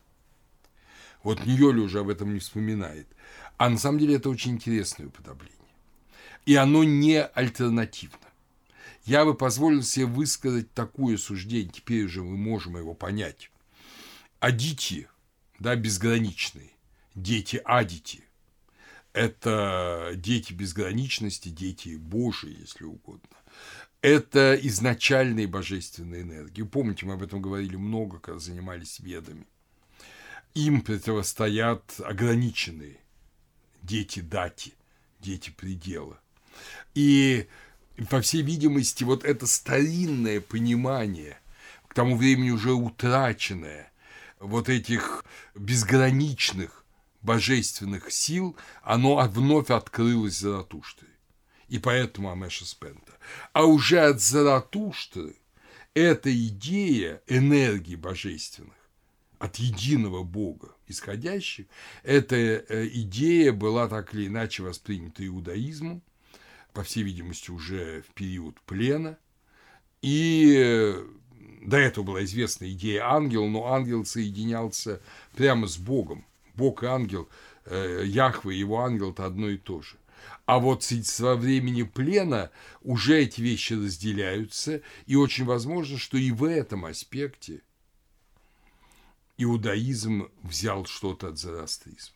вот 1.24 1.45
Ньоли 1.45 1.80
уже 1.80 2.01
об 2.01 2.09
этом 2.09 2.34
не 2.34 2.39
вспоминает. 2.39 3.07
А 3.57 3.70
на 3.70 3.78
самом 3.78 3.99
деле 3.99 4.16
это 4.16 4.30
очень 4.30 4.51
интересное 4.51 5.07
уподобление. 5.07 5.57
И 6.45 6.55
оно 6.55 6.84
не 6.84 7.24
альтернативно. 7.24 8.18
Я 9.05 9.26
бы 9.26 9.34
позволил 9.34 9.84
себе 9.84 10.05
высказать 10.05 10.74
такое 10.74 11.18
суждение, 11.18 11.72
теперь 11.72 12.05
уже 12.05 12.22
мы 12.22 12.38
можем 12.38 12.78
его 12.78 12.93
понять. 12.93 13.49
Адити, 14.39 15.07
да, 15.59 15.76
безграничные, 15.76 16.72
дети 17.16 17.61
Адити– 17.64 18.24
это 19.14 20.11
дети 20.16 20.53
безграничности, 20.53 21.49
дети 21.49 21.95
Божии, 21.95 22.57
если 22.59 22.84
угодно. 22.84 23.30
Это 24.01 24.59
изначальные 24.61 25.47
божественные 25.47 26.24
энергии. 26.24 26.64
Помните, 26.64 27.05
мы 27.05 27.14
об 27.14 27.24
этом 27.24 27.41
говорили 27.41 27.78
много, 27.78 28.20
когда 28.20 28.39
занимались 28.39 28.99
ведами 28.99 29.45
им 30.53 30.82
противостоят 30.82 31.99
ограниченные 31.99 32.97
дети 33.82 34.20
дати, 34.20 34.74
дети 35.20 35.49
предела. 35.49 36.20
И, 36.93 37.47
по 38.09 38.22
всей 38.22 38.43
видимости, 38.43 39.03
вот 39.03 39.24
это 39.24 39.47
старинное 39.47 40.41
понимание, 40.41 41.39
к 41.88 41.93
тому 41.93 42.16
времени 42.16 42.51
уже 42.51 42.74
утраченное, 42.74 43.91
вот 44.39 44.70
этих 44.70 45.26
безграничных 45.55 46.82
божественных 47.24 48.11
сил, 48.11 48.55
оно 48.84 49.15
вновь 49.28 49.69
открылось 49.69 50.38
Заратуштрой. 50.38 51.09
И 51.69 51.80
поэтому 51.80 52.32
Амеша 52.32 52.65
Спента. 52.65 53.13
А 53.53 53.65
уже 53.65 53.99
от 53.99 54.21
Заратуштры 54.21 55.36
эта 55.93 56.36
идея 56.47 57.21
энергии 57.28 57.95
божественных 57.95 58.74
от 59.39 59.57
единого 59.57 60.24
Бога 60.24 60.76
исходящих, 60.88 61.65
эта 62.03 62.36
э, 62.36 62.88
идея 62.93 63.51
была 63.51 63.88
так 63.88 64.13
или 64.13 64.28
иначе 64.28 64.63
воспринята 64.63 65.26
иудаизмом, 65.26 66.01
по 66.74 66.84
всей 66.84 67.03
видимости, 67.03 67.51
уже 67.51 68.03
в 68.07 68.13
период 68.13 68.59
плена. 68.61 69.17
И 70.01 70.55
э, 70.57 71.05
до 71.61 71.78
этого 71.78 72.05
была 72.05 72.24
известна 72.24 72.71
идея 72.71 73.09
ангела, 73.09 73.47
но 73.47 73.74
ангел 73.74 74.05
соединялся 74.05 75.01
прямо 75.36 75.67
с 75.67 75.78
Богом. 75.78 76.26
Бог 76.53 76.83
и 76.83 76.87
ангел, 76.87 77.29
э, 77.65 78.03
Яхве 78.05 78.55
и 78.55 78.59
его 78.59 78.81
ангел– 78.81 79.11
это 79.13 79.25
одно 79.25 79.49
и 79.49 79.57
то 79.57 79.81
же. 79.81 79.97
А 80.45 80.59
вот 80.59 80.83
со 80.83 81.35
времени 81.35 81.83
плена 81.83 82.51
уже 82.81 83.21
эти 83.21 83.41
вещи 83.41 83.73
разделяются, 83.73 84.81
и 85.05 85.15
очень 85.15 85.45
возможно, 85.45 85.97
что 85.97 86.17
и 86.17 86.31
в 86.31 86.43
этом 86.43 86.85
аспекте– 86.85 87.61
иудаизм 89.37 90.29
взял 90.41 90.85
что-то 90.85 91.29
от 91.29 91.37
зороастризма. 91.37 92.15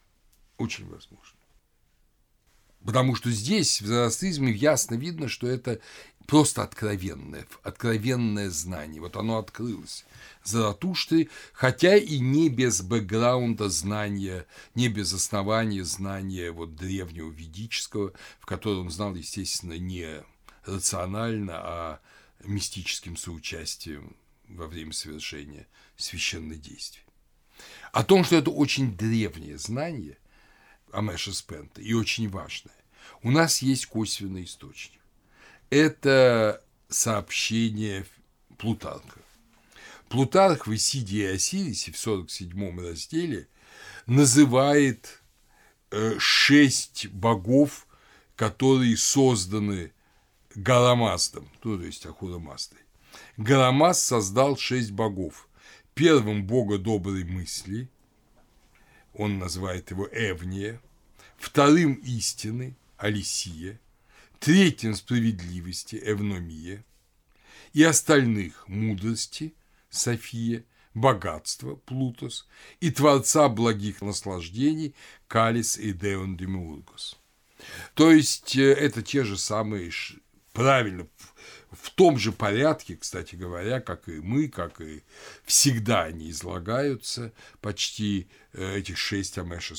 Очень 0.58 0.88
возможно. 0.88 1.38
Потому 2.88 3.16
что 3.16 3.30
здесь, 3.32 3.82
в 3.82 3.86
зороастризме, 3.86 4.50
ясно 4.50 4.96
видно, 4.96 5.28
что 5.28 5.46
это 5.46 5.82
просто 6.26 6.64
откровенное, 6.64 7.46
откровенное 7.62 8.50
знание. 8.50 9.02
Вот 9.02 9.18
оно 9.18 9.40
открылось. 9.40 10.06
Заратушты, 10.46 11.30
хотя 11.52 11.98
и 11.98 12.18
не 12.20 12.48
без 12.48 12.82
бэкграунда 12.82 13.68
знания, 13.68 14.46
не 14.74 14.88
без 14.88 15.12
основания 15.12 15.84
знания 15.84 16.50
вот 16.52 16.78
древнего 16.78 17.30
ведического, 17.30 18.14
в 18.40 18.46
котором 18.46 18.86
он 18.86 18.90
знал, 18.90 19.14
естественно, 19.16 19.78
не 19.78 20.24
рационально, 20.66 21.56
а 21.58 22.00
мистическим 22.46 23.18
соучастием 23.18 24.16
во 24.48 24.66
время 24.66 24.94
совершения 24.94 25.68
священных 25.98 26.62
действий. 26.62 27.04
О 27.92 28.06
том, 28.06 28.24
что 28.24 28.38
это 28.38 28.50
очень 28.50 28.96
древнее 28.96 29.58
знание 29.58 30.18
Амеша 30.94 31.34
Спента 31.34 31.82
и 31.82 31.92
очень 31.92 32.30
важное, 32.30 32.77
у 33.24 33.32
нас 33.32 33.62
есть 33.62 33.86
косвенный 33.88 34.44
источник. 34.44 35.02
Это 35.70 36.64
сообщение 36.90 38.06
Плутарха. 38.58 39.20
Плутарх 40.10 40.68
в 40.68 40.74
Исиде 40.74 41.24
и 41.24 41.36
Осирисе 41.36 41.92
в 41.92 41.98
47 41.98 42.80
разделе 42.80 43.48
называет 44.06 45.22
э, 45.92 46.18
шесть 46.18 47.08
богов, 47.08 47.88
которые 48.36 48.96
созданы 48.96 49.92
Галамастом, 50.56 51.50
ну, 51.64 51.78
то 51.78 51.84
есть 51.84 52.06
Ахурамастой. 52.06 52.80
Галамаст 53.36 54.02
создал 54.02 54.58
шесть 54.58 54.92
богов 54.92 55.48
первым 55.98 56.46
бога 56.46 56.78
доброй 56.78 57.24
мысли, 57.24 57.90
он 59.14 59.40
называет 59.40 59.90
его 59.90 60.08
Эвния, 60.12 60.80
вторым 61.38 61.96
истины, 61.96 62.76
Алисия, 62.98 63.80
третьим 64.40 64.96
справедливости, 64.96 66.00
Эвномия, 66.04 66.84
и 67.74 67.84
остальных 67.84 68.68
мудрости, 68.68 69.54
София, 69.90 70.66
богатства, 70.94 71.76
Плутос, 71.76 72.48
и 72.80 72.92
творца 72.92 73.50
благих 73.50 74.02
наслаждений, 74.02 74.96
Калис 75.28 75.78
и 75.78 75.94
Деон 75.94 76.38
Демиургос. 76.38 77.18
То 77.94 78.12
есть 78.12 78.56
э, 78.56 78.74
это 78.74 79.02
те 79.02 79.24
же 79.24 79.38
самые 79.38 79.92
правильно, 80.54 81.08
в 81.72 81.92
том 81.92 82.18
же 82.18 82.32
порядке, 82.32 82.96
кстати 82.96 83.36
говоря, 83.36 83.80
как 83.80 84.10
и 84.10 84.20
мы, 84.22 84.48
как 84.48 84.82
и 84.82 85.04
всегда 85.46 86.04
они 86.04 86.32
излагаются, 86.32 87.32
почти 87.62 88.28
э, 88.54 88.78
этих 88.78 88.98
шесть 88.98 89.38
Амеша. 89.38 89.76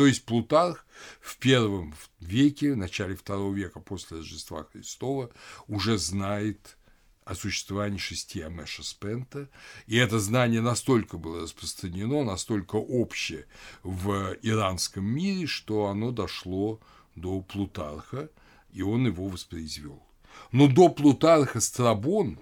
То 0.00 0.06
есть 0.06 0.24
Плутарх 0.24 0.86
в 1.20 1.36
первом 1.36 1.94
веке, 2.20 2.72
в 2.72 2.76
начале 2.78 3.14
второго 3.14 3.54
века 3.54 3.80
после 3.80 4.16
Рождества 4.16 4.64
Христова 4.64 5.30
уже 5.68 5.98
знает 5.98 6.78
о 7.26 7.34
существовании 7.34 7.98
шести 7.98 8.40
Амеша 8.40 8.82
Спента, 8.82 9.50
и 9.86 9.98
это 9.98 10.18
знание 10.18 10.62
настолько 10.62 11.18
было 11.18 11.42
распространено, 11.42 12.24
настолько 12.24 12.76
общее 12.76 13.44
в 13.82 14.38
иранском 14.40 15.04
мире, 15.04 15.46
что 15.46 15.88
оно 15.88 16.12
дошло 16.12 16.80
до 17.14 17.42
Плутарха, 17.42 18.30
и 18.72 18.80
он 18.80 19.06
его 19.06 19.28
воспроизвел. 19.28 20.02
Но 20.50 20.66
до 20.66 20.88
Плутарха 20.88 21.60
Страбон, 21.60 22.38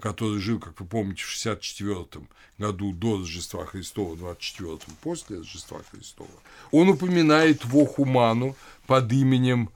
который 0.00 0.40
жил, 0.40 0.58
как 0.58 0.78
вы 0.80 0.86
помните, 0.86 1.22
в 1.22 1.28
64 1.28 2.26
году 2.58 2.92
до 2.92 3.18
Рождества 3.18 3.64
Христова, 3.64 4.14
в 4.14 4.18
24 4.18 4.78
после 5.00 5.38
Рождества 5.38 5.80
Христова, 5.90 6.30
он 6.70 6.88
упоминает 6.88 7.64
Вохуману 7.64 8.56
под 8.86 9.12
именем 9.12 9.70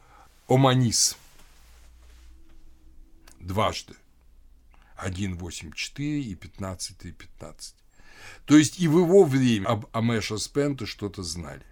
Оманис 0.49 1.17
дважды. 3.41 3.95
1.8.4 5.03 6.03
и 6.03 6.35
15.3.15. 6.35 7.75
То 8.45 8.57
есть 8.57 8.79
и 8.79 8.89
в 8.89 8.99
его 8.99 9.25
время 9.25 9.67
об 9.69 9.87
Амеша 9.93 10.37
Спента 10.37 10.85
что-то 10.85 11.23
знали. 11.23 11.65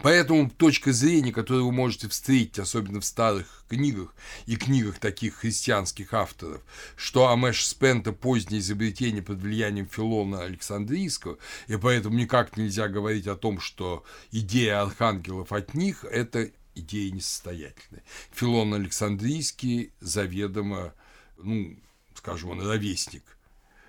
Поэтому 0.00 0.48
точка 0.48 0.92
зрения, 0.92 1.32
которую 1.32 1.66
вы 1.66 1.72
можете 1.72 2.08
встретить, 2.08 2.58
особенно 2.58 3.00
в 3.00 3.04
старых 3.04 3.64
книгах 3.68 4.14
и 4.46 4.56
книгах 4.56 4.98
таких 5.00 5.36
христианских 5.36 6.14
авторов, 6.14 6.62
что 6.96 7.30
Амеш 7.30 7.66
Спента– 7.66 8.12
позднее 8.12 8.60
изобретение 8.60 9.22
под 9.22 9.38
влиянием 9.38 9.88
Филона 9.88 10.44
Александрийского, 10.44 11.38
и 11.66 11.76
поэтому 11.76 12.16
никак 12.16 12.56
нельзя 12.56 12.86
говорить 12.86 13.26
о 13.26 13.36
том, 13.36 13.60
что 13.60 14.04
идея 14.30 14.82
архангелов 14.82 15.52
от 15.52 15.74
них– 15.74 16.04
это 16.10 16.50
идея 16.76 17.10
несостоятельная. 17.10 18.04
Филон 18.32 18.74
Александрийский 18.74 19.92
заведомо, 20.00 20.94
ну, 21.38 21.76
скажем, 22.14 22.50
он 22.50 22.60
ровесник 22.60 23.37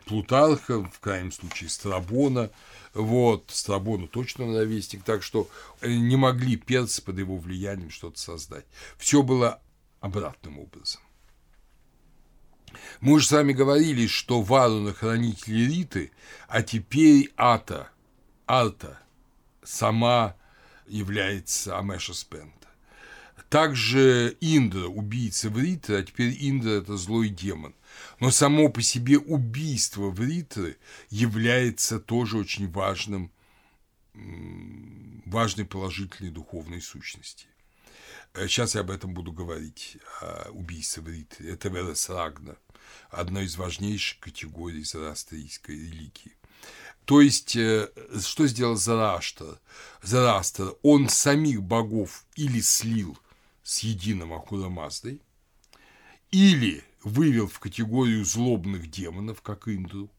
Плутарха, 0.10 0.84
в 0.84 1.00
крайнем 1.00 1.32
случае 1.32 1.70
Страбона, 1.70 2.50
вот, 2.96 3.52
Страбону 3.54 4.08
точно 4.08 4.58
ровесник, 4.58 5.04
так 5.04 5.22
что 5.22 5.48
э, 5.82 5.94
не 5.94 6.16
могли 6.16 6.56
перцы 6.56 7.04
под 7.04 7.20
его 7.20 7.38
влиянием 7.38 7.92
что-то 7.92 8.20
создать. 8.20 8.66
Все 8.98 9.22
было 9.22 9.62
обратным 10.00 10.58
образом. 10.58 11.00
Мы 13.02 13.14
уже 13.14 13.28
с 13.28 13.32
вами 13.32 13.54
говорили, 13.54 14.08
что 14.08 14.42
Варуна 14.42 14.94
хранитель 14.94 15.68
Риты, 15.70 16.12
а 16.48 16.64
теперь 16.64 17.32
Ата, 17.38 17.90
Арта 18.48 18.98
сама 19.64 20.36
является 20.88 21.78
Амеша 21.78 22.16
Спента. 22.16 22.68
Также 23.50 24.36
Индра, 24.42 24.88
убийца 24.88 25.52
Вриты, 25.52 25.98
а 25.98 26.04
теперь 26.04 26.36
Индра– 26.40 26.70
это 26.82 26.98
злой 26.98 27.30
демон. 27.30 27.76
Но 28.20 28.32
само 28.32 28.70
по 28.70 28.82
себе 28.82 29.18
убийство 29.18 30.10
Вритры 30.10 30.78
является 31.10 32.00
тоже 32.00 32.38
очень 32.38 32.70
важным, 32.72 33.32
важной 35.26 35.66
положительной 35.66 36.32
духовной 36.32 36.82
сущности. 36.82 37.48
Сейчас 38.36 38.76
я 38.76 38.82
об 38.82 38.92
этом 38.92 39.14
буду 39.14 39.32
говорить, 39.32 39.98
о 40.22 40.50
убийстве 40.52 41.04
Вритры. 41.04 41.52
Это 41.52 41.70
Верес 41.70 42.10
Рагна, 42.10 42.58
одна 43.10 43.42
из 43.42 43.56
важнейших 43.58 44.20
категорий 44.20 44.84
зороастрийской 44.84 45.76
религии. 45.76 46.36
То 47.06 47.22
есть, 47.22 47.56
э, 47.56 47.90
что 48.22 48.46
сделал 48.46 48.76
Зараштр? 48.76 49.60
Зараштр, 50.04 50.76
он 50.84 51.10
самих 51.10 51.64
богов 51.64 52.24
или 52.36 52.62
слил– 52.62 53.18
с 53.70 53.80
единым 53.84 54.34
Ахурамаздой, 54.34 55.22
или 56.32 56.84
вывел 57.04 57.48
в 57.48 57.60
категорию 57.60 58.26
злобных 58.26 58.90
демонов, 58.90 59.42
как 59.42 59.68
Индру, 59.68 60.10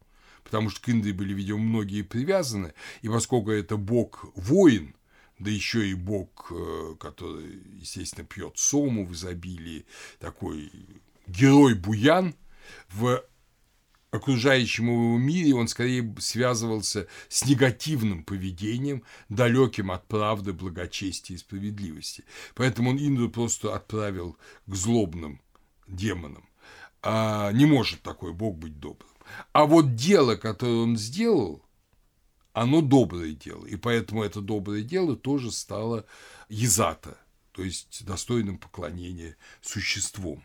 потому 0.43 0.69
что 0.69 0.81
к 0.81 0.89
Индре 0.89 1.13
были, 1.13 1.33
видимо, 1.33 1.59
многие 1.59 2.01
привязаны, 2.01 2.73
и 3.01 3.07
поскольку 3.07 3.51
это 3.51 3.77
бог 3.77 4.25
воин, 4.35 4.95
да 5.39 5.49
еще 5.49 5.87
и 5.87 5.93
бог, 5.93 6.51
э, 6.51 6.95
который, 6.99 7.61
естественно, 7.79 8.25
пьет 8.25 8.57
сому 8.57 9.05
в 9.05 9.13
изобилии, 9.13 9.85
такой 10.19 10.71
герой-буян, 11.27 12.35
в 12.89 13.23
окружающем 14.11 14.87
его 14.87 15.17
мире 15.17 15.55
он 15.55 15.67
скорее 15.67 16.13
связывался 16.19 17.07
с 17.29 17.45
негативным 17.45 18.23
поведением, 18.23 19.03
далеким 19.29 19.89
от 19.91 20.07
правды, 20.07 20.53
благочестия 20.53 21.35
и 21.35 21.39
справедливости. 21.39 22.25
Поэтому 22.53 22.91
он 22.91 22.97
Индру 22.99 23.29
просто 23.29 23.73
отправил 23.73 24.37
к 24.67 24.75
злобным 24.75 25.41
демонам. 25.87 26.50
А 27.03 27.51
не 27.51 27.65
может 27.65 28.01
такой 28.01 28.33
Бог 28.33 28.57
быть 28.57 28.79
добрым. 28.79 29.09
А 29.53 29.65
вот 29.65 29.95
дело, 29.95 30.35
которое 30.35 30.83
он 30.83 30.97
сделал, 30.97 31.63
оно 32.53 32.81
доброе 32.81 33.33
дело. 33.33 33.65
И 33.65 33.75
поэтому 33.75 34.23
это 34.23 34.41
доброе 34.41 34.83
дело 34.83 35.15
тоже 35.15 35.51
стало 35.51 36.05
езата, 36.49 37.17
то 37.53 37.63
есть 37.63 38.05
достойным 38.05 38.57
поклонения 38.57 39.37
существом. 39.61 40.43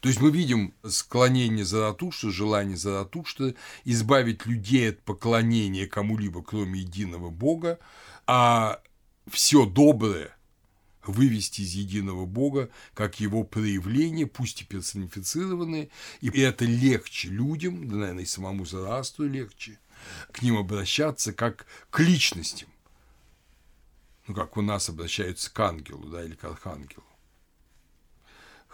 То 0.00 0.08
есть 0.08 0.20
мы 0.20 0.30
видим 0.30 0.74
склонение 0.86 1.64
Заратушта, 1.64 2.30
желание 2.30 2.76
Заратушта 2.76 3.54
избавить 3.84 4.46
людей 4.46 4.90
от 4.90 5.00
поклонения 5.02 5.86
кому-либо, 5.86 6.42
кроме 6.42 6.80
единого 6.80 7.30
Бога, 7.30 7.78
а 8.26 8.80
все 9.28 9.66
доброе 9.66 10.36
вывести 11.08 11.62
из 11.62 11.72
единого 11.72 12.26
Бога 12.26 12.70
как 12.94 13.20
его 13.20 13.44
проявление, 13.44 14.26
пусть 14.26 14.62
и 14.62 14.64
персонифицированное, 14.64 15.88
и 16.20 16.28
это 16.40 16.64
легче 16.64 17.28
людям, 17.28 17.88
да, 17.88 17.96
наверное, 17.96 18.24
и 18.24 18.26
самому 18.26 18.64
Зарасту 18.64 19.28
легче, 19.28 19.78
к 20.32 20.42
ним 20.42 20.56
обращаться 20.56 21.32
как 21.32 21.66
к 21.90 22.00
личностям, 22.00 22.68
ну, 24.26 24.34
как 24.34 24.56
у 24.56 24.62
нас 24.62 24.88
обращаются 24.88 25.52
к 25.52 25.58
ангелу, 25.60 26.08
да, 26.08 26.24
или 26.24 26.34
к 26.34 26.44
архангелу 26.44 27.04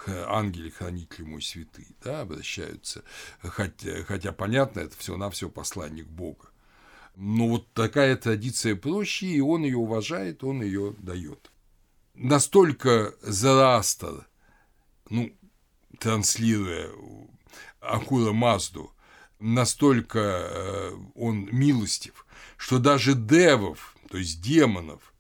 ангели 0.07 0.71
хранители 0.71 1.25
мой 1.25 1.43
святый, 1.43 1.87
да, 2.03 2.23
обращаются, 2.23 3.03
хотя, 3.41 4.03
хотя 4.05 4.33
понятно, 4.33 4.81
это 4.81 4.97
все 4.97 5.17
на 5.17 5.31
все 5.31 5.49
посланник 5.49 6.07
Бога. 6.07 6.49
Но 7.17 7.49
вот 7.49 7.73
такая 7.73 8.17
традиция 8.17 8.75
проще, 8.75 9.27
и 9.27 9.41
он 9.41 9.63
ее 9.63 9.77
уважает, 9.77 10.43
он 10.43 10.63
ее 10.63 10.95
дает. 10.99 11.51
Настолько 12.15 13.15
Зарастер, 13.23 14.29
ну, 15.11 15.33
транслируя 15.99 16.91
Акура 17.81 18.33
Мазду, 18.33 18.93
настолько 19.41 20.19
э, 20.21 20.93
он 21.15 21.49
милостив, 21.51 22.25
что 22.57 22.79
даже 22.79 23.15
девов, 23.15 23.97
то 24.09 24.17
есть 24.17 24.41
демонов, 24.41 25.13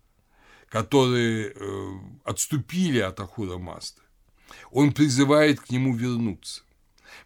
которые 0.68 1.52
э, 1.54 1.92
отступили 2.24 3.00
от 3.00 3.18
Ахура 3.18 3.58
Мазды, 3.58 4.00
он 4.70 4.92
призывает 4.92 5.60
к 5.60 5.70
нему 5.70 5.96
вернуться. 5.96 6.62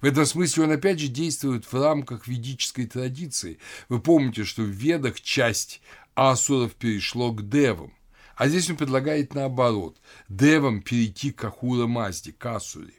В 0.00 0.04
этом 0.06 0.24
смысле 0.24 0.64
он 0.64 0.72
опять 0.72 0.98
же 0.98 1.08
действует 1.08 1.70
в 1.70 1.74
рамках 1.74 2.26
ведической 2.26 2.86
традиции. 2.86 3.58
Вы 3.88 4.00
помните, 4.00 4.44
что 4.44 4.62
в 4.62 4.68
Ведах 4.68 5.20
часть 5.20 5.82
асуров 6.14 6.74
перешло 6.74 7.32
к 7.32 7.48
девам, 7.48 7.92
а 8.39 8.49
здесь 8.49 8.70
он 8.70 8.76
предлагает 8.76 9.34
наоборот– 9.34 10.01
девам 10.28 10.80
перейти 10.80 11.32
к 11.32 11.45
Ахура 11.45 11.86
Мазде, 11.86 12.32
к 12.32 12.47
Асуре, 12.47 12.95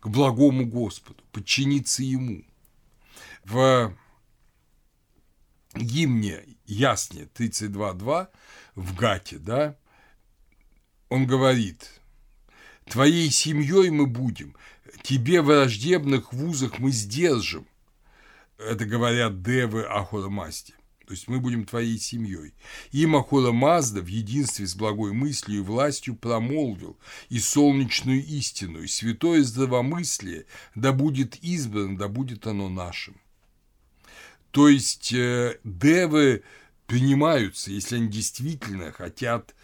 к 0.00 0.08
благому 0.08 0.64
Господу, 0.64 1.22
подчиниться 1.32 2.02
Ему. 2.02 2.44
В 3.44 3.94
гимне 5.74 6.44
Ясне 6.64 7.28
32.2 7.34 8.28
в 8.76 8.96
Гате, 8.96 9.38
да, 9.38 9.76
он 11.10 11.26
говорит– 11.26 11.90
Твоей 12.90 13.30
семьей 13.30 13.90
мы 13.90 14.08
будем, 14.08 14.56
тебе 15.02 15.42
враждебных 15.42 16.32
вузах 16.32 16.80
мы 16.80 16.90
сдержим. 16.90 17.64
Это 18.58 18.84
говорят 18.84 19.42
девы 19.42 19.84
Ахура 19.84 20.28
Масти. 20.28 20.74
То 21.10 21.14
есть 21.14 21.26
мы 21.26 21.40
будем 21.40 21.64
твоей 21.64 21.98
семьей. 21.98 22.54
Им 22.92 23.16
Ахура 23.16 23.50
Мазда 23.50 24.00
в 24.00 24.06
единстве 24.06 24.64
с 24.64 24.76
благой 24.76 25.12
мыслью 25.12 25.58
и 25.58 25.60
властью 25.60 26.14
промолвил 26.14 26.96
и 27.28 27.40
солнечную 27.40 28.24
истину, 28.24 28.80
и 28.80 28.86
святое 28.86 29.42
здравомыслие, 29.42 30.46
да 30.76 30.92
будет 30.92 31.34
избрано, 31.42 31.98
да 31.98 32.06
будет 32.06 32.46
оно 32.46 32.68
нашим. 32.68 33.20
То 34.52 34.68
есть 34.68 35.12
э, 35.12 35.58
девы 35.64 36.44
принимаются, 36.86 37.72
если 37.72 37.96
они 37.96 38.06
действительно 38.06 38.92
хотят 38.92 39.56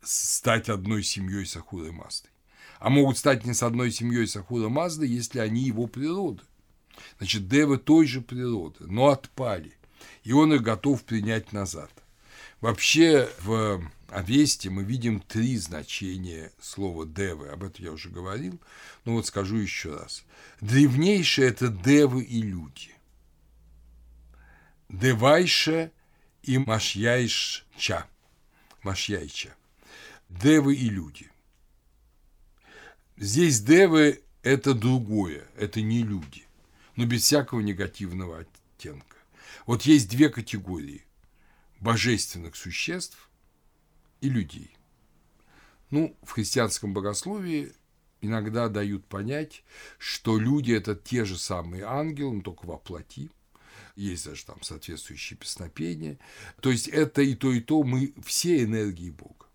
стать 0.00 0.70
одной 0.70 1.02
семьей 1.02 1.44
с 1.44 1.54
Ахурой 1.54 1.92
Маздой. 1.92 2.30
А 2.78 2.88
могут 2.88 3.18
стать 3.18 3.44
не 3.44 3.52
с 3.52 3.62
одной 3.62 3.90
семьей 3.92 4.26
с 4.26 4.36
Ахура 4.36 4.70
Мазды, 4.70 5.06
если 5.06 5.38
они 5.38 5.64
его 5.64 5.86
природа. 5.86 6.42
Значит, 7.18 7.46
девы 7.46 7.76
той 7.76 8.06
же 8.06 8.22
природы, 8.22 8.86
но 8.86 9.08
отпали. 9.08 9.74
И 10.24 10.32
он 10.32 10.52
их 10.54 10.62
готов 10.62 11.04
принять 11.04 11.52
назад. 11.52 11.90
Вообще 12.60 13.30
в 13.40 13.82
Авесте 14.08 14.70
мы 14.70 14.82
видим 14.82 15.20
три 15.20 15.56
значения 15.58 16.50
слова 16.60 17.04
«девы». 17.04 17.48
Об 17.48 17.62
этом 17.62 17.84
я 17.84 17.92
уже 17.92 18.08
говорил, 18.08 18.58
но 19.04 19.12
вот 19.12 19.26
скажу 19.26 19.56
еще 19.56 19.94
раз. 19.94 20.24
Древнейшее– 20.60 21.48
это 21.50 21.68
девы 21.68 22.22
и 22.22 22.40
люди. 22.40 22.92
Девайша 24.88 25.90
и 26.42 26.56
Машьяйча. 26.58 28.06
Машьяйча. 28.82 29.54
Девы 30.30 30.74
и 30.74 30.88
люди. 30.88 31.30
Здесь 33.16 33.60
девы– 33.60 34.22
это 34.42 34.74
другое, 34.74 35.44
это 35.56 35.82
не 35.82 36.02
люди, 36.02 36.44
но 36.96 37.04
без 37.04 37.22
всякого 37.22 37.60
негативного 37.60 38.40
оттенка. 38.40 39.13
Вот 39.66 39.82
есть 39.82 40.10
две 40.10 40.28
категории– 40.28 41.06
божественных 41.80 42.54
существ 42.54 43.30
и 44.20 44.28
людей. 44.28 44.76
Ну, 45.90 46.16
в 46.22 46.32
христианском 46.32 46.92
богословии 46.92 47.72
иногда 48.20 48.68
дают 48.68 49.06
понять, 49.06 49.64
что 49.98 50.38
люди– 50.38 50.72
это 50.74 50.94
те 50.94 51.24
же 51.24 51.38
самые 51.38 51.84
ангелы, 51.84 52.36
но 52.36 52.42
только 52.42 52.66
во 52.66 52.76
плоти. 52.76 53.30
Есть 53.96 54.26
даже 54.26 54.44
там 54.44 54.62
соответствующие 54.62 55.38
песнопения. 55.38 56.18
То 56.60 56.70
есть 56.70 56.88
это 56.88 57.22
и 57.22 57.34
то, 57.34 57.52
и 57.52 57.60
то 57.60 57.82
мы 57.84 58.12
все 58.24 58.64
энергии 58.64 59.10
Бога. 59.10 59.46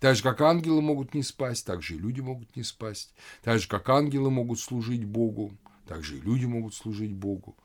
Так 0.00 0.16
же, 0.16 0.22
как 0.22 0.40
ангелы 0.40 0.82
могут 0.82 1.14
не 1.14 1.22
спасть, 1.22 1.64
так 1.64 1.82
же 1.82 1.94
и 1.94 1.98
люди 1.98 2.20
могут 2.20 2.54
не 2.56 2.62
спасть. 2.62 3.14
Так 3.42 3.58
же, 3.58 3.68
как 3.68 3.88
ангелы 3.88 4.30
могут 4.30 4.60
служить 4.60 5.04
Богу, 5.04 5.56
так 5.88 6.04
же 6.04 6.18
и 6.18 6.20
люди 6.20 6.44
могут 6.44 6.74
служить 6.74 7.12
Богу. 7.12 7.56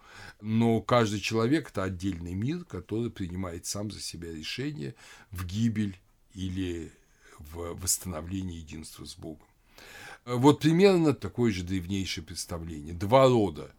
Но 0.42 0.82
каждый 0.82 1.20
человек– 1.20 1.70
это 1.72 1.84
отдельный 1.84 2.34
мир, 2.34 2.64
который 2.64 3.12
принимает 3.12 3.66
сам 3.66 3.92
за 3.92 4.00
себя 4.00 4.32
решение 4.32 4.96
в 5.32 5.46
гибель 5.46 6.00
или 6.34 6.92
в 7.38 7.74
восстановление 7.74 8.60
единства 8.60 9.06
с 9.06 9.16
Богом. 9.16 9.46
Вот 10.26 10.62
примерно 10.62 11.14
такое 11.14 11.52
же 11.52 11.64
древнейшее 11.64 12.24
представление. 12.24 12.94
Два 12.94 13.28
рода 13.28 13.76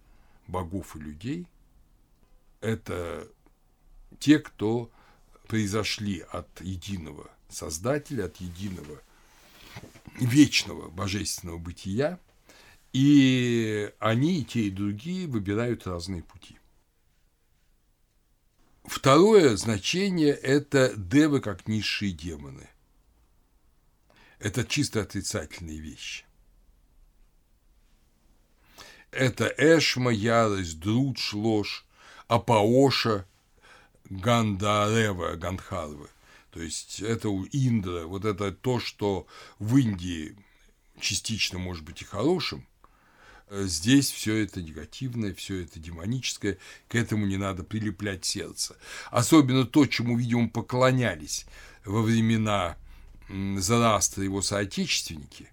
богов 0.46 0.94
и 0.94 0.98
людей– 0.98 1.46
это 2.60 3.26
те, 4.18 4.38
кто 4.38 4.90
произошли 5.48 6.20
от 6.20 6.60
единого 6.60 7.30
Создателя, 7.48 8.26
от 8.26 8.36
единого 8.38 9.00
вечного 10.20 10.90
божественного 10.90 11.56
бытия, 11.56 12.18
и 12.94 13.92
они, 13.98 14.40
и 14.40 14.44
те, 14.44 14.60
и 14.68 14.70
другие, 14.70 15.26
выбирают 15.26 15.84
разные 15.84 16.22
пути. 16.22 16.56
Второе 18.84 19.56
значение– 19.56 20.32
это 20.32 20.94
девы 20.96 21.40
как 21.40 21.66
низшие 21.66 22.12
демоны. 22.12 22.68
Это 24.38 24.64
чисто 24.64 25.00
отрицательные 25.00 25.80
вещи. 25.80 26.24
Это 29.10 29.52
Эшма, 29.58 30.12
ярость, 30.12 30.78
Друдж, 30.78 31.34
ложь, 31.34 31.84
Апаоша, 32.28 33.26
Гандарева, 34.04 35.34
Гандхарвы. 35.34 36.10
То 36.52 36.62
есть 36.62 37.00
это 37.00 37.28
у 37.28 37.44
Индра, 37.46 38.06
вот 38.06 38.24
это 38.24 38.52
то, 38.52 38.78
что 38.78 39.26
в 39.58 39.76
Индии 39.78 40.36
частично 41.00 41.58
может 41.58 41.82
быть 41.84 42.02
и 42.02 42.04
хорошим, 42.04 42.64
здесь 43.50 44.10
все 44.10 44.36
это 44.42 44.62
негативное, 44.62 45.34
все 45.34 45.62
это 45.62 45.78
демоническое, 45.78 46.58
к 46.88 46.94
этому 46.94 47.26
не 47.26 47.36
надо 47.36 47.62
прилеплять 47.62 48.24
сердце. 48.24 48.76
Особенно 49.10 49.64
то, 49.64 49.86
чему, 49.86 50.16
видимо, 50.16 50.48
поклонялись 50.48 51.46
во 51.84 52.02
времена 52.02 52.76
Зарастра 53.28 54.22
его 54.22 54.42
соотечественники, 54.42 55.48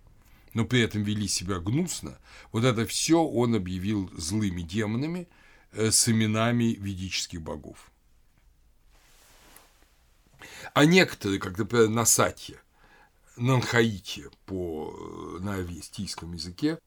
но 0.53 0.65
при 0.65 0.81
этом 0.81 1.03
вели 1.03 1.27
себя 1.27 1.59
гнусно, 1.59 2.17
вот 2.51 2.65
это 2.65 2.85
все 2.85 3.23
он 3.23 3.55
объявил 3.55 4.11
злыми 4.17 4.61
демонами 4.61 5.27
э, 5.71 5.89
с 5.89 6.09
именами 6.09 6.75
ведических 6.77 7.41
богов. 7.41 7.91
А 10.73 10.85
некоторые, 10.85 11.39
как, 11.39 11.57
например, 11.57 11.87
Насатья, 11.89 12.61
Нанхаити 13.37 14.29
по, 14.45 15.37
на 15.39 15.55
авестийском 15.55 16.33
языке, 16.33 16.77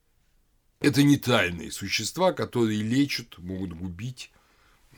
это 0.79 1.03
нейтральные 1.03 1.71
существа, 1.71 2.33
которые 2.33 2.81
лечат, 2.81 3.37
могут 3.37 3.73
губить, 3.73 4.31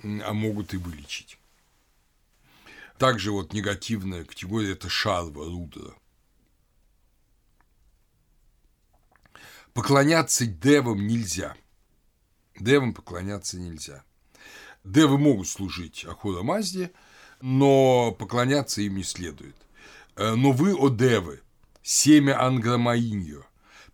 а 0.03 0.33
могут 0.33 0.73
и 0.73 0.77
вылечить. 0.77 1.37
Также 2.97 3.31
вот 3.31 3.53
негативная 3.53 4.25
категория– 4.25 4.71
это 4.73 4.89
шарва, 4.89 5.45
рудра. 5.45 5.93
Поклоняться 9.73 10.45
девам 10.47 11.05
нельзя. 11.05 11.55
Девам 12.59 12.93
поклоняться 12.93 13.59
нельзя. 13.59 14.03
Девы 14.83 15.17
могут 15.19 15.47
служить 15.47 16.05
Ахура 16.05 16.41
Мазде– 16.41 16.91
но 17.41 18.11
поклоняться 18.11 18.81
им 18.81 18.97
не 18.97 19.03
следует. 19.03 19.55
Э, 20.15 20.35
но 20.35 20.51
вы, 20.51 20.75
о 20.75 20.89
девы, 20.89 21.41
семя 21.83 22.41
Ангромаиньо, 22.43 23.45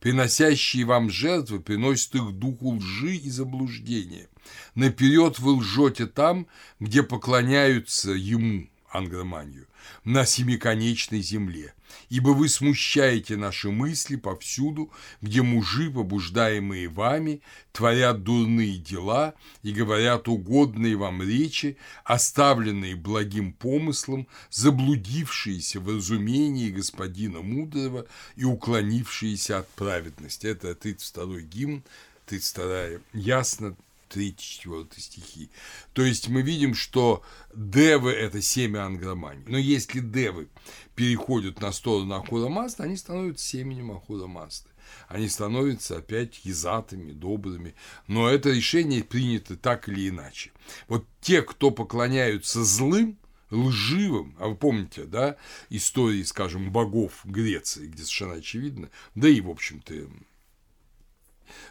приносящие 0.03 0.83
вам 0.83 1.09
жертвы, 1.09 1.61
приносят 1.61 2.15
их 2.15 2.33
духу 2.33 2.75
лжи 2.75 3.15
и 3.15 3.29
заблуждения. 3.29 4.27
Наперед 4.75 5.39
вы 5.39 5.53
лжете 5.53 6.07
там, 6.07 6.45
где 6.81 7.03
поклоняются 7.03 8.11
ему, 8.11 8.67
Ангроманию, 8.89 9.65
на 10.03 10.25
семиконечной 10.25 11.21
земле, 11.21 11.73
ибо 12.09 12.29
вы 12.29 12.49
смущаете 12.49 13.37
наши 13.37 13.69
мысли 13.69 14.15
повсюду, 14.15 14.91
где 15.21 15.41
мужи, 15.41 15.89
побуждаемые 15.89 16.87
вами, 16.87 17.41
творят 17.71 18.23
дурные 18.23 18.77
дела 18.77 19.33
и 19.63 19.71
говорят 19.71 20.27
угодные 20.27 20.95
вам 20.95 21.21
речи, 21.23 21.77
оставленные 22.03 22.95
благим 22.95 23.53
помыслом, 23.53 24.27
заблудившиеся 24.49 25.79
в 25.79 25.87
разумении 25.87 26.69
господина 26.69 27.41
мудрого 27.41 28.05
и 28.35 28.43
уклонившиеся 28.43 29.59
от 29.59 29.69
праведности. 29.69 30.47
Это 30.47 30.75
32 30.75 31.41
гимн, 31.41 31.83
32 32.25 32.99
ясно 33.13 33.75
3-4 34.13 34.99
стихи. 34.99 35.49
То 35.93 36.03
есть 36.03 36.29
мы 36.29 36.41
видим, 36.41 36.73
что 36.75 37.23
девы– 37.53 38.11
это 38.11 38.41
семя 38.41 38.85
ангромании. 38.85 39.45
Но 39.47 39.57
если 39.57 39.99
девы 39.99 40.49
переходят 40.95 41.61
на 41.61 41.71
сторону 41.71 42.15
Ахура 42.15 42.49
Мазды, 42.49 42.83
они 42.83 42.97
становятся 42.97 43.45
семенем 43.45 43.91
Ахура 43.91 44.27
Мазды. 44.27 44.69
Они 45.07 45.27
становятся 45.27 45.97
опять 45.97 46.45
язатыми, 46.45 47.11
добрыми. 47.11 47.75
Но 48.07 48.29
это 48.29 48.49
решение 48.49 49.03
принято 49.03 49.55
так 49.55 49.87
или 49.89 50.09
иначе. 50.09 50.51
Вот 50.87 51.05
те, 51.21 51.41
кто 51.41 51.71
поклоняются 51.71 52.63
злым, 52.63 53.17
лживым, 53.53 54.35
а 54.39 54.47
вы 54.47 54.55
помните, 54.55 55.05
да, 55.05 55.37
истории, 55.69 56.23
скажем, 56.23 56.71
богов 56.71 57.21
Греции, 57.23 57.87
где 57.87 58.03
совершенно 58.03 58.35
очевидно, 58.35 58.89
да 59.15 59.29
и, 59.29 59.41
в 59.41 59.49
общем-то, 59.49 59.93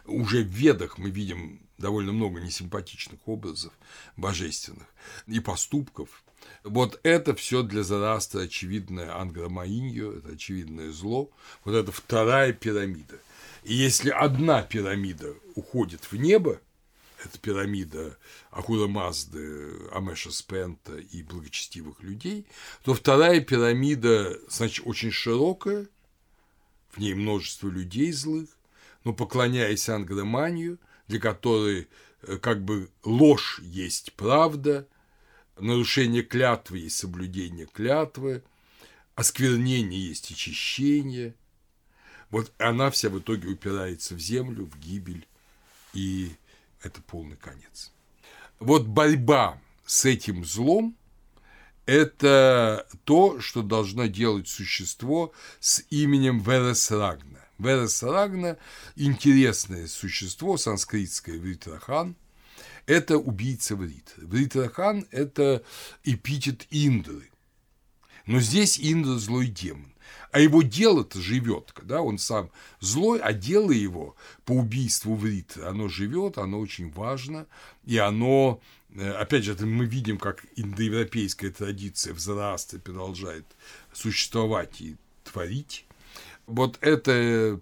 уже 0.05 0.43
в 0.43 0.47
Ведах 0.47 0.97
мы 0.97 1.09
видим 1.09 1.59
довольно 1.77 2.11
много 2.11 2.39
несимпатичных 2.39 3.19
образов 3.27 3.73
божественных 4.15 4.87
и 5.27 5.39
поступков. 5.39 6.23
Вот 6.63 6.99
это 7.03 7.35
все 7.35 7.63
для 7.63 7.83
Зараста 7.83 8.41
очевидное 8.41 9.15
ангромаиньо, 9.15 10.13
это 10.13 10.33
очевидное 10.33 10.91
зло. 10.91 11.31
Вот 11.63 11.75
это 11.75 11.91
вторая 11.91 12.53
пирамида. 12.53 13.19
И 13.63 13.73
если 13.73 14.09
одна 14.09 14.61
пирамида 14.61 15.33
уходит 15.55 16.11
в 16.11 16.15
небо, 16.17 16.59
это 17.23 17.39
пирамида 17.39 18.17
Ахура 18.51 18.87
Мазды, 18.87 19.87
Амеша 19.93 20.31
Спента 20.31 20.97
и 20.97 21.23
благочестивых 21.23 22.03
людей, 22.03 22.45
то 22.83 22.93
вторая 22.93 23.39
пирамида, 23.39 24.37
значит, 24.49 24.85
очень 24.85 25.11
широкая, 25.11 25.87
в 26.91 26.97
ней 26.97 27.13
множество 27.13 27.69
людей 27.69 28.11
злых, 28.11 28.49
но 29.05 29.13
поклоняясь 29.13 29.89
ангроманию– 29.89 30.77
для 31.07 31.19
которой 31.19 31.87
э, 32.21 32.37
как 32.37 32.63
бы 32.63 32.89
ложь 33.03 33.59
есть 33.63 34.13
правда, 34.13 34.87
нарушение 35.59 36.23
клятвы 36.23 36.79
есть 36.79 36.97
соблюдение 36.97 37.65
клятвы, 37.65 38.43
осквернение 39.15 40.07
есть 40.07 40.31
очищение. 40.31 41.35
Вот 42.29 42.51
она 42.57 42.89
вся 42.89 43.09
в 43.09 43.19
итоге 43.19 43.49
упирается 43.49 44.15
в 44.15 44.19
землю, 44.19 44.65
в 44.65 44.79
гибель, 44.79 45.27
и 45.93 46.31
это 46.81 47.01
полный 47.01 47.37
конец. 47.37 47.91
Вот 48.59 48.87
борьба 48.87 49.61
с 49.85 50.05
этим 50.05 50.43
злом 50.43 50.97
это 51.85 52.87
то, 53.03 53.39
что 53.39 53.61
должно 53.61 54.05
делать 54.05 54.47
существо 54.47 55.33
с 55.59 55.83
именем 55.89 56.39
Вересрагна. 56.39 57.42
Вересрагна– 57.63 58.57
интересное 58.95 59.87
существо, 59.87 60.57
санскритское 60.57 61.39
Вритрахан, 61.39 62.15
это 62.85 63.17
убийца 63.17 63.75
Вритры. 63.75 64.27
Вритрахан– 64.27 65.07
это 65.11 65.63
эпитет 66.03 66.67
Индры. 66.69 67.29
Но 68.25 68.39
здесь 68.39 68.79
Индра– 68.79 69.13
злой 69.17 69.47
демон. 69.47 69.93
А 70.31 70.39
его 70.39 70.63
дело-то 70.63 71.21
живет, 71.21 71.73
да, 71.83 72.01
он 72.01 72.17
сам 72.17 72.49
злой, 72.79 73.19
а 73.19 73.33
дело 73.33 73.71
его 73.71 74.15
по 74.45 74.53
убийству 74.53 75.15
Вритры, 75.15 75.63
оно 75.63 75.87
живет, 75.87 76.37
оно 76.37 76.59
очень 76.59 76.91
важно, 76.91 77.45
и 77.85 77.97
оно 77.97 78.61
Э, 78.95 79.11
опять 79.13 79.43
же, 79.43 79.55
мы 79.65 79.85
видим, 79.85 80.17
как 80.17 80.45
индоевропейская 80.55 81.51
традиция 81.51 82.13
в 82.13 82.19
Зороастре 82.19 82.79
продолжает 82.79 83.45
существовать 83.91 84.81
и 84.81 84.95
творить. 85.23 85.85
Вот 86.45 86.77
эта 86.81 87.11
э, 87.11 87.59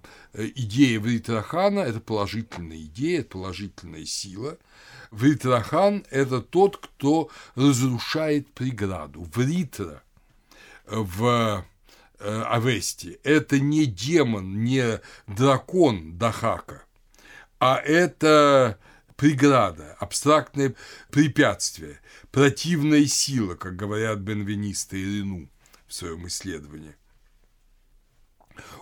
идея 0.56 1.00
Вритрахана– 1.00 1.80
это 1.82 2.00
положительная 2.00 2.78
идея, 2.78 3.20
это 3.20 3.30
положительная 3.30 4.06
сила. 4.06 4.58
Вритрахан– 5.12 6.06
это 6.10 6.42
тот, 6.42 6.78
кто 6.78 7.30
разрушает 7.56 8.52
преграду. 8.54 9.30
Вритра 9.36 10.02
в 10.88 11.66
э, 12.20 12.44
Авесте– 12.48 13.20
это 13.24 13.60
не 13.60 13.86
демон, 13.86 14.64
не 14.64 15.00
дракон 15.28 16.18
Дахака, 16.18 16.84
а 17.60 17.78
это 17.78 18.80
преграда, 19.16 19.96
абстрактное 20.00 20.74
препятствие, 21.12 22.00
противная 22.32 23.06
сила, 23.06 23.54
как 23.54 23.76
говорят 23.76 24.18
Бенвениста 24.20 24.98
и 24.98 25.20
Рену 25.20 25.50
в 25.88 25.94
своем 25.94 26.26
исследовании. 26.26 26.96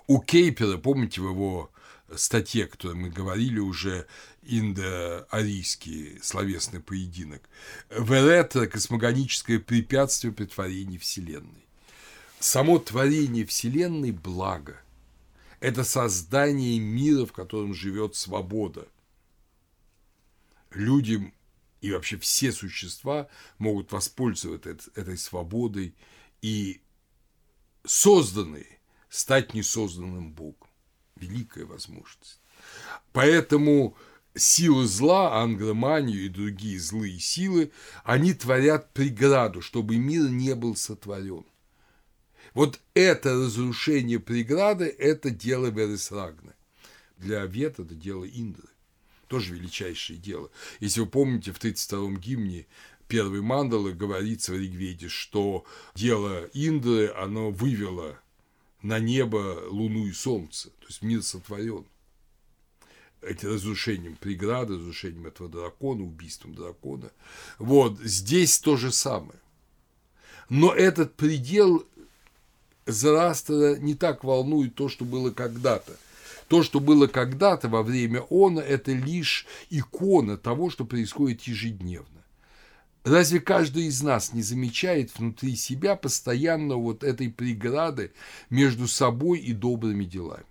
У 0.08 0.20
Кейпера, 0.20 0.78
помните 0.78 1.22
в 1.22 1.30
его 1.30 1.72
статье, 2.16 2.66
о 2.66 2.68
которой 2.68 2.96
мы 2.96 3.10
говорили 3.10 3.60
уже, 3.60 4.08
индоарийский 4.42 6.20
словесный 6.22 6.80
поединок, 6.80 7.42
Веретра– 7.90 8.66
космогоническое 8.68 9.60
препятствие 9.60 10.34
при 10.34 10.46
творении 10.46 10.98
Вселенной. 10.98 11.66
Само 12.40 12.80
творение 12.80 13.46
Вселенной– 13.46 14.12
благо. 14.12 14.82
Это 15.60 15.84
создание 15.84 16.80
мира, 16.80 17.26
в 17.26 17.34
котором 17.34 17.74
живет 17.74 18.16
свобода– 18.16 18.88
люди 20.72 21.34
и 21.82 21.92
вообще 21.92 22.18
все 22.18 22.52
существа 22.52 23.28
могут 23.58 23.92
воспользоваться 23.92 24.78
этой 24.96 25.18
свободой 25.18 25.96
и 26.42 26.82
созданные 27.86 28.79
стать 29.10 29.54
несозданным 29.54 30.32
Богом. 30.32 30.68
Великая 31.16 31.66
возможность. 31.66 32.40
Поэтому 33.12 33.98
силы 34.36 34.88
зла, 34.88 35.42
ангроманию 35.42 36.26
и 36.26 36.30
другие 36.30 36.80
злые 36.80 37.20
силы, 37.20 37.72
они 38.04 38.34
творят 38.34 38.94
преграду, 38.94 39.62
чтобы 39.62 39.98
мир 39.98 40.30
не 40.30 40.56
был 40.56 40.76
сотворен. 40.76 41.46
Вот 42.54 42.80
это 42.94 43.34
разрушение 43.34 44.20
преграды– 44.20 44.86
это 45.00 45.30
дело 45.30 45.68
Вересрагна. 45.68 46.56
Для 47.18 47.46
Вет 47.46 47.80
это 47.80 47.96
дело 47.96 48.26
Индры 48.26 48.70
тоже 49.30 49.54
величайшее 49.54 50.20
дело. 50.20 50.50
Если 50.82 51.00
вы 51.00 51.06
помните, 51.06 51.54
в 51.54 51.60
32-м 51.60 52.18
гимне 52.18 52.66
первой 53.08 53.42
мандалы 53.42 53.94
говорится 53.94 54.52
в 54.52 54.58
Ригведе, 54.58 55.08
что 55.08 55.66
дело 55.96 56.50
Индры, 56.54 57.14
оно 57.16 57.52
вывело 57.52 58.20
на 58.82 59.00
небо 59.00 59.64
луну 59.70 60.08
и 60.08 60.12
солнце, 60.12 60.70
то 60.70 60.88
есть 60.88 61.02
мир 61.02 61.22
сотворен. 61.22 61.86
Эти 63.22 63.46
разрушением 63.46 64.16
преграды, 64.16 64.76
разрушением 64.76 65.28
этого 65.28 65.50
дракона, 65.50 66.04
убийством 66.04 66.56
дракона. 66.56 67.12
Вот, 67.58 68.00
здесь 68.00 68.60
то 68.60 68.78
же 68.78 68.92
самое. 68.94 69.40
Но 70.48 70.74
этот 70.74 71.16
предел 71.16 71.86
Зарастера 72.86 73.76
не 73.78 73.94
так 73.94 74.24
волнует 74.24 74.76
то, 74.76 74.88
что 74.90 75.06
было 75.06 75.32
когда-то– 75.32 75.98
то, 76.50 76.64
что 76.64 76.80
было 76.80 77.08
когда-то 77.08 77.70
во 77.70 77.84
время 77.84 78.26
она, 78.30 78.62
это 78.62 78.92
лишь 78.92 79.46
икона 79.70 80.36
того, 80.36 80.70
что 80.70 80.84
происходит 80.84 81.44
ежедневно. 81.44 82.19
Разве 83.04 83.40
каждый 83.40 83.86
из 83.86 84.02
нас 84.02 84.34
не 84.34 84.42
замечает 84.42 85.18
внутри 85.18 85.56
себя 85.56 85.96
постоянно 85.96 86.76
вот 86.76 87.04
этой 87.04 87.30
преграды 87.30 88.12
между 88.50 88.88
собой 88.88 89.40
и 89.40 89.54
добрыми 89.54 90.04
делами? 90.04 90.46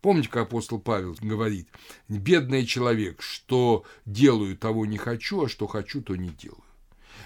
Помните, 0.00 0.28
как 0.28 0.44
апостол 0.44 0.78
Павел 0.78 1.16
говорит, 1.20 1.68
бедный 2.08 2.64
человек, 2.64 3.20
что 3.20 3.84
делаю, 4.06 4.56
того 4.56 4.86
не 4.86 4.96
хочу, 4.96 5.44
а 5.44 5.48
что 5.48 5.66
хочу, 5.66 6.02
то 6.02 6.14
не 6.14 6.28
делаю. 6.28 6.62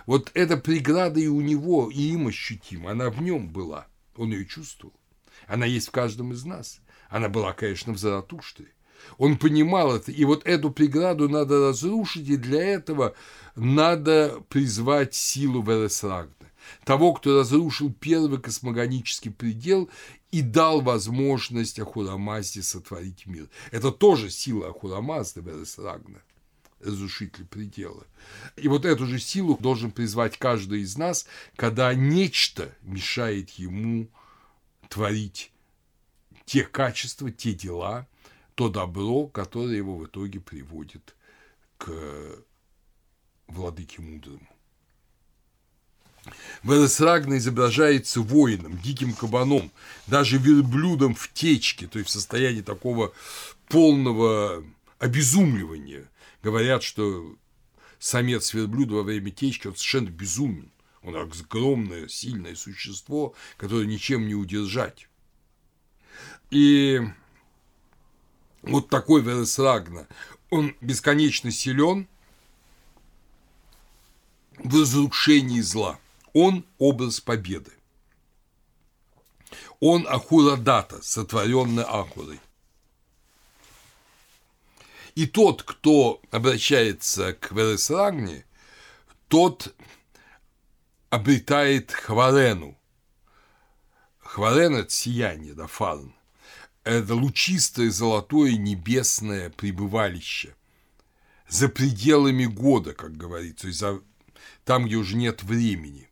Вот 0.07 0.31
эта 0.33 0.57
преграда 0.57 1.21
и 1.21 1.27
у 1.27 1.43
него, 1.43 1.91
и 1.91 2.01
им 2.01 2.29
ощутима, 2.29 2.93
она 2.93 3.11
в 3.11 3.21
нем 3.21 3.51
была, 3.51 3.87
он 4.17 4.33
ее 4.33 4.47
чувствовал. 4.47 4.95
Она 5.47 5.67
есть 5.67 5.89
в 5.89 5.91
каждом 5.91 6.33
из 6.33 6.45
нас. 6.45 6.81
Она 7.09 7.29
была, 7.29 7.53
конечно, 7.53 7.93
в 7.93 7.99
Заратуште. 7.99 8.69
Он 9.19 9.37
понимал 9.37 9.97
это, 9.97 10.11
и 10.11 10.25
вот 10.25 10.47
эту 10.47 10.71
преграду 10.71 11.29
надо 11.29 11.69
разрушить, 11.69 12.29
и 12.29 12.37
для 12.37 12.63
этого 12.63 13.15
надо 13.57 14.43
призвать 14.49 15.15
силу 15.15 15.63
Вересрагна, 15.63 16.51
того, 16.85 17.13
кто 17.13 17.41
разрушил 17.41 17.93
первый 17.93 18.41
космогонический 18.41 19.31
предел 19.31 19.91
и 20.31 20.43
дал 20.43 20.81
возможность 20.81 21.79
Ахурамазде 21.79 22.63
сотворить 22.63 23.27
мир. 23.27 23.49
Это 23.71 23.93
тоже 23.93 24.31
сила 24.31 24.69
Ахурамазды 24.69 25.41
Вересрагна 25.41 26.23
разрушитель 26.85 27.47
предела. 27.47 28.05
И 28.57 28.69
вот 28.69 28.85
эту 28.85 29.07
же 29.07 29.19
силу 29.19 29.57
должен 29.59 29.91
призвать 29.91 30.37
каждый 30.39 30.83
из 30.83 30.97
нас, 30.97 31.27
когда 31.57 31.95
нечто 31.95 32.75
мешает 32.83 33.51
ему 33.51 34.09
творить 34.89 35.53
те 36.45 36.65
качества, 36.65 37.31
те 37.31 37.55
дела, 37.55 38.07
то 38.55 38.69
добро, 38.69 39.27
которое 39.27 39.77
его 39.77 39.97
в 39.97 40.07
итоге 40.07 40.41
приводит 40.41 41.15
к 41.79 41.91
владыке 43.47 44.03
мудрому. 44.03 44.47
Вересрагна 46.63 47.39
изображается 47.39 48.21
воином, 48.21 48.79
диким 48.79 49.13
кабаном, 49.15 49.73
даже 50.07 50.39
верблюдом 50.39 51.15
в 51.15 51.33
течке, 51.33 51.89
то 51.89 51.99
есть 51.99 52.11
в 52.11 52.13
состоянии 52.13 52.63
такого 52.63 53.13
полного 53.69 54.65
обезумливания. 54.99 56.09
Говорят, 56.43 56.85
что 56.85 57.37
самец 57.99 58.55
верблюда 58.55 58.97
во 58.97 59.03
время 59.03 59.31
течки, 59.31 59.67
он 59.67 59.75
совершенно 59.75 60.11
безумен. 60.11 60.71
Он 61.03 61.17
огромное, 61.17 62.07
сильное 62.07 62.55
существо, 62.55 63.35
которое 63.57 63.87
ничем 63.87 64.29
не 64.29 64.37
удержать. 64.37 65.09
И 66.51 67.01
вот 68.63 68.89
такой 68.89 69.23
Вересрагна, 69.23 70.07
он 70.51 70.77
бесконечно 70.81 71.51
силен 71.51 72.09
в 74.59 74.81
разрушении 74.81 75.61
зла. 75.61 75.99
Он 76.33 76.65
образ 76.79 77.21
победы. 77.21 77.73
Он 79.81 80.07
Ахурадата, 80.09 81.03
сотворенный 81.03 81.83
Ахурой. 81.83 82.41
И 85.15 85.27
тот, 85.27 85.63
кто 85.63 86.23
обращается 86.31 87.35
к 87.35 87.53
Вересрагне, 87.53 88.47
тот 89.29 89.75
обретает 91.11 91.93
хварену. 91.93 92.79
Хварен– 94.21 94.77
это 94.77 94.91
сияние, 94.91 95.53
да, 95.53 95.67
фарн 95.67 96.15
это 96.85 97.15
лучистое 97.15 97.91
золотое 97.91 98.57
небесное 98.57 99.51
пребывалище 99.51 100.55
за 101.49 101.69
пределами 101.69 102.47
года, 102.47 102.93
как 102.95 103.17
говорится, 103.17 103.69
есть 103.69 103.79
за, 103.79 104.01
там, 104.65 104.87
где 104.87 104.97
уже 104.97 105.17
нет 105.17 105.43
времени. 105.43 106.09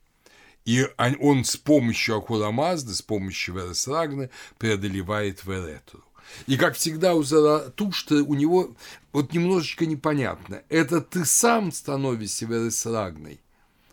И 0.66 0.86
он 1.18 1.44
с 1.44 1.56
помощью 1.56 2.18
Ахурамазды, 2.18 2.94
с 2.94 3.02
помощью 3.02 3.54
Вересрагны 3.54 4.30
преодолевает 4.58 5.44
Веретру. 5.44 6.04
И, 6.46 6.56
как 6.56 6.76
всегда, 6.76 7.14
у 7.14 7.22
Заратушта 7.22 8.16
у 8.16 8.34
него 8.34 8.76
вот 9.12 9.32
немножечко 9.32 9.86
непонятно. 9.86 10.62
Это 10.68 11.00
ты 11.00 11.24
сам 11.24 11.72
становишься 11.72 12.44
Вересрагной, 12.46 13.40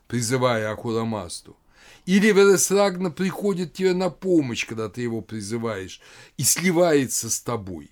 призывая 0.08 0.72
Ахурамазду– 0.72 1.56
или 2.08 2.32
Вересрагна 2.32 3.12
приходит 3.12 3.74
тебе 3.74 3.94
на 3.94 4.10
помощь, 4.10 4.66
когда 4.66 4.88
ты 4.88 5.02
его 5.02 5.22
призываешь, 5.22 6.00
и 6.38 6.44
сливается 6.44 7.30
с 7.30 7.42
тобой. 7.42 7.92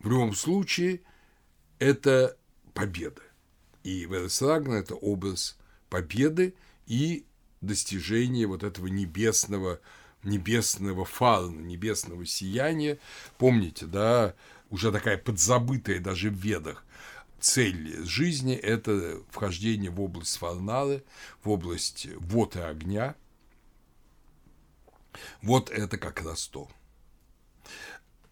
В 0.00 0.10
любом 0.10 0.34
случае, 0.34 1.02
это 1.78 2.36
победа. 2.74 3.22
И 3.84 4.06
Вересрагна– 4.06 4.74
это 4.74 4.96
образ 4.96 5.56
победы. 5.88 6.54
и 6.86 7.24
достижения 7.60 8.46
вот 8.46 8.62
этого 8.62 8.86
небесного, 8.88 9.80
небесного 10.22 11.04
фауна, 11.04 11.60
небесного 11.60 12.26
сияния. 12.26 12.98
Помните, 13.38 13.86
да, 13.86 14.34
уже 14.68 14.92
такая 14.92 15.16
подзабытая 15.16 16.00
даже 16.00 16.30
в 16.30 16.34
ведах 16.34 16.85
цель 17.40 18.04
жизни– 18.04 18.54
это 18.54 19.20
вхождение 19.30 19.90
в 19.90 20.00
область 20.00 20.36
Фарналы, 20.38 21.04
в 21.42 21.50
область 21.50 22.06
вод 22.16 22.56
и 22.56 22.60
огня. 22.60 23.14
Вот 25.42 25.70
это 25.70 25.98
как 25.98 26.22
раз 26.22 26.46
то. 26.46 26.68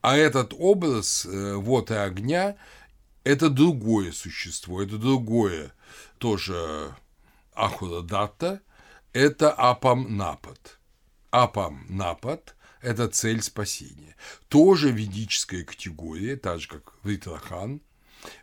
А 0.00 0.16
этот 0.16 0.52
образ 0.58 1.24
э, 1.24 1.54
вод 1.54 1.90
и 1.90 1.94
огня– 1.94 2.56
это 3.24 3.48
другое 3.48 4.12
существо, 4.12 4.82
это 4.82 4.98
другое 4.98 5.72
тоже 6.18 6.94
Ахура 7.54 8.02
Дата, 8.02 8.60
это 9.12 9.50
Апам 9.50 10.16
Напад. 10.16 10.78
Апам 11.30 11.86
Напад– 11.88 12.54
это 12.82 13.08
цель 13.08 13.42
спасения. 13.42 14.14
Тоже 14.48 14.90
ведическая 14.90 15.64
категория, 15.64 16.36
так 16.36 16.60
же, 16.60 16.68
как 16.68 16.92
Вритрахан– 17.02 17.80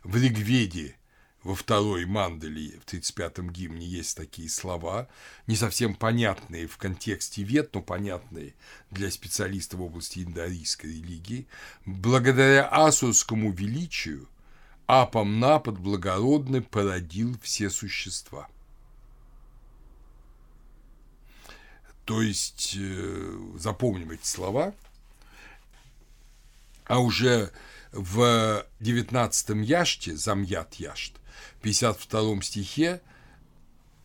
в 0.02 0.16
Ригведе 0.16 0.96
во 1.42 1.54
второй 1.54 2.04
мандали 2.04 2.78
в 2.84 2.92
35-м 2.92 3.50
гимне 3.50 3.86
есть 3.86 4.16
такие 4.16 4.48
слова, 4.48 5.08
не 5.46 5.56
совсем 5.56 5.94
понятные 5.94 6.68
в 6.68 6.76
контексте 6.76 7.42
вет, 7.42 7.74
но 7.74 7.82
понятные 7.82 8.54
для 8.90 9.10
специалистов 9.10 9.80
в 9.80 9.82
области 9.82 10.20
индоарийской 10.20 10.90
религии. 10.90 11.46
Благодаря 11.84 12.68
асурскому 12.68 13.50
величию 13.52 14.28
Апам 14.86 15.40
Напад 15.40 15.78
благородный 15.78 16.60
породил 16.60 17.36
все 17.42 17.70
существа. 17.70 18.48
То 22.04 22.20
есть, 22.20 22.76
э, 22.78 23.38
запомним 23.58 24.10
эти 24.10 24.26
слова, 24.26 24.74
а 26.84 26.98
уже 26.98 27.52
в 27.92 28.66
19 28.80 29.50
яште, 29.64 30.16
замят 30.16 30.74
яшт, 30.74 31.14
в 31.58 31.62
52 31.62 32.42
стихе 32.42 33.00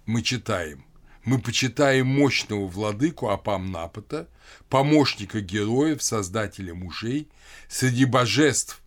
мы 0.05 0.21
читаем 0.21 0.87
мы 1.27 1.39
почитаем 1.39 2.07
мощного 2.07 2.67
владыку 2.67 3.27
Апам 3.27 3.69
Напата, 3.69 4.29
помощника 4.69 5.41
героев, 5.41 6.01
создателя 6.01 6.73
мужей, 6.73 7.27
среди 7.67 8.05
божеств 8.05 8.81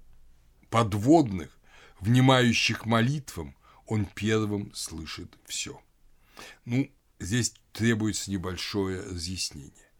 подводных, 0.70 1.50
внимающих 2.00 2.86
молитвам, 2.86 3.54
он 3.86 4.06
первым 4.06 4.72
слышит 4.74 5.36
все. 5.44 5.82
Ну, 6.64 6.90
здесь 7.18 7.52
требуется 7.74 8.30
небольшое 8.30 9.02
разъяснение. 9.02 9.90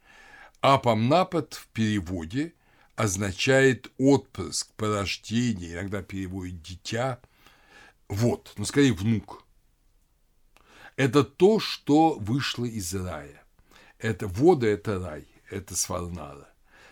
Апам 0.61 1.09
Напад 1.09 1.53
в 1.53 1.67
переводе 1.67 2.55
означает 3.01 3.91
отпрыск, 3.97 4.71
порождение, 4.75 5.73
иногда 5.73 6.03
переводит 6.03 6.61
дитя. 6.61 7.19
Вот, 8.07 8.53
ну 8.57 8.65
скорее 8.65 8.93
внук. 8.93 9.43
Это 10.97 11.23
то, 11.23 11.59
что 11.59 12.13
вышло 12.13 12.63
из 12.63 12.93
рая. 12.93 13.43
Это 13.97 14.27
вода, 14.27 14.67
это 14.67 14.99
рай, 14.99 15.25
это 15.49 15.75
сварнара. 15.75 16.47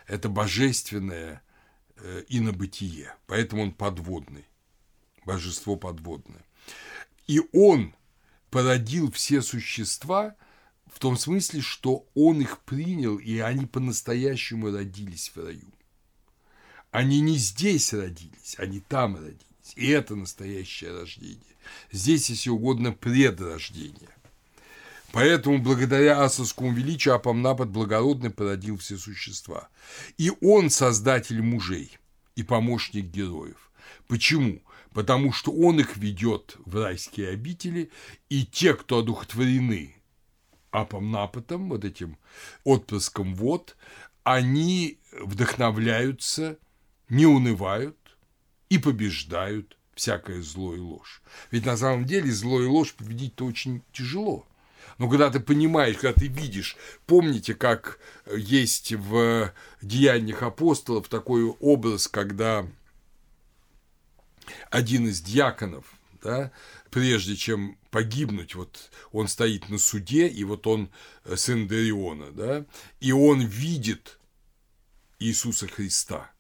Это 0.08 0.30
божественное 0.30 1.44
э, 1.98 2.24
инобытие. 2.28 3.16
Поэтому 3.28 3.62
он 3.62 3.72
подводный. 3.72 4.46
Божество 5.26 5.76
подводное. 5.76 6.44
И 7.28 7.40
он 7.54 7.94
породил 8.50 9.12
все 9.12 9.44
существа 9.44 10.36
в 10.88 10.98
том 10.98 11.18
смысле, 11.18 11.62
что 11.62 12.08
он 12.16 12.42
их 12.42 12.62
принял, 12.62 13.18
и 13.18 13.38
они 13.38 13.68
по-настоящему 13.68 14.72
родились 14.72 15.32
в 15.36 15.46
раю. 15.46 15.72
Они 16.92 17.22
не 17.22 17.38
здесь 17.38 17.94
родились, 17.94 18.56
они 18.58 18.80
там 18.80 19.16
родились. 19.16 19.44
И 19.76 19.90
это 19.90 20.16
настоящее 20.16 21.00
рождение. 21.00 21.40
Здесь, 21.92 22.30
если 22.30 22.50
угодно, 22.50 22.92
предрождение. 22.92 24.10
Поэтому 25.12 25.60
благодаря 25.60 26.24
асовскому 26.24 26.72
величию 26.72 27.16
Апамнапад 27.16 27.70
благородный 27.70 28.30
породил 28.30 28.78
все 28.78 28.98
существа. 28.98 29.70
И 30.18 30.32
он 30.42 30.70
создатель 30.70 31.42
мужей 31.42 31.98
и 32.36 32.44
помощник 32.44 33.06
героев. 33.06 33.72
Почему? 34.08 34.62
Потому 34.94 35.32
что 35.32 35.52
он 35.52 35.80
их 35.80 35.98
ведет 35.98 36.58
в 36.66 36.76
райские 36.76 37.30
обители, 37.30 37.92
и 38.30 38.46
те, 38.46 38.74
кто 38.74 39.00
одухотворены 39.00 39.96
Апамнапатом, 40.72 41.70
вот 41.70 41.86
этим 41.86 42.18
отпрыском 42.64 43.36
вод, 43.36 43.78
они 44.24 45.00
вдохновляются– 45.22 46.58
не 47.10 47.26
унывают 47.26 47.98
и 48.70 48.78
побеждают 48.78 49.78
всякое 49.96 50.42
зло 50.42 50.76
и 50.76 50.80
ложь. 50.80 51.22
Ведь 51.52 51.66
на 51.66 51.76
самом 51.76 52.06
деле 52.06 52.32
зло 52.32 52.62
и 52.62 52.66
ложь 52.66 52.94
победить-то 52.94 53.46
очень 53.46 53.84
тяжело. 53.92 54.46
Но 54.98 55.10
когда 55.10 55.30
ты 55.30 55.40
понимаешь, 55.40 55.98
когда 55.98 56.14
ты 56.14 56.28
видишь, 56.28 56.78
помните, 57.06 57.54
как 57.54 58.00
есть 58.34 58.94
в 58.94 59.54
Деяниях 59.82 60.44
апостолов 60.44 61.08
такой 61.10 61.44
образ, 61.46 62.08
когда 62.08 62.66
один 64.72 65.08
из 65.08 65.22
диаконов, 65.22 65.86
да, 66.24 66.52
прежде 66.92 67.36
чем 67.36 67.78
погибнуть, 67.92 68.56
вот 68.56 68.92
он 69.12 69.28
стоит 69.28 69.70
на 69.70 69.78
суде, 69.78 70.28
и 70.28 70.44
вот 70.44 70.66
он 70.68 70.90
сын 71.36 71.68
Дариона, 71.68 72.32
да, 72.32 72.66
и 73.00 73.12
он 73.12 73.42
видит 73.42 74.20
Иисуса 75.20 75.68
Христа– 75.68 76.32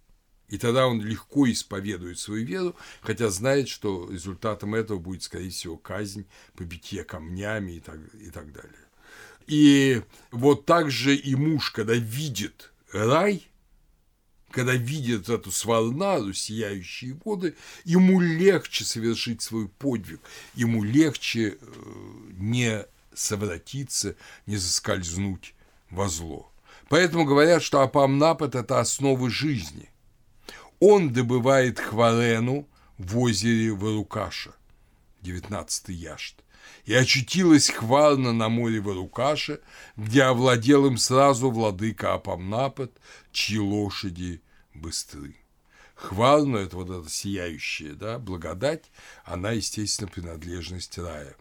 и 0.49 0.57
тогда 0.57 0.87
он 0.87 1.01
легко 1.01 1.49
исповедует 1.49 2.17
свою 2.17 2.45
веру, 2.45 2.75
хотя 3.01 3.29
знает, 3.29 3.69
что 3.69 4.09
результатом 4.11 4.75
этого 4.75 4.97
будет, 4.97 5.23
скорее 5.23 5.49
всего, 5.49 5.77
казнь 5.77 6.25
по 6.55 6.63
битье 6.63 7.03
камнями 7.03 7.73
и 7.73 7.79
так, 7.79 7.99
и 8.15 8.29
так 8.31 8.51
далее. 8.51 8.71
И 9.45 10.01
вот 10.31 10.65
так 10.65 10.91
же 10.91 11.15
и 11.15 11.35
муж, 11.35 11.71
когда 11.71 11.93
видит 11.93 12.71
рай, 12.91 13.47
когда 14.51 14.73
видит 14.73 15.29
эту 15.29 15.51
свалнаду, 15.51 16.33
сияющие 16.33 17.19
воды, 17.23 17.55
ему 17.83 18.19
легче 18.19 18.83
совершить 18.83 19.43
свой 19.43 19.67
подвиг, 19.67 20.19
ему 20.55 20.83
легче 20.83 21.57
э, 21.59 21.83
не 22.37 22.85
совратиться, 23.13 24.15
не 24.47 24.57
заскользнуть 24.57 25.53
во 25.91 26.09
зло. 26.09 26.51
Поэтому 26.87 27.25
говорят, 27.25 27.61
что 27.61 27.81
Апамнапад– 27.81 28.55
это 28.55 28.79
основа 28.79 29.29
жизни– 29.29 29.89
он 30.79 31.11
добывает 31.11 31.79
хварену 31.79 32.67
в 32.97 33.17
озере 33.17 33.71
Варукаша, 33.71 34.53
19 35.21 35.89
яшт, 35.89 36.43
и 36.85 36.93
очутилась 36.93 37.69
хварна 37.69 38.33
на 38.33 38.49
море 38.49 38.79
Варукаша, 38.79 39.59
где 39.97 40.23
овладел 40.23 40.85
им 40.85 40.97
сразу 40.97 41.51
владыка 41.51 42.13
Апамнапад, 42.13 42.91
чьи 43.31 43.59
лошади 43.59 44.41
быстры. 44.73 45.35
Хварна– 45.95 46.57
это 46.59 46.77
вот 46.77 46.89
эта 46.89 47.09
сияющая 47.09 47.93
да, 47.93 48.19
благодать, 48.19 48.89
она, 49.25 49.51
естественно, 49.51 50.09
принадлежность 50.09 50.97
рая. 50.97 51.35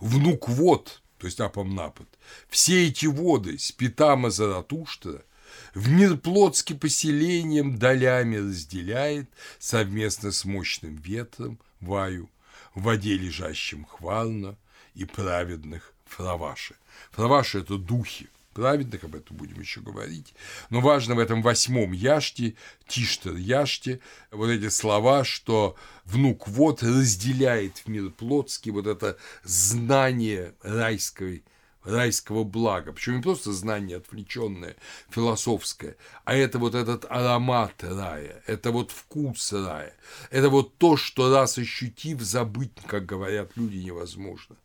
Внук 0.00 0.48
вод, 0.48 1.02
то 1.18 1.26
есть 1.26 1.38
Апамнапад, 1.38 2.08
все 2.48 2.86
эти 2.86 3.04
воды, 3.04 3.58
Спитама 3.58 4.30
Заратуштра– 4.30 5.22
в 5.76 5.90
мир 5.90 6.16
плотски 6.16 6.72
поселением 6.72 7.78
долями 7.78 8.36
разделяет 8.36 9.28
совместно 9.58 10.32
с 10.32 10.46
мощным 10.46 10.96
ветром 10.96 11.58
ваю, 11.80 12.30
в 12.74 12.84
воде 12.84 13.14
лежащим 13.14 13.84
хвално 13.84 14.56
и 14.94 15.04
праведных 15.04 15.92
фраваши. 16.06 16.76
Фраваши– 17.10 17.58
это 17.60 17.76
духи, 17.76 18.28
праведных, 18.54 19.04
об 19.04 19.16
этом 19.16 19.36
будем 19.36 19.60
еще 19.60 19.82
говорить. 19.82 20.32
Но 20.70 20.80
важно 20.80 21.14
в 21.14 21.18
этом 21.18 21.42
восьмом 21.42 21.92
яште, 21.92 22.54
Тиштер 22.88 23.36
яште, 23.36 24.00
вот 24.30 24.48
эти 24.48 24.70
слова, 24.70 25.24
что 25.24 25.76
внук 26.06 26.48
вот 26.48 26.82
разделяет 26.82 27.76
в 27.84 27.88
мир 27.88 28.08
плотский 28.08 28.70
вот 28.70 28.86
это 28.86 29.18
знание 29.44 30.54
райской 30.62 31.44
райского 31.86 32.44
блага. 32.44 32.92
Причем 32.92 33.16
не 33.16 33.22
просто 33.22 33.52
знание 33.52 33.98
отвлеченное, 33.98 34.76
философское, 35.08 35.96
а 36.24 36.34
это 36.34 36.58
вот 36.58 36.74
этот 36.74 37.06
аромат 37.08 37.82
рая, 37.82 38.42
это 38.46 38.70
вот 38.72 38.90
вкус 38.90 39.52
рая, 39.52 39.94
это 40.30 40.50
вот 40.50 40.76
то, 40.76 40.96
что 40.96 41.32
раз 41.32 41.56
ощутив, 41.58 42.20
забыть, 42.20 42.72
как 42.86 43.06
говорят 43.06 43.56
люди, 43.56 43.78
невозможно. 43.78 44.56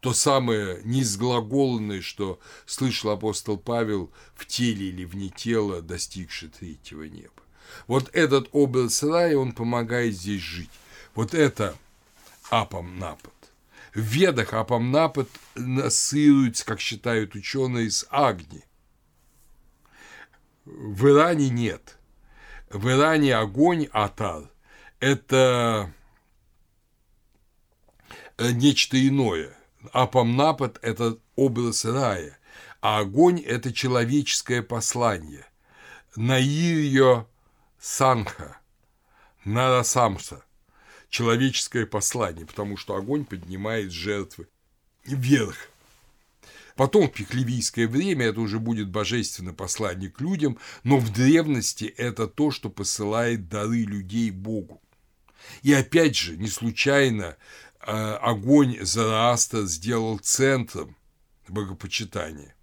То 0.00 0.12
самое 0.12 0.80
неизглаголенное, 0.84 2.02
что 2.02 2.38
слышал 2.66 3.10
апостол 3.10 3.56
Павел 3.56 4.12
в 4.36 4.46
теле 4.46 4.88
или 4.88 5.04
вне 5.04 5.28
тела, 5.28 5.82
достигший 5.82 6.50
третьего 6.50 7.02
неба. 7.04 7.32
Вот 7.86 8.08
этот 8.12 8.48
образ 8.52 9.02
рая, 9.02 9.36
он 9.36 9.52
помогает 9.52 10.14
здесь 10.14 10.40
жить. 10.40 10.70
Вот 11.14 11.34
это 11.34 11.76
Апам-Напад. 12.50 13.37
Ведах 13.94 14.52
Апам-Напад 14.52 15.28
ассоциируется, 15.56 16.64
как 16.64 16.80
считают 16.80 17.34
ученые, 17.34 17.90
с 17.90 18.06
Агни. 18.10 18.64
В 20.64 21.08
Иране 21.08 21.48
нет. 21.48 21.98
В 22.70 22.88
Иране 22.88 23.36
огонь 23.36 23.88
Атар– 23.92 24.50
это 25.00 25.92
нечто 28.38 29.08
иное. 29.08 29.56
Апам-Напад– 29.92 30.78
это 30.82 31.18
образ 31.34 31.84
рая, 31.84 32.38
а 32.80 32.98
огонь– 32.98 33.40
это 33.46 33.72
человеческое 33.72 34.62
послание. 34.62 35.46
Наирьо 36.14 37.26
Санха, 37.78 38.58
Нарасамса– 39.44 40.44
человеческое 41.08 41.86
послание, 41.86 42.46
потому 42.46 42.76
что 42.76 42.94
огонь 42.94 43.24
поднимает 43.24 43.92
жертвы 43.92 44.48
вверх. 45.04 45.56
Потом 46.76 47.08
в 47.08 47.12
пехлевийское 47.12 47.88
время 47.88 48.26
это 48.26 48.40
уже 48.40 48.60
будет 48.60 48.88
божественное 48.88 49.52
послание 49.52 50.10
к 50.10 50.20
людям, 50.20 50.58
но 50.84 50.98
в 50.98 51.12
древности 51.12 51.86
это 51.96 52.28
то, 52.28 52.52
что 52.52 52.70
посылает 52.70 53.48
дары 53.48 53.82
людей 53.82 54.30
Богу. 54.30 54.80
И 55.62 55.72
опять 55.72 56.14
же, 56.14 56.36
не 56.36 56.48
случайно 56.48 57.36
э, 57.80 57.90
огонь 57.90 58.78
Зараастра 58.80 59.62
сделал 59.62 60.18
центром 60.18 60.94
богопочитания. 61.48 62.54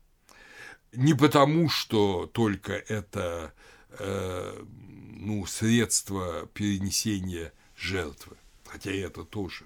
Не 0.94 1.14
потому, 1.14 1.68
что 1.68 2.26
только 2.28 2.74
это 2.74 3.54
э, 4.00 4.64
ну, 5.26 5.46
средство 5.46 6.48
перенесения 6.54 7.52
жертвы, 7.76 8.38
хотя 8.66 8.92
и 8.92 9.00
это 9.00 9.24
тоже, 9.24 9.66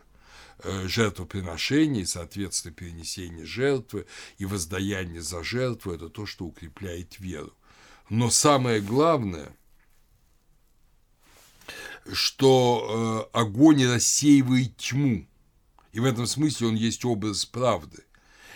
Э, 0.62 0.88
жертвоприношение, 0.90 2.06
соответственно, 2.06 2.74
перенесение 2.74 3.46
жертвы 3.46 4.06
и 4.40 4.46
воздаяние 4.46 5.22
за 5.22 5.42
жертву– 5.42 5.94
это 5.94 6.10
то, 6.10 6.26
что 6.26 6.46
укрепляет 6.46 7.18
веру. 7.18 7.54
Но 8.10 8.30
самое 8.30 8.82
главное, 8.82 9.56
что 12.12 13.30
э, 13.34 13.38
огонь 13.38 13.86
рассеивает 13.86 14.76
тьму, 14.76 15.26
и 15.94 16.02
в 16.02 16.04
этом 16.04 16.28
смысле 16.28 16.68
он 16.68 16.76
есть 16.76 17.06
образ 17.06 17.46
правды. 17.46 18.04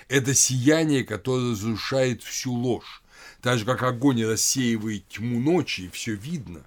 Это 0.10 0.34
сияние, 0.34 1.06
которое 1.06 1.52
разрушает 1.52 2.22
всю 2.22 2.52
ложь. 2.52 3.02
Так 3.42 3.60
же, 3.60 3.66
как 3.66 3.82
огонь 3.82 4.26
рассеивает 4.26 5.08
тьму 5.08 5.40
ночи, 5.40 5.82
и 5.82 5.90
все 5.90 6.16
видно, 6.16 6.66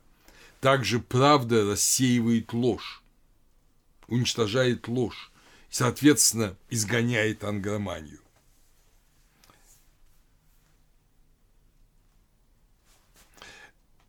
так 0.61 0.85
же 0.85 1.01
правда 1.01 1.65
рассеивает 1.65 2.53
ложь 2.53 3.03
уничтожает 4.09 4.89
ложь, 4.89 5.31
и, 5.70 5.74
соответственно, 5.74 6.57
изгоняет 6.70 7.45
ангроманию. 7.45 8.20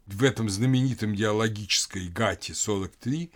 В 0.05 0.23
этом 0.23 0.49
знаменитом 0.49 1.15
диалогической 1.15 2.07
гате 2.07 2.53
43 2.53 3.29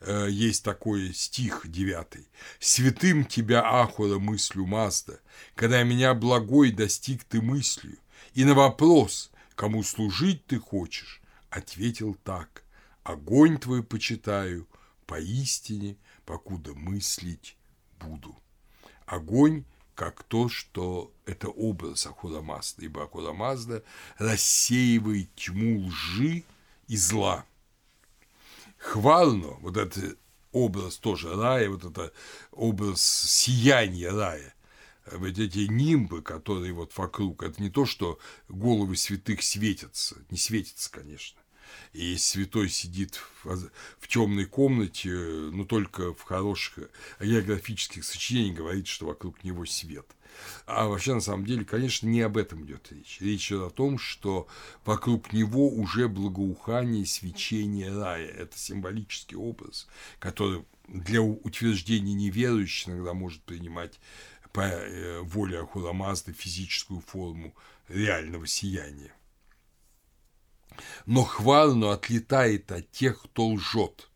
э, 0.00 0.26
есть 0.28 0.64
такой 0.64 1.14
стих 1.14 1.62
9. 1.64 2.26
«Святым 2.58 3.24
тебя, 3.24 3.62
Ахура, 3.62 4.18
мыслю 4.18 4.66
Мазда, 4.66 5.20
когда 5.54 5.84
меня 5.84 6.14
благой 6.14 6.72
достиг 6.72 7.22
ты 7.22 7.40
мыслью, 7.40 7.98
и 8.34 8.44
на 8.44 8.54
вопрос, 8.54 9.30
кому 9.54 9.84
служить 9.84 10.44
ты 10.46 10.58
хочешь, 10.58 11.22
ответил 11.56 12.14
так, 12.22 12.62
огонь 13.02 13.58
твой 13.58 13.82
почитаю, 13.82 14.68
поистине 15.06 15.96
покуда 16.24 16.74
мыслить 16.74 17.56
буду. 17.98 18.36
Огонь 19.06 19.64
как 19.94 20.22
то, 20.24 20.48
что 20.48 21.12
это 21.24 21.48
образ 21.48 22.06
Ахура 22.06 22.42
Мазда, 22.42 22.84
ибо 22.84 23.04
Ахура 23.04 23.32
Мазда 23.32 23.82
рассеивает 24.18 25.34
тьму 25.34 25.86
лжи 25.86 26.44
и 26.88 26.96
зла. 26.96 27.46
Хвально, 28.76 29.52
вот 29.60 29.78
этот 29.78 30.18
образ 30.52 30.98
тоже 30.98 31.34
рая, 31.34 31.70
вот 31.70 31.84
это 31.84 32.12
образ 32.52 33.00
сияния 33.00 34.10
рая, 34.10 34.54
вот 35.10 35.38
эти 35.38 35.66
нимбы, 35.66 36.20
которые 36.20 36.74
вот 36.74 36.94
вокруг, 36.96 37.42
это 37.42 37.62
не 37.62 37.70
то, 37.70 37.86
что 37.86 38.18
головы 38.48 38.96
святых 38.96 39.42
светятся, 39.42 40.16
не 40.30 40.36
светятся, 40.36 40.90
конечно, 40.90 41.40
и 41.92 42.16
святой 42.16 42.68
сидит 42.68 43.20
в, 43.44 43.70
в 43.98 44.08
темной 44.08 44.46
комнате, 44.46 45.10
но 45.10 45.64
только 45.64 46.14
в 46.14 46.22
хороших 46.22 46.90
географических 47.20 48.04
сочинениях 48.04 48.56
говорит, 48.56 48.86
что 48.86 49.06
вокруг 49.06 49.42
него 49.44 49.64
свет. 49.66 50.06
А 50.66 50.86
вообще, 50.86 51.14
на 51.14 51.20
самом 51.20 51.46
деле, 51.46 51.64
конечно, 51.64 52.06
не 52.06 52.20
об 52.20 52.36
этом 52.36 52.64
идет 52.64 52.90
речь. 52.92 53.18
Речь 53.20 53.50
идет 53.50 53.62
о 53.62 53.74
том, 53.74 53.98
что 53.98 54.46
вокруг 54.84 55.32
него 55.32 55.68
уже 55.68 56.08
благоухание 56.08 57.06
свечение 57.06 57.96
рая. 57.96 58.28
Это 58.28 58.58
символический 58.58 59.36
образ, 59.36 59.86
который 60.18 60.64
для 60.88 61.22
утверждения 61.22 62.14
неверующих 62.14 62.88
иногда 62.88 63.14
может 63.14 63.42
принимать 63.42 63.98
по 64.52 64.60
э, 64.60 65.20
воле 65.20 65.60
Ахурамазды 65.60 66.32
физическую 66.32 67.00
форму 67.00 67.54
реального 67.88 68.46
сияния 68.46 69.15
но 71.06 71.24
хвално 71.24 71.90
отлетает 71.90 72.70
от 72.72 72.90
тех, 72.90 73.22
кто 73.22 73.48
лжет. 73.48 74.08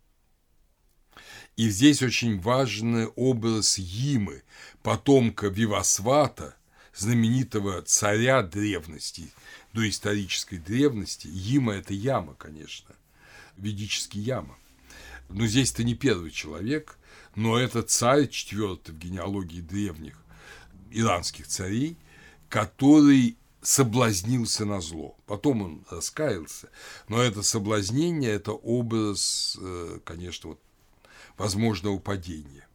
И 1.57 1.69
здесь 1.69 2.03
очень 2.03 2.41
важный 2.41 3.07
образ 3.07 3.79
Йимы, 3.79 4.43
потомка 4.83 5.49
Вивасвата, 5.49 6.57
знаменитого 6.95 7.83
царя 7.83 8.43
древности, 8.43 9.31
до 9.73 9.89
исторической 9.89 10.57
древности. 10.59 11.29
Йима– 11.29 11.73
это 11.75 11.95
яма, 11.95 12.35
конечно, 12.35 12.95
ведический 13.57 14.21
яма. 14.21 14.57
Но 15.29 15.47
здесь-то 15.47 15.85
не 15.85 15.95
первый 15.95 16.31
человек, 16.31 16.99
но 17.37 17.59
это 17.59 17.83
царь 17.83 18.29
четвертый 18.29 18.93
в 18.93 18.99
генеалогии 18.99 19.61
древних 19.61 20.17
иранских 20.91 21.47
царей, 21.47 21.97
который 22.49 23.37
соблазнился 23.63 24.65
на 24.65 24.81
зло. 24.81 25.17
Потом 25.27 25.63
он 25.63 25.85
раскаялся, 25.91 26.71
но 27.09 27.23
это 27.23 27.43
соблазнение– 27.43 28.31
это 28.33 28.53
образ, 28.53 29.57
э, 29.61 29.99
конечно, 30.05 30.51
вот, 30.51 30.61
возможного 31.37 31.99
падения. 31.99 32.67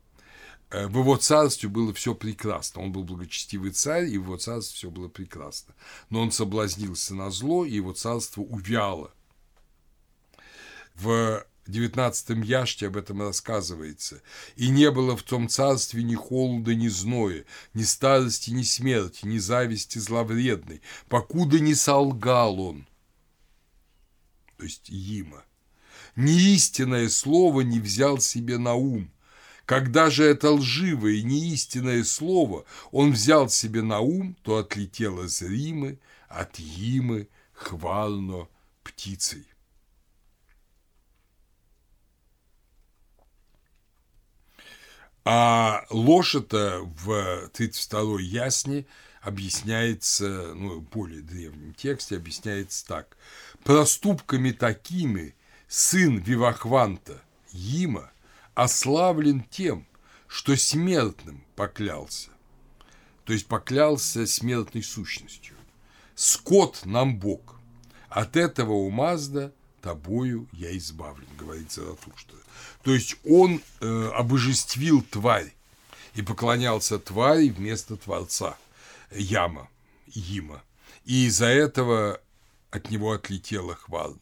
Э, 0.69 0.87
в 0.87 0.99
его 0.99 1.17
царстве 1.17 1.69
было 1.69 1.93
все 1.93 2.13
прекрасно. 2.13 2.81
Он 2.81 2.91
был 2.91 3.03
благочестивый 3.03 3.71
царь, 3.71 4.05
и 4.05 4.17
в 4.17 4.23
его 4.23 4.37
царстве 4.37 4.75
все 4.75 4.91
было 4.91 5.07
прекрасно. 5.07 5.73
Но 6.09 6.21
он 6.21 6.31
соблазнился 6.31 7.15
на 7.15 7.31
зло, 7.31 7.65
и 7.65 7.75
его 7.75 7.93
царство 7.93 8.41
увяло. 8.41 9.11
В 10.95 11.45
девятнадцатом 11.67 12.41
яште 12.41 12.87
об 12.87 12.97
этом 12.97 13.21
рассказывается. 13.21 14.21
«И 14.55 14.69
не 14.69 14.91
было 14.91 15.15
в 15.17 15.23
том 15.23 15.49
царстве 15.49 16.03
ни 16.03 16.15
холода, 16.15 16.75
ни 16.75 16.87
зноя, 16.87 17.45
ни 17.73 17.83
старости, 17.83 18.51
ни 18.51 18.63
смерти, 18.63 19.25
ни 19.25 19.37
зависти 19.37 19.97
зловредной, 19.99 20.81
покуда 21.09 21.59
не 21.59 21.75
солгал 21.75 22.59
он». 22.59 22.87
То 24.57 24.63
есть 24.63 24.89
Има. 24.89 25.43
«Ни 26.15 26.53
истинное 26.53 27.09
слово 27.09 27.61
не 27.61 27.79
взял 27.79 28.19
себе 28.19 28.57
на 28.57 28.73
ум, 28.75 29.11
когда 29.65 30.11
же 30.11 30.23
это 30.23 30.51
лживое, 30.51 31.23
неистинное 31.23 32.03
слово 32.03 32.65
он 32.91 33.13
взял 33.13 33.49
себе 33.49 33.81
на 33.81 33.99
ум, 33.99 34.37
то 34.43 34.57
отлетело 34.57 35.27
с 35.27 35.41
Римы, 35.41 35.99
от 36.29 36.59
Имы, 36.59 37.27
хвально 37.53 38.47
птицей. 38.83 39.47
А 45.27 45.85
ложь 45.89 46.35
это 46.35 46.81
в 46.83 47.49
32-й 47.51 48.25
ясне 48.25 48.85
объясняется, 49.21 50.53
ну, 50.53 50.79
в 50.79 50.83
более 50.83 51.21
древнем 51.21 51.73
тексте 51.73 52.17
объясняется 52.17 52.85
так. 52.85 53.17
Проступками 53.63 54.51
такими 54.51 55.33
сын 55.67 56.19
Вивахванта, 56.19 57.23
Има, 57.51 58.11
ославлен 58.53 59.43
тем, 59.49 59.87
что 60.27 60.55
смертным 60.55 61.43
поклялся. 61.55 62.29
То 63.23 63.33
есть 63.33 63.47
поклялся 63.47 64.27
смертной 64.27 64.83
сущностью. 64.83 65.55
Скот 66.13 66.85
нам 66.85 67.17
Бог. 67.17 67.55
От 68.09 68.35
этого 68.35 68.73
у 68.73 68.91
Мазда 68.91 69.51
тобою 69.81 70.47
я 70.53 70.77
избавлен, 70.77 71.27
говорит 71.35 71.71
Заратушта. 71.71 72.35
То 72.85 72.93
есть 72.93 73.15
он 73.25 73.63
э, 73.81 74.09
обожествил 74.13 75.01
тварь 75.01 75.51
и 76.13 76.21
поклонялся 76.21 76.99
твари 76.99 77.49
вместо 77.49 77.97
Творца, 77.97 78.59
Яма, 79.09 79.67
Има. 80.13 80.61
И 81.03 81.25
из-за 81.25 81.47
этого 81.47 82.21
от 82.69 82.91
него 82.91 83.13
отлетела 83.13 83.73
хвална. 83.73 84.19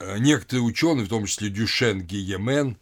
Э, 0.00 0.18
некоторые 0.18 0.64
ученые, 0.64 1.06
в 1.06 1.10
том 1.10 1.26
числе 1.26 1.48
Дюшен 1.48 2.02
Гиемен, 2.02 2.76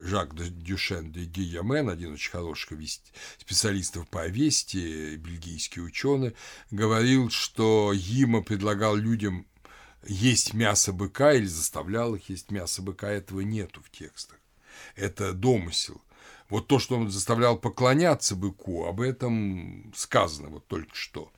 Жак 0.00 0.34
Дюшен 0.34 1.12
Гиемен, 1.12 1.88
один 1.88 2.14
очень 2.14 2.32
хороший 2.32 2.90
специалистов 3.38 4.08
по 4.08 4.26
вести, 4.26 5.14
бельгийский 5.14 5.82
ученый, 5.82 6.34
говорил, 6.72 7.30
что 7.30 7.92
Има 7.94 8.42
предлагал 8.42 8.96
людям 8.96 9.46
есть 10.06 10.54
мясо 10.54 10.92
быка 10.92 11.32
или 11.32 11.46
заставлял 11.46 12.14
их 12.14 12.28
есть 12.28 12.50
мясо 12.50 12.82
быка, 12.82 13.08
этого 13.10 13.40
нету 13.40 13.82
в 13.82 13.90
текстах. 13.90 14.38
Это 14.94 15.32
домысел. 15.32 16.00
Вот 16.48 16.66
то, 16.66 16.78
что 16.78 16.96
он 16.96 17.10
заставлял 17.10 17.58
поклоняться 17.58 18.34
быку, 18.34 18.86
об 18.86 19.00
этом 19.00 19.92
сказано 19.94 20.48
вот 20.48 20.66
только 20.66 20.94
что. 20.94 21.30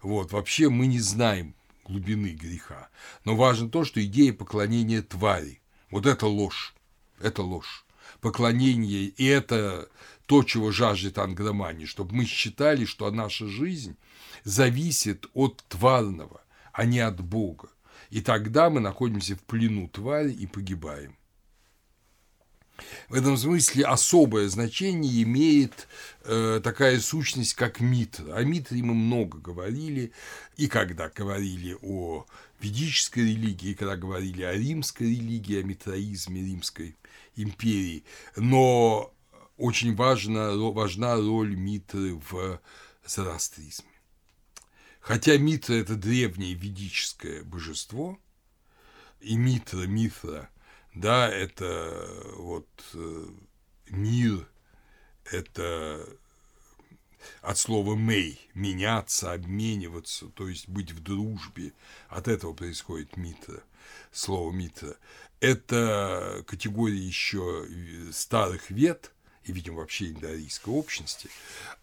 Вот, 0.00 0.32
вообще 0.32 0.68
мы 0.68 0.86
не 0.86 1.00
знаем 1.00 1.54
глубины 1.84 2.28
греха. 2.28 2.88
Но 3.24 3.36
важно 3.36 3.68
то, 3.68 3.84
что 3.84 4.04
идея 4.04 4.32
поклонения 4.32 5.02
твари. 5.02 5.60
Вот 5.90 6.06
это 6.06 6.26
ложь. 6.26 6.74
Это 7.20 7.42
ложь. 7.42 7.84
Поклонение, 8.20 9.04
и 9.04 9.24
это 9.24 9.88
то, 10.26 10.42
чего 10.42 10.72
жаждет 10.72 11.18
ангромания, 11.18 11.86
чтобы 11.86 12.14
мы 12.14 12.24
считали, 12.24 12.86
что 12.86 13.10
наша 13.10 13.46
жизнь 13.46 13.96
зависит 14.44 15.26
от 15.34 15.62
тварного, 15.68 16.40
а 16.72 16.86
не 16.86 17.00
от 17.00 17.20
Бога. 17.20 17.68
И 18.14 18.20
тогда 18.20 18.70
мы 18.70 18.78
находимся 18.78 19.34
в 19.34 19.40
плену 19.40 19.88
твари 19.88 20.30
и 20.30 20.46
погибаем. 20.46 21.16
В 23.08 23.14
этом 23.14 23.36
смысле 23.36 23.86
особое 23.86 24.48
значение 24.48 25.24
имеет 25.24 25.88
э, 26.22 26.60
такая 26.62 27.00
сущность, 27.00 27.54
как 27.54 27.80
Митра. 27.80 28.36
О 28.36 28.44
Митре 28.44 28.84
мы 28.84 28.94
много 28.94 29.38
говорили, 29.38 30.12
и 30.56 30.68
когда 30.68 31.08
говорили 31.08 31.76
о 31.82 32.24
ведической 32.60 33.24
религии, 33.24 33.70
и 33.70 33.74
когда 33.74 33.96
говорили 33.96 34.44
о 34.44 34.52
римской 34.52 35.08
религии, 35.08 35.58
о 35.58 35.64
митроизме 35.64 36.40
Римской 36.40 36.96
империи. 37.34 38.04
Но 38.36 39.12
очень 39.56 39.96
важна, 39.96 40.52
важна 40.52 41.16
роль 41.16 41.56
Митры 41.56 42.14
в 42.30 42.60
зороастризме. 43.04 43.93
Хотя 45.04 45.36
Митра– 45.36 45.74
это 45.74 45.96
древнее 45.96 46.54
ведическое 46.54 47.44
божество, 47.44 48.18
и 49.20 49.36
Митра, 49.36 49.86
Митра– 49.86 50.48
да, 50.94 51.28
это 51.28 52.32
вот 52.36 52.68
э, 52.94 53.26
мир, 53.90 54.48
это 55.24 56.08
от 57.42 57.58
слова 57.58 57.96
«мей»– 57.96 58.40
меняться, 58.54 59.32
обмениваться, 59.32 60.28
то 60.28 60.48
есть 60.48 60.68
быть 60.68 60.92
в 60.92 61.02
дружбе. 61.02 61.72
От 62.08 62.28
этого 62.28 62.52
происходит 62.52 63.16
митра, 63.16 63.62
слово 64.12 64.52
митра. 64.52 64.96
Это 65.40 66.44
категория 66.46 67.04
еще 67.04 67.66
старых 68.12 68.70
вет, 68.70 69.10
и, 69.44 69.52
видимо, 69.52 69.78
вообще 69.78 70.10
индоарийской 70.10 70.72
общности, 70.72 71.28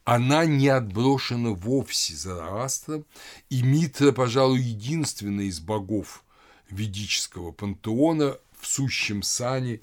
она 0.03 0.45
не 0.45 0.67
отброшена 0.67 1.51
вовсе 1.51 2.15
Зороастром, 2.15 3.05
и 3.49 3.61
Митра, 3.61 4.11
пожалуй, 4.11 4.59
единственный 4.59 5.47
из 5.47 5.59
богов 5.59 6.23
ведического 6.69 7.51
пантеона, 7.51 8.37
в 8.59 8.67
сущем 8.67 9.23
сане 9.23 9.81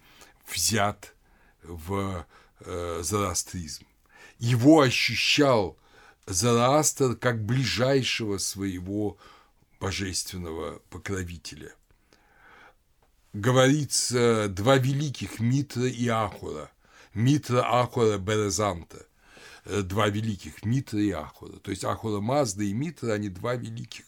взят 0.50 1.14
в 1.62 2.26
э, 2.60 3.00
зороастризм. 3.02 3.84
Его 4.38 4.80
ощущал 4.80 5.76
Зороастр 6.26 7.16
как 7.16 7.44
ближайшего 7.44 8.38
своего 8.38 9.16
божественного 9.80 10.80
покровителя. 10.90 11.74
Говорится 13.32 14.48
два 14.48 14.76
великих 14.76 15.40
Митра 15.40 15.86
и 15.86 16.06
Ахура. 16.08 16.70
Митра, 17.18 17.62
Ахура, 17.80 18.18
Березанта. 18.18 19.06
Э, 19.64 19.82
два 19.82 20.08
великих 20.08 20.64
Митра 20.64 21.00
и 21.00 21.10
Ахура. 21.10 21.58
То 21.58 21.70
есть 21.70 21.84
Ахура 21.84 22.20
Мазда 22.20 22.64
и 22.64 22.72
Митра, 22.72 23.12
они 23.12 23.28
два 23.28 23.54
великих 23.54 24.04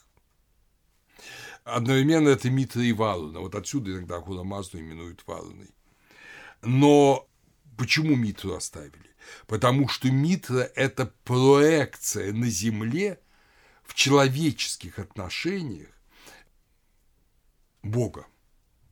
Одновременно 1.65 2.29
это 2.29 2.51
Митра 2.51 2.83
и 2.83 2.93
Валуна. 2.93 3.41
Вот 3.41 3.55
отсюда 3.55 3.93
иногда 3.93 4.21
Хурамазду 4.21 4.79
именуют 4.79 5.23
Валуной. 5.27 5.71
Но 6.63 7.29
почему 7.77 8.17
Митру 8.17 8.55
оставили? 8.55 9.11
Потому 9.47 9.89
что 9.89 10.11
Митра– 10.11 10.71
это 10.75 11.13
проекция 11.25 12.33
на 12.33 12.49
Земле 12.49 13.21
в 13.85 13.95
человеческих 13.95 14.99
отношениях 14.99 15.91
Бога. 17.83 18.27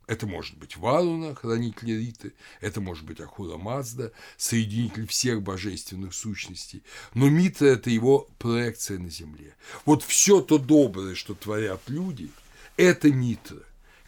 Это 0.08 0.26
может 0.26 0.56
быть 0.56 0.78
Варуна, 0.78 1.34
хранитель 1.34 1.90
Риты, 1.90 2.32
это 2.62 2.80
может 2.80 3.04
быть 3.04 3.20
Ахура 3.20 3.58
Мазда, 3.58 4.10
соединитель 4.38 5.06
всех 5.06 5.42
божественных 5.42 6.14
сущностей. 6.14 6.82
Но 7.12 7.28
Митра– 7.28 7.66
это 7.68 7.90
его 7.90 8.26
проекция 8.38 8.98
на 8.98 9.10
земле. 9.10 9.54
Вот 9.84 10.02
все 10.02 10.40
то 10.40 10.56
доброе, 10.56 11.14
что 11.14 11.34
творят 11.34 11.82
люди– 11.88 12.30
это 12.78 13.10
Нитро. 13.10 13.58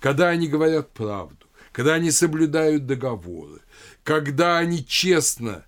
Когда 0.01 0.31
они 0.31 0.49
говорят 0.49 0.91
правду, 0.95 1.47
когда 1.71 1.95
они 1.95 2.11
соблюдают 2.11 2.87
договоры, 2.87 3.61
когда 4.03 4.57
они 4.57 4.87
честно 4.87 5.67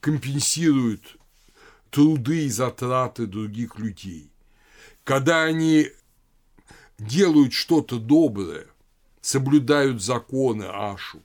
компенсируют 0.00 1.18
труды 1.90 2.46
и 2.46 2.48
затраты 2.48 3.26
других 3.26 3.78
людей, 3.78 4.32
когда 5.04 5.42
они 5.44 5.90
делают 6.98 7.52
что-то 7.52 7.98
доброе, 7.98 8.66
соблюдают 9.22 10.02
законы 10.02 10.64
Ашу, 10.64 11.22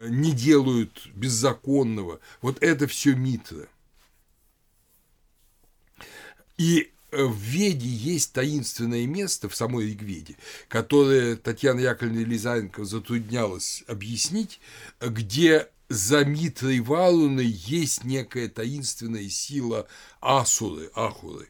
не 0.00 0.32
делают 0.32 1.06
беззаконного. 1.14 2.18
Вот 2.42 2.60
это 2.60 2.88
все 2.88 3.14
Митра. 3.14 3.68
И 6.56 6.90
Э, 7.10 7.24
в 7.24 7.36
Веде 7.36 7.88
есть 7.88 8.32
таинственное 8.32 9.06
место 9.06 9.48
в 9.48 9.56
самой 9.56 9.86
Ригведе, 9.86 10.36
которое 10.68 11.36
Татьяна 11.36 11.80
Яковлевна 11.80 12.20
Елизаренко 12.20 12.84
затруднялась 12.84 13.82
объяснить, 13.86 14.60
где 15.00 15.68
за 15.88 16.24
Митрой 16.24 16.80
Валуной 16.80 17.46
есть 17.46 18.04
некая 18.04 18.48
таинственная 18.48 19.28
сила 19.30 19.88
Асуры, 20.20 20.90
Ахуры. 20.94 21.48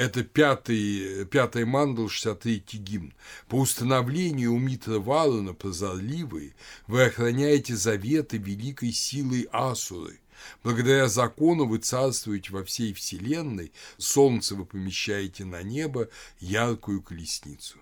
Это 0.00 0.24
пятый, 0.24 1.26
пятый 1.26 1.66
мандал, 1.66 2.06
63-й 2.06 2.78
гимн. 2.78 3.12
По 3.48 3.56
установлению 3.56 4.54
у 4.54 4.58
Митра 4.58 4.98
Валуна 4.98 5.52
прозорливые 5.52 6.54
вы 6.86 7.04
охраняете 7.04 7.76
заветы 7.76 8.38
великой 8.38 8.92
силой 8.92 9.46
Асуры– 9.52 10.18
Благодаря 10.64 11.06
закону 11.06 11.66
вы 11.66 11.76
царствуете 11.76 12.50
во 12.50 12.64
всей 12.64 12.94
вселенной, 12.94 13.72
солнце 13.98 14.54
вы 14.54 14.64
помещаете 14.64 15.44
на 15.44 15.62
небо, 15.62 16.08
яркую 16.38 17.02
колесницу. 17.02 17.76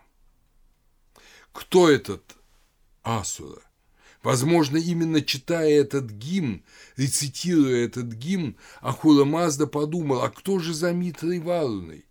Кто 1.52 1.88
этот 1.88 2.36
Асура? 3.04 3.62
Возможно, 4.24 4.76
именно 4.76 5.22
читая 5.22 5.70
этот 5.70 6.10
гимн, 6.10 6.64
рецитируя 6.96 7.84
этот 7.84 8.06
гимн, 8.06 8.56
Ахура 8.80 9.24
Мазда 9.24 9.68
подумал, 9.68 10.22
а 10.22 10.30
кто 10.30 10.58
же 10.58 10.74
за 10.74 10.92
Митрой 10.92 11.38
Варуной? 11.38 12.07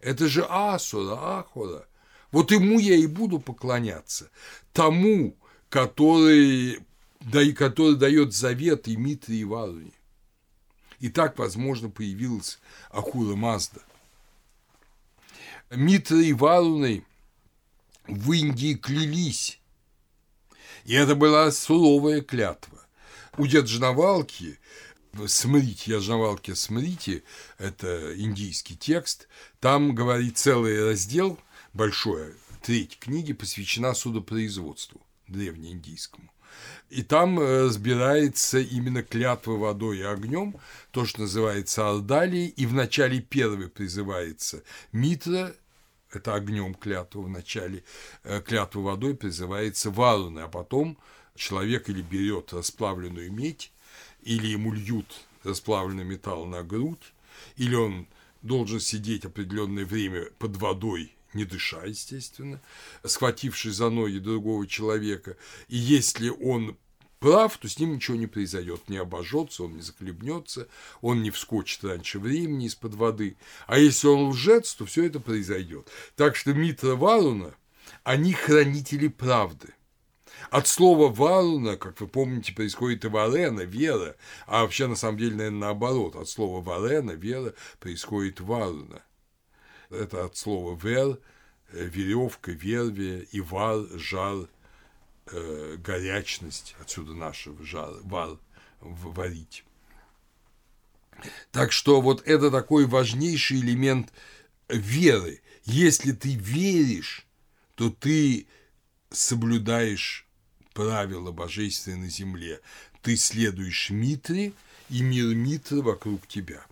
Это 0.00 0.28
же 0.28 0.46
Асура, 0.48 1.38
Ахура. 1.38 1.86
Вот 2.32 2.52
ему 2.52 2.78
я 2.78 2.94
и 2.94 3.06
буду 3.06 3.38
поклоняться. 3.38 4.30
Тому, 4.72 5.36
который 5.68 6.80
да 7.20 7.42
и 7.42 7.52
который 7.52 7.96
дает 7.96 8.34
завет 8.34 8.88
и 8.88 8.96
Митре 8.96 9.36
и 9.36 9.44
Варуне. 9.44 9.92
И 10.98 11.08
так, 11.08 11.38
возможно, 11.38 11.90
появилась 11.90 12.58
Ахура 12.90 13.36
Мазда. 13.36 13.80
Митра 15.70 16.18
и 16.18 16.32
Варуной 16.32 17.04
в 18.06 18.32
Индии 18.32 18.74
клялись, 18.74 19.60
и 20.84 20.94
это 20.94 21.14
была 21.14 21.50
суровая 21.52 22.22
клятва. 22.22 22.84
У 23.38 23.44
Яджнавалки 23.44 24.58
Смрите, 25.26 25.92
Яджнавалки 25.92 26.54
Смрите, 26.54 27.22
это 27.58 28.18
индийский 28.18 28.76
текст, 28.76 29.28
там 29.58 29.94
говорит 29.94 30.38
целый 30.38 30.84
раздел, 30.84 31.38
большой, 31.72 32.34
треть 32.62 32.98
книги 32.98 33.32
посвящена 33.32 33.94
судопроизводству 33.94 35.00
древнеиндийскому. 35.26 36.30
И 36.90 37.02
там 37.02 37.38
э, 37.38 37.64
разбирается 37.64 38.58
именно 38.58 39.02
клятва 39.02 39.52
водой 39.52 39.98
и 39.98 40.02
огнем, 40.02 40.56
то, 40.90 41.04
что 41.04 41.22
называется 41.22 41.88
Алдалией, 41.88 42.48
и 42.48 42.66
в 42.66 42.74
начале 42.74 43.20
первой 43.20 43.68
призывается 43.68 44.62
Митра, 44.92 45.54
это 46.12 46.34
огнем 46.34 46.74
клятва, 46.74 47.22
в 47.22 47.28
начале 47.28 47.84
э, 48.24 48.40
клятва 48.40 48.80
водой 48.80 49.14
призывается 49.14 49.90
Варуна, 49.90 50.44
а 50.44 50.48
потом 50.48 50.98
человек 51.36 51.88
или 51.88 52.02
берет 52.02 52.52
расплавленную 52.52 53.32
медь, 53.32 53.72
или 54.22 54.48
ему 54.48 54.72
льют 54.72 55.06
расплавленный 55.42 56.04
металл 56.04 56.46
на 56.46 56.62
грудь, 56.62 57.12
или 57.56 57.74
он 57.74 58.06
должен 58.42 58.80
сидеть 58.80 59.24
определенное 59.24 59.84
время 59.84 60.26
под 60.38 60.56
водой, 60.56 61.14
не 61.34 61.44
дыша, 61.44 61.84
естественно, 61.84 62.60
схватившись 63.04 63.74
за 63.74 63.90
ноги 63.90 64.18
другого 64.18 64.66
человека. 64.66 65.36
И 65.68 65.76
если 65.76 66.28
он 66.28 66.76
прав, 67.20 67.56
то 67.58 67.68
с 67.68 67.78
ним 67.78 67.94
ничего 67.94 68.16
не 68.16 68.26
произойдет, 68.26 68.88
не 68.88 68.96
обожжется, 68.96 69.64
он 69.64 69.76
не 69.76 69.82
захлебнется, 69.82 70.68
он 71.00 71.22
не 71.22 71.30
вскочит 71.30 71.84
раньше 71.84 72.18
времени 72.18 72.66
из-под 72.66 72.94
воды. 72.94 73.36
А 73.66 73.78
если 73.78 74.08
он 74.08 74.30
лжец, 74.30 74.74
то 74.74 74.86
все 74.86 75.04
это 75.04 75.20
произойдет. 75.20 75.88
Так 76.16 76.34
что 76.34 76.52
Митра 76.52 76.96
Варуна, 76.96 77.54
они 78.02 78.32
хранители 78.32 79.08
правды. 79.08 79.74
От 80.50 80.66
слова 80.66 81.08
«варуна», 81.12 81.76
как 81.76 82.00
вы 82.00 82.08
помните, 82.08 82.52
происходит 82.54 83.04
и 83.04 83.08
«варена», 83.08 83.60
«вера», 83.60 84.16
а 84.46 84.62
вообще, 84.62 84.86
на 84.86 84.96
самом 84.96 85.18
деле, 85.18 85.36
наверное, 85.36 85.60
наоборот. 85.60 86.16
От 86.16 86.28
слова 86.28 86.62
«варена», 86.62 87.12
«вера» 87.12 87.54
происходит 87.78 88.40
«варуна». 88.40 89.02
Это 89.90 90.24
от 90.24 90.36
слова 90.36 90.78
«вер», 90.80 91.18
веревка, 91.72 92.52
вервия, 92.52 93.20
и 93.20 93.40
вар, 93.40 93.86
жар, 93.94 94.48
э, 95.26 95.76
горячность, 95.78 96.74
отсюда 96.80 97.14
нашего 97.14 97.62
жар, 97.64 97.94
вар, 98.02 98.38
варить. 98.80 99.64
Так 101.52 101.72
что 101.72 102.00
вот 102.00 102.26
это 102.26 102.50
такой 102.50 102.86
важнейший 102.86 103.60
элемент 103.60 104.12
веры. 104.68 105.42
Если 105.64 106.12
ты 106.12 106.34
веришь, 106.34 107.26
то 107.74 107.90
ты 107.90 108.46
соблюдаешь 109.10 110.26
правила 110.72 111.32
божественные 111.32 112.04
на 112.04 112.08
земле. 112.08 112.60
Ты 113.02 113.16
следуешь 113.16 113.90
Митре, 113.90 114.52
и 114.88 115.02
мир 115.02 115.34
Митра 115.34 115.82
вокруг 115.82 116.26
тебя. 116.26 116.64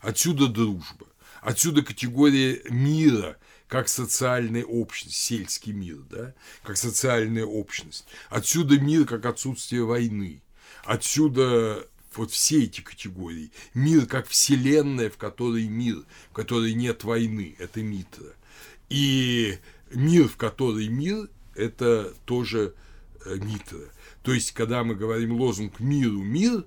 Отсюда 0.00 0.48
дружба. 0.48 1.06
Отсюда 1.40 1.82
категория 1.82 2.62
мира 2.70 3.36
как 3.68 3.88
социальная 3.88 4.64
общность, 4.64 5.16
сельский 5.16 5.72
мир, 5.72 5.98
да, 6.08 6.34
как 6.62 6.76
социальная 6.76 7.44
общность. 7.44 8.06
Отсюда 8.30 8.78
мир 8.78 9.04
как 9.04 9.26
отсутствие 9.26 9.84
войны. 9.84 10.42
Отсюда 10.84 11.86
вот 12.14 12.30
все 12.30 12.64
эти 12.64 12.80
категории. 12.80 13.50
Мир 13.74 14.06
как 14.06 14.28
вселенная, 14.28 15.10
в 15.10 15.16
которой 15.16 15.66
мир, 15.66 16.04
в 16.30 16.32
которой 16.32 16.74
нет 16.74 17.04
войны, 17.04 17.56
это 17.58 17.82
Митра. 17.82 18.34
И 18.88 19.58
мир, 19.92 20.28
в 20.28 20.36
который 20.36 20.88
мир, 20.88 21.28
это 21.54 22.14
тоже 22.24 22.74
Митра. 23.26 23.80
То 24.22 24.32
есть, 24.32 24.52
когда 24.52 24.84
мы 24.84 24.94
говорим 24.94 25.32
лозунг 25.32 25.80
«миру 25.80 26.22
мир», 26.22 26.64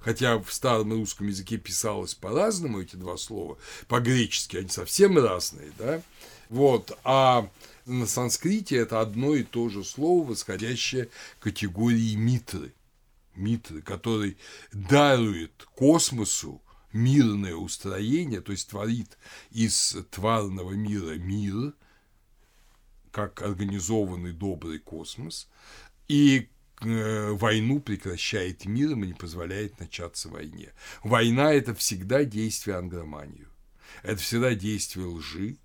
хотя 0.00 0.38
в 0.38 0.52
старом 0.52 0.92
русском 0.92 1.28
языке 1.28 1.58
писалось 1.58 2.14
по-разному 2.14 2.80
эти 2.80 2.96
два 2.96 3.16
слова, 3.16 3.58
по-гречески 3.88 4.56
они 4.56 4.68
совсем 4.68 5.18
разные, 5.18 5.72
да, 5.78 6.02
вот, 6.48 6.98
а 7.04 7.48
на 7.86 8.06
санскрите 8.06 8.76
это 8.76 9.00
одно 9.00 9.34
и 9.34 9.42
то 9.42 9.68
же 9.68 9.84
слово, 9.84 10.28
восходящее 10.28 11.08
к 11.38 11.44
категории 11.44 12.14
митры, 12.14 12.74
митры, 13.34 13.80
который 13.80 14.36
дарует 14.72 15.66
космосу 15.74 16.60
мирное 16.92 17.54
устроение, 17.54 18.40
то 18.40 18.52
есть 18.52 18.68
творит 18.68 19.16
из 19.50 19.96
тварного 20.10 20.72
мира 20.72 21.14
мир, 21.14 21.72
как 23.12 23.42
организованный 23.42 24.32
добрый 24.32 24.80
космос, 24.80 25.48
и 26.08 26.48
Э, 26.84 27.30
войну 27.32 27.80
прекращает 27.80 28.64
миром 28.64 29.04
и 29.04 29.08
не 29.08 29.14
позволяет 29.14 29.78
начаться 29.78 30.28
войне. 30.28 30.72
Война– 31.04 31.52
это 31.54 31.74
всегда 31.74 32.24
действие 32.24 32.76
ангроманию. 32.76 33.48
Это 34.02 34.16
всегда 34.16 34.54
действие 34.54 35.06
лжи, 35.06 35.58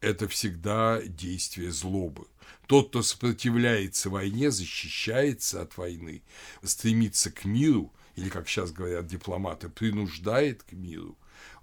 это 0.00 0.28
всегда 0.28 1.02
действие 1.02 1.72
злобы. 1.72 2.26
Тот, 2.66 2.88
кто 2.88 3.02
сопротивляется 3.02 4.08
войне, 4.08 4.50
защищается 4.50 5.60
от 5.60 5.76
войны, 5.76 6.22
стремится 6.62 7.30
к 7.30 7.44
миру, 7.44 7.92
или, 8.14 8.30
как 8.30 8.48
сейчас 8.48 8.72
говорят 8.72 9.06
дипломаты, 9.06 9.68
принуждает 9.68 10.62
к 10.62 10.72
миру, 10.72 11.18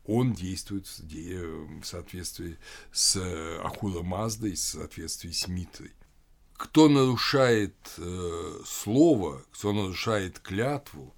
он 0.06 0.34
действует 0.34 0.88
в 0.88 1.84
соответствии 1.84 2.58
с 2.92 3.18
Ахура 3.64 4.04
Маздой, 4.04 4.56
в 4.56 4.60
соответствии 4.60 5.32
с 5.32 5.48
Митрой 5.48 5.94
кто 6.64 6.88
нарушает 6.88 7.76
э, 7.98 8.60
слово, 8.66 9.44
кто 9.52 9.74
нарушает 9.74 10.40
клятву, 10.40 11.14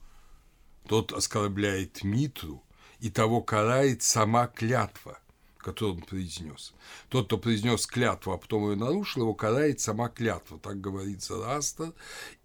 тот 0.88 1.12
оскорбляет 1.12 2.04
Митру, 2.04 2.64
и 3.00 3.12
того 3.12 3.42
карает 3.42 4.02
сама 4.02 4.48
клятва, 4.48 5.20
которую 5.58 5.98
он 5.98 6.02
произнес. 6.02 6.74
Тот, 7.10 7.28
кто 7.28 7.38
произнес 7.38 7.86
клятву, 7.86 8.32
а 8.32 8.38
потом 8.38 8.72
ее 8.72 8.76
нарушил, 8.76 9.22
его 9.22 9.36
карает 9.36 9.80
сама 9.80 10.10
клятва, 10.10 10.58
так 10.58 10.82
говорит 10.82 11.22
Зарастер. 11.22 11.94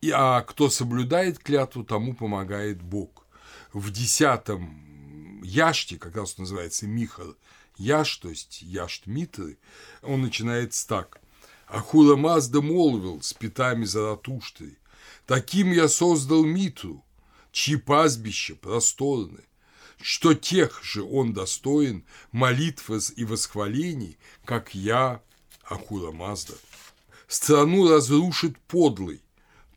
И, 0.03 0.11
а 0.11 0.43
кто 0.43 0.69
соблюдает 0.69 1.39
клятву, 1.39 1.85
тому 1.85 2.15
помогает 2.15 2.83
Бог. 2.83 3.27
В 3.73 3.91
десятом 3.91 4.90
яште, 5.51 5.97
как 5.99 6.17
раз 6.17 6.39
называется 6.39 6.87
Михар 6.87 7.35
Яш, 7.77 8.17
то 8.19 8.29
есть 8.29 8.63
Яшт 8.63 9.07
Митры, 9.07 9.59
он 10.03 10.23
начинается 10.23 10.87
так. 10.87 11.21
Ахула 11.67 12.17
Мазда 12.17 12.61
молвил 12.61 13.23
с 13.23 13.33
пятами 13.33 13.85
Заратушты, 13.85 14.77
«Таким 15.27 15.73
я 15.73 15.89
создал 15.89 16.45
Митру, 16.45 17.05
чьи 17.53 17.77
пастбища 17.77 18.55
просторны, 18.55 19.45
что 20.01 20.35
тех 20.35 20.83
же 20.85 21.03
он 21.03 21.33
достоин 21.33 22.05
молитв 22.33 22.91
и 22.91 23.25
восхвалений, 23.25 24.19
как 24.45 24.75
я, 24.75 25.23
Ахура 25.65 26.11
Мазда. 26.11 26.55
Страну 27.29 27.89
разрушит 27.89 28.59
подлый, 28.67 29.23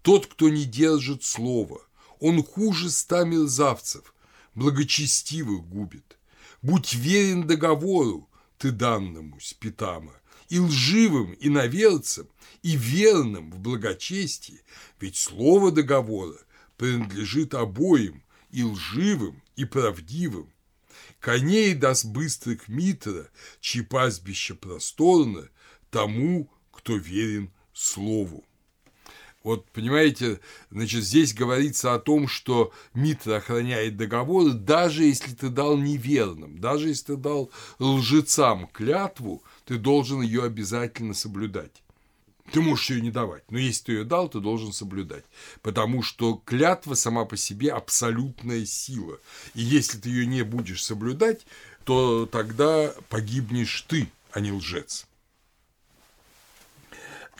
тот, 0.01 0.25
кто 0.27 0.49
не 0.49 0.65
держит 0.65 1.23
слова, 1.23 1.81
он 2.19 2.43
хуже 2.43 2.89
ста 2.89 3.23
мерзавцев, 3.23 4.12
благочестивых 4.55 5.65
губит. 5.65 6.17
Будь 6.61 6.93
верен 6.93 7.47
договору, 7.47 8.29
ты 8.57 8.71
данному, 8.71 9.39
Спитама, 9.39 10.13
и 10.49 10.59
лживым 10.59 11.33
и 11.33 11.49
наверцем, 11.49 12.27
и 12.61 12.75
верным 12.75 13.51
в 13.51 13.59
благочестии, 13.59 14.61
ведь 14.99 15.17
слово 15.17 15.71
договора 15.71 16.39
принадлежит 16.77 17.53
обоим, 17.53 18.23
и 18.51 18.63
лживым, 18.63 19.41
и 19.55 19.65
правдивым. 19.65 20.49
Коней 21.19 21.73
даст 21.73 22.05
быстрых 22.05 22.67
Митра, 22.67 23.29
чьи 23.59 23.81
пастбища 23.81 24.55
просторно, 24.55 25.49
тому, 25.89 26.49
кто 26.71 26.95
верен 26.95 27.51
слову. 27.73 28.45
Вот, 29.43 29.65
понимаете, 29.71 30.39
значит, 30.71 31.03
здесь 31.03 31.33
говорится 31.33 31.93
о 31.93 31.99
том, 31.99 32.29
что 32.29 32.71
Митра 32.93 33.37
охраняет 33.37 33.97
договоры, 33.97 34.53
даже 34.53 35.03
если 35.03 35.33
ты 35.33 35.49
дал 35.49 35.77
неверным, 35.77 36.59
даже 36.59 36.87
если 36.87 37.07
ты 37.07 37.15
дал 37.17 37.51
лжецам 37.77 38.67
клятву, 38.67 39.43
ты 39.65 39.77
должен 39.77 40.21
ее 40.21 40.43
обязательно 40.43 41.13
соблюдать. 41.13 41.83
Ты 42.51 42.61
можешь 42.61 42.89
ее 42.89 43.01
не 43.01 43.11
давать, 43.11 43.43
но 43.49 43.57
если 43.57 43.85
ты 43.85 43.91
ее 43.93 44.03
дал, 44.05 44.29
ты 44.29 44.39
должен 44.39 44.71
соблюдать. 44.71 45.25
Потому 45.61 46.03
что 46.03 46.41
клятва 46.45 46.93
сама 46.93 47.25
по 47.25 47.35
себе 47.35 47.71
абсолютная 47.71 48.65
сила. 48.65 49.17
И 49.55 49.61
если 49.61 49.97
ты 49.97 50.09
ее 50.09 50.25
не 50.25 50.43
будешь 50.43 50.83
соблюдать, 50.83 51.45
то 51.83 52.25
тогда 52.25 52.93
погибнешь 53.09 53.85
ты, 53.87 54.09
а 54.31 54.39
не 54.39 54.51
лжец. 54.51 55.05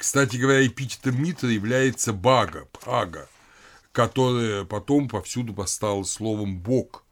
Кстати 0.03 0.35
говоря, 0.35 0.67
эпитетом 0.67 1.23
Митра 1.23 1.49
является 1.49 2.11
бага, 2.11 2.67
пага, 2.83 3.29
которая 3.93 4.65
потом 4.65 5.07
повсюду 5.07 5.53
поставила 5.53 6.03
словом 6.03 6.59
«бог», 6.59 7.05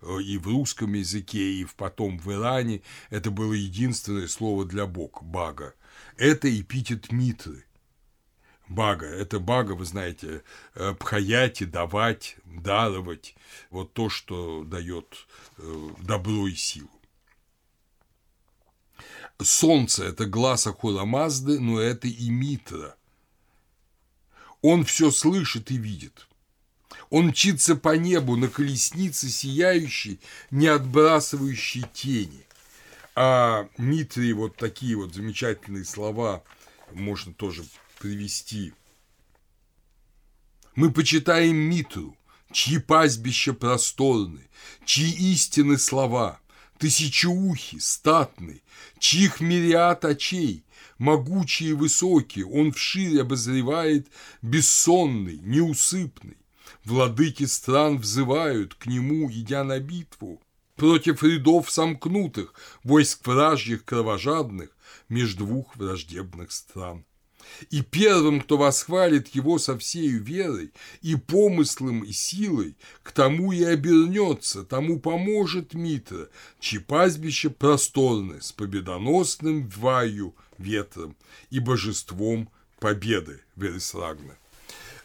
э, 0.00 0.22
и 0.22 0.38
в 0.38 0.46
русском 0.46 0.94
языке, 0.94 1.38
и 1.38 1.66
потом 1.76 2.18
в 2.18 2.32
Иране 2.32 2.80
это 3.10 3.30
было 3.30 3.52
единственное 3.52 4.28
слово 4.28 4.64
для 4.64 4.86
бог, 4.86 5.22
бага. 5.22 5.74
Это 6.16 6.48
эпитет 6.48 7.12
Митры. 7.12 7.66
Бага. 8.66 9.04
Это 9.04 9.40
бага, 9.40 9.72
вы 9.72 9.84
знаете, 9.84 10.42
э, 10.74 10.94
пхаяти, 10.98 11.64
давать, 11.64 12.38
даровать. 12.46 13.36
Вот 13.68 13.92
то, 13.92 14.08
что 14.08 14.64
дает 14.64 15.26
э, 15.58 15.88
добро 16.00 16.48
и 16.48 16.54
силу. 16.54 16.97
Солнце– 19.44 20.04
это 20.06 20.26
глаз 20.26 20.66
Ахура 20.66 21.04
Мазды, 21.04 21.60
но 21.60 21.80
это 21.80 22.08
и 22.08 22.28
Митра. 22.28 22.96
Он 24.62 24.84
все 24.84 25.12
слышит 25.12 25.70
и 25.70 25.76
видит. 25.76 26.26
Он 27.10 27.28
мчится 27.28 27.76
по 27.76 27.96
небу 27.96 28.36
на 28.36 28.48
колеснице 28.48 29.28
сияющей, 29.28 30.20
не 30.50 30.66
отбрасывающей 30.66 31.84
тени. 31.94 32.44
А 33.14 33.68
Митре 33.78 34.34
вот 34.34 34.56
такие 34.56 34.96
вот 34.96 35.14
замечательные 35.14 35.84
слова 35.84 36.42
можно 36.92 37.32
тоже 37.32 37.64
привести. 38.00 38.72
Мы 40.74 40.92
почитаем 40.92 41.56
Митру, 41.56 42.16
чьи 42.52 42.78
пастбища 42.78 43.52
просторны, 43.52 44.48
чьи 44.84 45.10
истины 45.32 45.78
слова– 45.78 46.40
тысячеухий, 46.78 47.80
статный, 47.80 48.62
чьих 48.98 49.40
мириад 49.40 50.04
очей, 50.04 50.64
могучий 50.98 51.70
и 51.70 51.72
высокий, 51.72 52.44
он 52.44 52.72
вширь 52.72 53.20
обозревает, 53.20 54.08
бессонный, 54.42 55.38
неусыпный. 55.38 56.36
Владыки 56.84 57.44
стран 57.44 57.98
взывают 57.98 58.74
к 58.74 58.86
нему, 58.86 59.30
идя 59.30 59.64
на 59.64 59.78
битву, 59.78 60.40
против 60.76 61.22
рядов 61.22 61.70
сомкнутых, 61.70 62.54
войск 62.84 63.26
вражьих 63.26 63.84
кровожадных, 63.84 64.70
меж 65.08 65.34
двух 65.34 65.76
враждебных 65.76 66.52
стран. 66.52 67.04
И 67.70 67.82
первым, 67.82 68.40
кто 68.40 68.56
восхвалит 68.56 69.28
его 69.34 69.58
со 69.58 69.78
всею 69.78 70.22
верой 70.22 70.72
и 71.02 71.16
помыслом 71.16 72.04
и 72.04 72.12
силой, 72.12 72.76
к 73.02 73.12
тому 73.12 73.52
и 73.52 73.62
обернется, 73.62 74.64
тому 74.64 74.98
поможет 75.00 75.74
Митра, 75.74 76.28
чьи 76.60 76.78
пастбища 76.78 77.50
просторны 77.50 78.40
с 78.40 78.52
победоносным 78.52 79.68
ваю 79.68 80.34
ветром 80.58 81.16
и 81.50 81.58
божеством 81.58 82.50
победы 82.80 83.40
Вересрагна. 83.56 84.36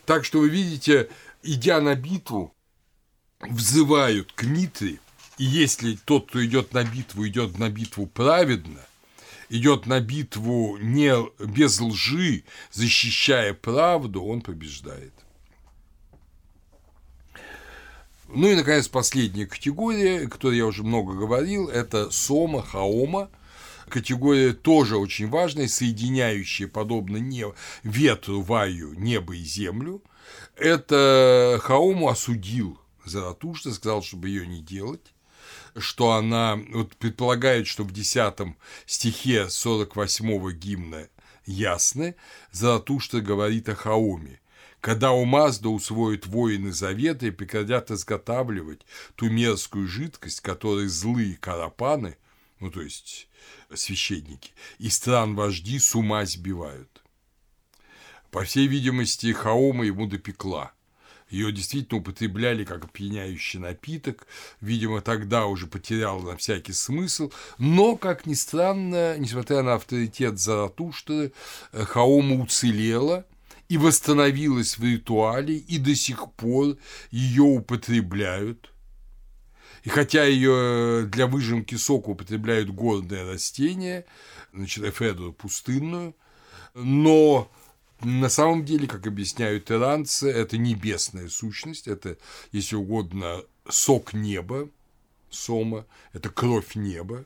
Так 0.06 0.26
что 0.26 0.40
вы 0.40 0.50
видите, 0.50 1.10
идя 1.42 1.82
на 1.82 1.96
битву, 1.96 2.54
взывают 3.40 4.32
к 4.34 4.44
Митре, 4.44 5.00
и 5.38 5.46
если 5.46 5.98
тот, 6.06 6.30
кто 6.30 6.44
идет 6.46 6.74
на 6.74 6.84
битву, 6.84 7.28
идет 7.28 7.58
на 7.58 7.70
битву 7.70 8.06
праведно, 8.06 8.86
идет 9.54 9.86
на 9.86 10.00
битву 10.00 10.78
не 10.78 11.14
без 11.40 11.80
лжи, 11.80 12.44
защищая 12.72 13.54
правду, 13.54 14.24
он 14.24 14.42
побеждает. 14.42 15.14
Ну 18.28 18.50
и, 18.50 18.56
наконец, 18.56 18.88
последняя 18.88 19.46
категория, 19.46 20.26
о 20.26 20.30
которой 20.30 20.58
я 20.58 20.66
уже 20.66 20.84
много 20.84 21.14
говорил, 21.14 21.70
это 21.70 22.10
сома, 22.10 22.64
хаома. 22.64 23.30
Категория 23.90 24.54
тоже 24.54 24.98
очень 24.98 25.30
важная, 25.30 25.68
соединяющая, 25.68 26.68
подобно 26.68 27.18
не, 27.18 27.46
ветру, 27.84 28.42
ваю, 28.42 28.94
небо 28.94 29.36
и 29.36 29.44
землю. 29.44 30.02
Это 30.56 31.60
хаому 31.62 32.10
осудил 32.10 32.80
Заратушта, 33.06 33.72
сказал, 33.72 34.02
чтобы 34.02 34.30
ее 34.30 34.48
не 34.48 34.62
делать 34.62 35.14
что 35.78 36.14
она 36.14 36.60
вот, 36.70 36.96
предполагает, 36.96 37.68
что 37.68 37.84
в 37.84 37.92
10 37.92 38.56
стихе 38.86 39.46
48-го 39.46 40.52
гимна 40.52 41.08
ясны, 41.46 42.16
Заратушта 42.52 43.22
говорит 43.22 43.70
о 43.70 43.76
Хаоме. 43.76 44.40
Когда 44.82 45.12
у 45.12 45.24
Мазда 45.24 45.70
усвоят 45.70 46.26
воины 46.26 46.74
завета 46.74 47.28
и 47.28 47.32
прекратят 47.32 47.90
изготавливать 47.90 48.86
ту 49.16 49.30
мерзкую 49.30 49.88
жидкость, 49.88 50.42
которой 50.42 50.88
злые 50.88 51.38
карапаны, 51.38 52.18
ну 52.60 52.70
то 52.70 52.82
есть 52.82 53.30
священники, 53.74 54.52
и 54.80 54.90
стран 54.90 55.36
вожди 55.36 55.80
с 55.80 55.96
ума 55.96 56.26
сбивают. 56.26 57.02
По 58.30 58.44
всей 58.44 58.68
видимости, 58.68 59.32
Хаома 59.32 59.86
ему 59.86 60.06
допекла– 60.06 60.74
ее 61.34 61.52
действительно 61.52 62.00
употребляли 62.00 62.64
как 62.64 62.86
опьяняющий 62.86 63.60
напиток, 63.60 64.28
видимо, 64.62 65.02
тогда 65.02 65.48
уже 65.48 65.66
потерял 65.66 66.20
на 66.20 66.38
всякий 66.38 66.74
смысл, 66.74 67.32
но, 67.58 67.98
как 67.98 68.28
ни 68.28 68.36
странно, 68.36 69.18
несмотря 69.18 69.64
на 69.64 69.74
авторитет 69.74 70.40
Заратуштры, 70.40 71.34
э, 71.72 71.86
Хаома 71.86 72.42
уцелела 72.44 73.26
и 73.68 73.78
восстановилась 73.78 74.78
в 74.78 74.84
ритуале, 74.84 75.58
и 75.58 75.80
до 75.80 75.96
сих 75.96 76.32
пор 76.34 76.78
ее 77.10 77.44
употребляют. 77.44 78.72
И 79.84 79.90
хотя 79.90 80.26
ее 80.26 81.06
для 81.08 81.26
выжимки 81.26 81.76
сока 81.76 82.10
употребляют 82.10 82.70
горное 82.70 83.26
растение, 83.26 84.06
значит, 84.54 84.84
эфедру 84.84 85.34
пустынную, 85.34 86.16
но 86.76 87.52
на 88.04 88.30
самом 88.30 88.66
деле, 88.66 88.88
как 88.88 89.08
объясняют 89.08 89.72
иранцы, 89.72 90.30
это 90.32 90.58
небесная 90.58 91.30
сущность, 91.30 91.88
это, 91.88 92.18
если 92.52 92.76
угодно, 92.76 93.44
сок 93.70 94.14
неба, 94.14 94.70
сома, 95.30 95.86
это 96.12 96.30
кровь 96.30 96.76
неба, 96.76 97.26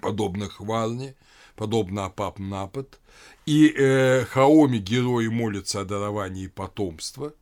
подобно 0.00 0.48
хварне, 0.48 1.14
подобно 1.54 2.06
апап 2.06 2.38
напад. 2.38 3.00
И 3.46 3.68
э, 3.68 4.24
Хаоми 4.24 4.78
герои 4.78 5.28
молятся 5.28 5.80
о 5.80 5.84
даровании 5.84 6.46
потомства. 6.46 7.32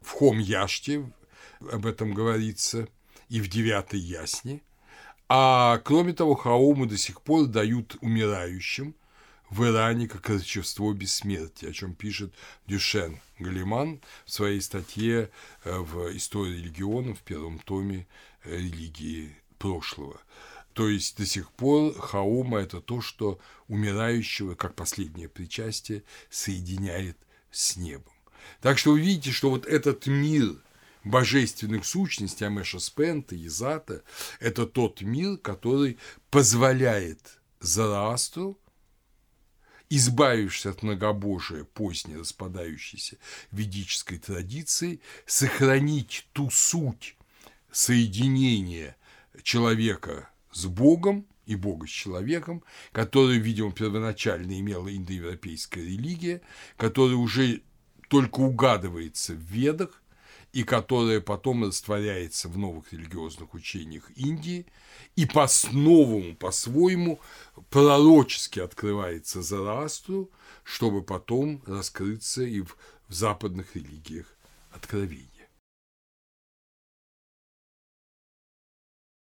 В 0.00 0.10
Хом 0.10 0.38
Яште 0.38 1.10
об 1.70 1.86
этом 1.86 2.14
говорится, 2.14 2.88
и 3.28 3.40
в 3.40 3.48
девятой 3.48 4.00
ясне. 4.00 4.62
А 5.28 5.78
кроме 5.78 6.12
того, 6.12 6.34
Хаомы 6.34 6.86
до 6.86 6.96
сих 6.96 7.22
пор 7.22 7.46
дают 7.46 7.96
умирающим 8.00 8.94
в 9.50 9.64
Иране 9.64 10.08
как 10.08 10.28
вещество 10.30 10.92
бессмертия, 10.92 11.70
о 11.70 11.72
чем 11.72 11.94
пишет 11.94 12.32
Дюшен 12.66 13.20
Галиман 13.38 14.00
в 14.24 14.30
своей 14.30 14.60
статье 14.60 15.30
э, 15.64 15.78
в 15.78 16.16
«Истории 16.16 16.54
религионов» 16.54 17.18
в 17.18 17.22
первом 17.22 17.58
томе 17.58 18.06
э, 18.44 18.56
«Религии 18.56 19.36
прошлого». 19.58 20.20
То 20.72 20.88
есть 20.88 21.16
до 21.16 21.26
сих 21.26 21.50
пор 21.50 21.98
хаома– 22.00 22.58
это 22.60 22.80
то, 22.80 23.00
что 23.00 23.40
умирающего, 23.66 24.54
как 24.54 24.76
последнее 24.76 25.28
причастие, 25.28 26.04
соединяет 26.30 27.18
с 27.50 27.76
небом. 27.76 28.12
Так 28.60 28.78
что 28.78 28.92
вы 28.92 29.00
видите, 29.00 29.32
что 29.32 29.50
вот 29.50 29.66
этот 29.66 30.06
мир 30.06 30.54
божественных 31.02 31.84
сущностей, 31.84 32.46
Амеша 32.46 32.78
Спента, 32.78 33.34
Изата– 33.46 34.04
это 34.40 34.64
тот 34.64 35.00
мир, 35.02 35.38
который 35.38 35.98
позволяет 36.30 37.40
Зараастру 37.58 38.56
избавившись 39.90 40.66
от 40.66 40.82
многобожия 40.82 41.64
поздней 41.64 42.16
распадающейся 42.16 43.16
ведической 43.50 44.18
традиции, 44.18 45.00
сохранить 45.26 46.26
ту 46.32 46.48
суть 46.50 47.16
соединения 47.72 48.96
человека 49.42 50.30
с 50.52 50.66
Богом 50.66 51.26
и 51.46 51.56
Бога 51.56 51.86
с 51.88 51.90
человеком, 51.90 52.62
которую, 52.92 53.42
видимо, 53.42 53.72
первоначально 53.72 54.58
имела 54.60 54.94
индоевропейская 54.94 55.82
религия, 55.82 56.40
которая 56.76 57.16
уже 57.16 57.62
только 58.08 58.40
угадывается 58.40 59.34
в 59.34 59.40
ведах, 59.40 60.00
и 60.52 60.64
которая 60.64 61.20
потом 61.20 61.64
растворяется 61.64 62.48
в 62.48 62.58
новых 62.58 62.92
религиозных 62.92 63.54
учениях 63.54 64.10
Индии, 64.16 64.66
и 65.16 65.26
по-новому, 65.26 66.34
по-своему 66.34 67.20
пророчески 67.70 68.60
открывается 68.60 69.42
Зарастру, 69.42 70.30
чтобы 70.64 71.02
потом 71.02 71.62
раскрыться 71.66 72.42
и 72.42 72.60
в, 72.60 72.76
в 73.08 73.14
западных 73.14 73.74
религиях 73.76 74.26
откровения. 74.72 75.29